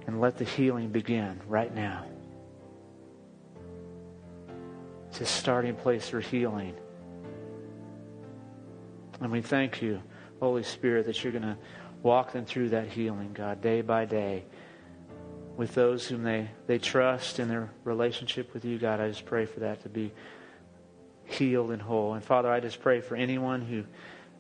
And 0.07 0.21
let 0.21 0.39
the 0.39 0.45
healing 0.45 0.91
begin 0.91 1.41
right 1.47 1.75
now. 1.75 2.05
It's 5.09 5.21
a 5.21 5.27
starting 5.27 5.75
place 5.75 6.09
for 6.09 6.21
healing. 6.21 6.75
And 9.21 9.31
we 9.33 9.43
thank 9.43 9.83
you, 9.83 10.01
Holy 10.39 10.63
Spirit, 10.63 11.07
that 11.07 11.23
you're 11.23 11.33
going 11.33 11.43
to 11.43 11.59
walk 12.03 12.33
them 12.33 12.45
through 12.45 12.71
that 12.71 12.89
healing, 12.89 13.33
God, 13.33 13.61
day 13.61 13.83
by 13.83 14.05
day. 14.05 14.45
With 15.61 15.75
those 15.75 16.09
whom 16.09 16.23
they, 16.23 16.49
they 16.67 16.79
trust 16.79 17.39
in 17.39 17.49
their 17.49 17.69
relationship 17.85 18.55
with 18.55 18.65
you, 18.65 18.79
God, 18.79 18.99
I 18.99 19.09
just 19.09 19.27
pray 19.27 19.45
for 19.45 19.61
that 19.61 19.83
to 19.83 19.91
be 19.91 20.11
healed 21.27 21.71
and 21.71 21.83
whole. 21.83 22.15
And 22.15 22.25
Father, 22.25 22.51
I 22.51 22.61
just 22.61 22.81
pray 22.81 23.03
for 23.03 23.15
anyone 23.15 23.61
who 23.61 23.85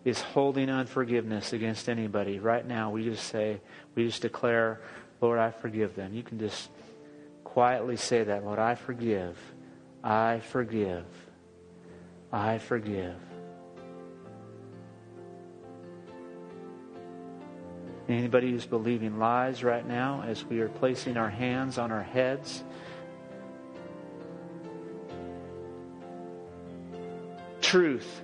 is 0.02 0.18
holding 0.18 0.70
unforgiveness 0.70 1.52
against 1.52 1.90
anybody. 1.90 2.38
Right 2.38 2.66
now, 2.66 2.88
we 2.88 3.04
just 3.04 3.26
say, 3.26 3.60
we 3.94 4.06
just 4.06 4.22
declare, 4.22 4.80
Lord, 5.20 5.38
I 5.38 5.50
forgive 5.50 5.94
them. 5.94 6.14
You 6.14 6.22
can 6.22 6.38
just 6.38 6.70
quietly 7.44 7.98
say 7.98 8.24
that, 8.24 8.42
Lord, 8.42 8.58
I 8.58 8.74
forgive. 8.74 9.36
I 10.02 10.40
forgive. 10.40 11.04
I 12.32 12.56
forgive. 12.56 13.29
Anybody 18.10 18.50
who's 18.50 18.66
believing 18.66 19.20
lies 19.20 19.62
right 19.62 19.86
now 19.86 20.24
as 20.26 20.44
we 20.44 20.60
are 20.60 20.68
placing 20.68 21.16
our 21.16 21.30
hands 21.30 21.78
on 21.78 21.92
our 21.92 22.02
heads. 22.02 22.64
Truth. 27.60 28.22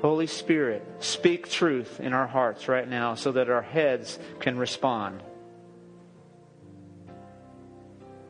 Holy 0.00 0.28
Spirit, 0.28 0.86
speak 1.00 1.48
truth 1.48 1.98
in 1.98 2.12
our 2.12 2.28
hearts 2.28 2.68
right 2.68 2.88
now 2.88 3.16
so 3.16 3.32
that 3.32 3.50
our 3.50 3.62
heads 3.62 4.20
can 4.38 4.56
respond. 4.56 5.20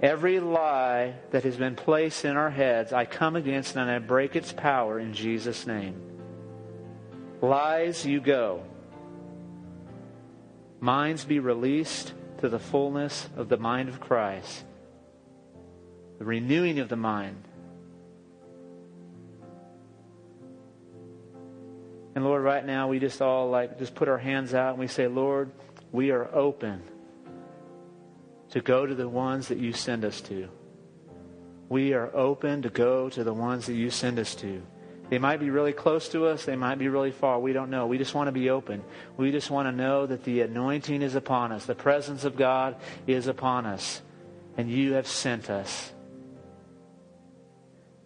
Every 0.00 0.40
lie 0.40 1.14
that 1.32 1.44
has 1.44 1.56
been 1.56 1.76
placed 1.76 2.24
in 2.24 2.36
our 2.38 2.50
heads, 2.50 2.94
I 2.94 3.04
come 3.04 3.36
against 3.36 3.76
and 3.76 3.90
I 3.90 3.98
break 3.98 4.36
its 4.36 4.52
power 4.52 4.98
in 4.98 5.12
Jesus' 5.12 5.66
name. 5.66 6.00
Lies, 7.42 8.06
you 8.06 8.20
go 8.20 8.64
minds 10.82 11.24
be 11.24 11.38
released 11.38 12.12
to 12.38 12.48
the 12.48 12.58
fullness 12.58 13.28
of 13.36 13.48
the 13.48 13.56
mind 13.56 13.88
of 13.88 14.00
Christ, 14.00 14.64
the 16.18 16.24
renewing 16.24 16.80
of 16.80 16.88
the 16.88 16.96
mind. 16.96 17.44
And 22.16 22.24
Lord, 22.24 22.42
right 22.42 22.66
now 22.66 22.88
we 22.88 22.98
just 22.98 23.22
all 23.22 23.48
like 23.48 23.78
just 23.78 23.94
put 23.94 24.08
our 24.08 24.18
hands 24.18 24.54
out 24.54 24.70
and 24.70 24.80
we 24.80 24.88
say, 24.88 25.06
Lord, 25.06 25.52
we 25.92 26.10
are 26.10 26.28
open 26.34 26.82
to 28.50 28.60
go 28.60 28.84
to 28.84 28.94
the 28.94 29.08
ones 29.08 29.48
that 29.48 29.58
you 29.58 29.72
send 29.72 30.04
us 30.04 30.20
to. 30.22 30.48
We 31.68 31.94
are 31.94 32.14
open 32.14 32.62
to 32.62 32.70
go 32.70 33.08
to 33.08 33.22
the 33.22 33.32
ones 33.32 33.66
that 33.66 33.74
you 33.74 33.88
send 33.88 34.18
us 34.18 34.34
to. 34.34 34.62
They 35.12 35.18
might 35.18 35.40
be 35.40 35.50
really 35.50 35.74
close 35.74 36.08
to 36.12 36.24
us, 36.24 36.46
they 36.46 36.56
might 36.56 36.78
be 36.78 36.88
really 36.88 37.10
far. 37.10 37.38
We 37.38 37.52
don't 37.52 37.68
know. 37.68 37.86
We 37.86 37.98
just 37.98 38.14
want 38.14 38.28
to 38.28 38.32
be 38.32 38.48
open. 38.48 38.82
We 39.18 39.30
just 39.30 39.50
want 39.50 39.68
to 39.68 39.72
know 39.72 40.06
that 40.06 40.24
the 40.24 40.40
anointing 40.40 41.02
is 41.02 41.14
upon 41.14 41.52
us, 41.52 41.66
the 41.66 41.74
presence 41.74 42.24
of 42.24 42.34
God 42.34 42.76
is 43.06 43.26
upon 43.26 43.66
us, 43.66 44.00
and 44.56 44.70
you 44.70 44.94
have 44.94 45.06
sent 45.06 45.50
us. 45.50 45.92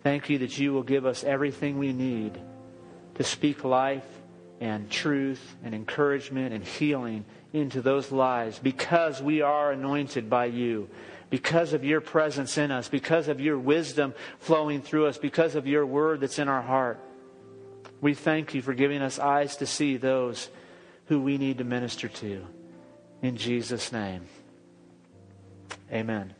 Thank 0.03 0.31
you 0.31 0.39
that 0.39 0.59
you 0.59 0.73
will 0.73 0.83
give 0.83 1.07
us 1.07 1.23
everything 1.23 1.79
we 1.79 1.93
need 1.93 2.41
to 3.15 3.23
speak 3.23 3.63
life 3.63 4.03
and 4.61 4.91
truth 4.91 5.55
and 5.63 5.77
encouragement 5.77 6.55
and 6.55 6.65
healing 6.65 7.25
into 7.53 7.83
those 7.83 8.11
lives 8.11 8.59
because 8.59 9.23
we 9.23 9.43
are 9.43 9.71
anointed 9.71 10.29
by 10.29 10.47
you 10.47 10.89
because 11.31 11.72
of 11.72 11.85
your 11.85 12.01
presence 12.01 12.57
in 12.57 12.70
us, 12.70 12.89
because 12.89 13.29
of 13.29 13.41
your 13.41 13.59
wisdom 13.59 14.14
flowing 14.39 14.81
through 14.81 15.07
us, 15.07 15.18
because 15.18 15.55
of 15.55 15.66
your 15.66 15.85
word 15.85 16.20
that's 16.20 16.39
in 16.39 16.49
our 16.49 16.62
heart. 16.62 17.01
We 18.01 18.14
thank 18.14 18.55
you 18.55 18.62
for 18.62 18.74
giving 18.74 19.03
us 19.03 19.18
eyes 19.18 19.57
to 19.57 19.66
see 19.66 19.97
those 19.97 20.49
who 21.07 21.20
we 21.20 21.39
need 21.39 21.59
to 21.59 21.64
minister 21.64 22.09
to. 22.09 22.47
In 23.22 23.37
Jesus' 23.37 23.91
name, 23.93 24.27
amen. 25.91 26.35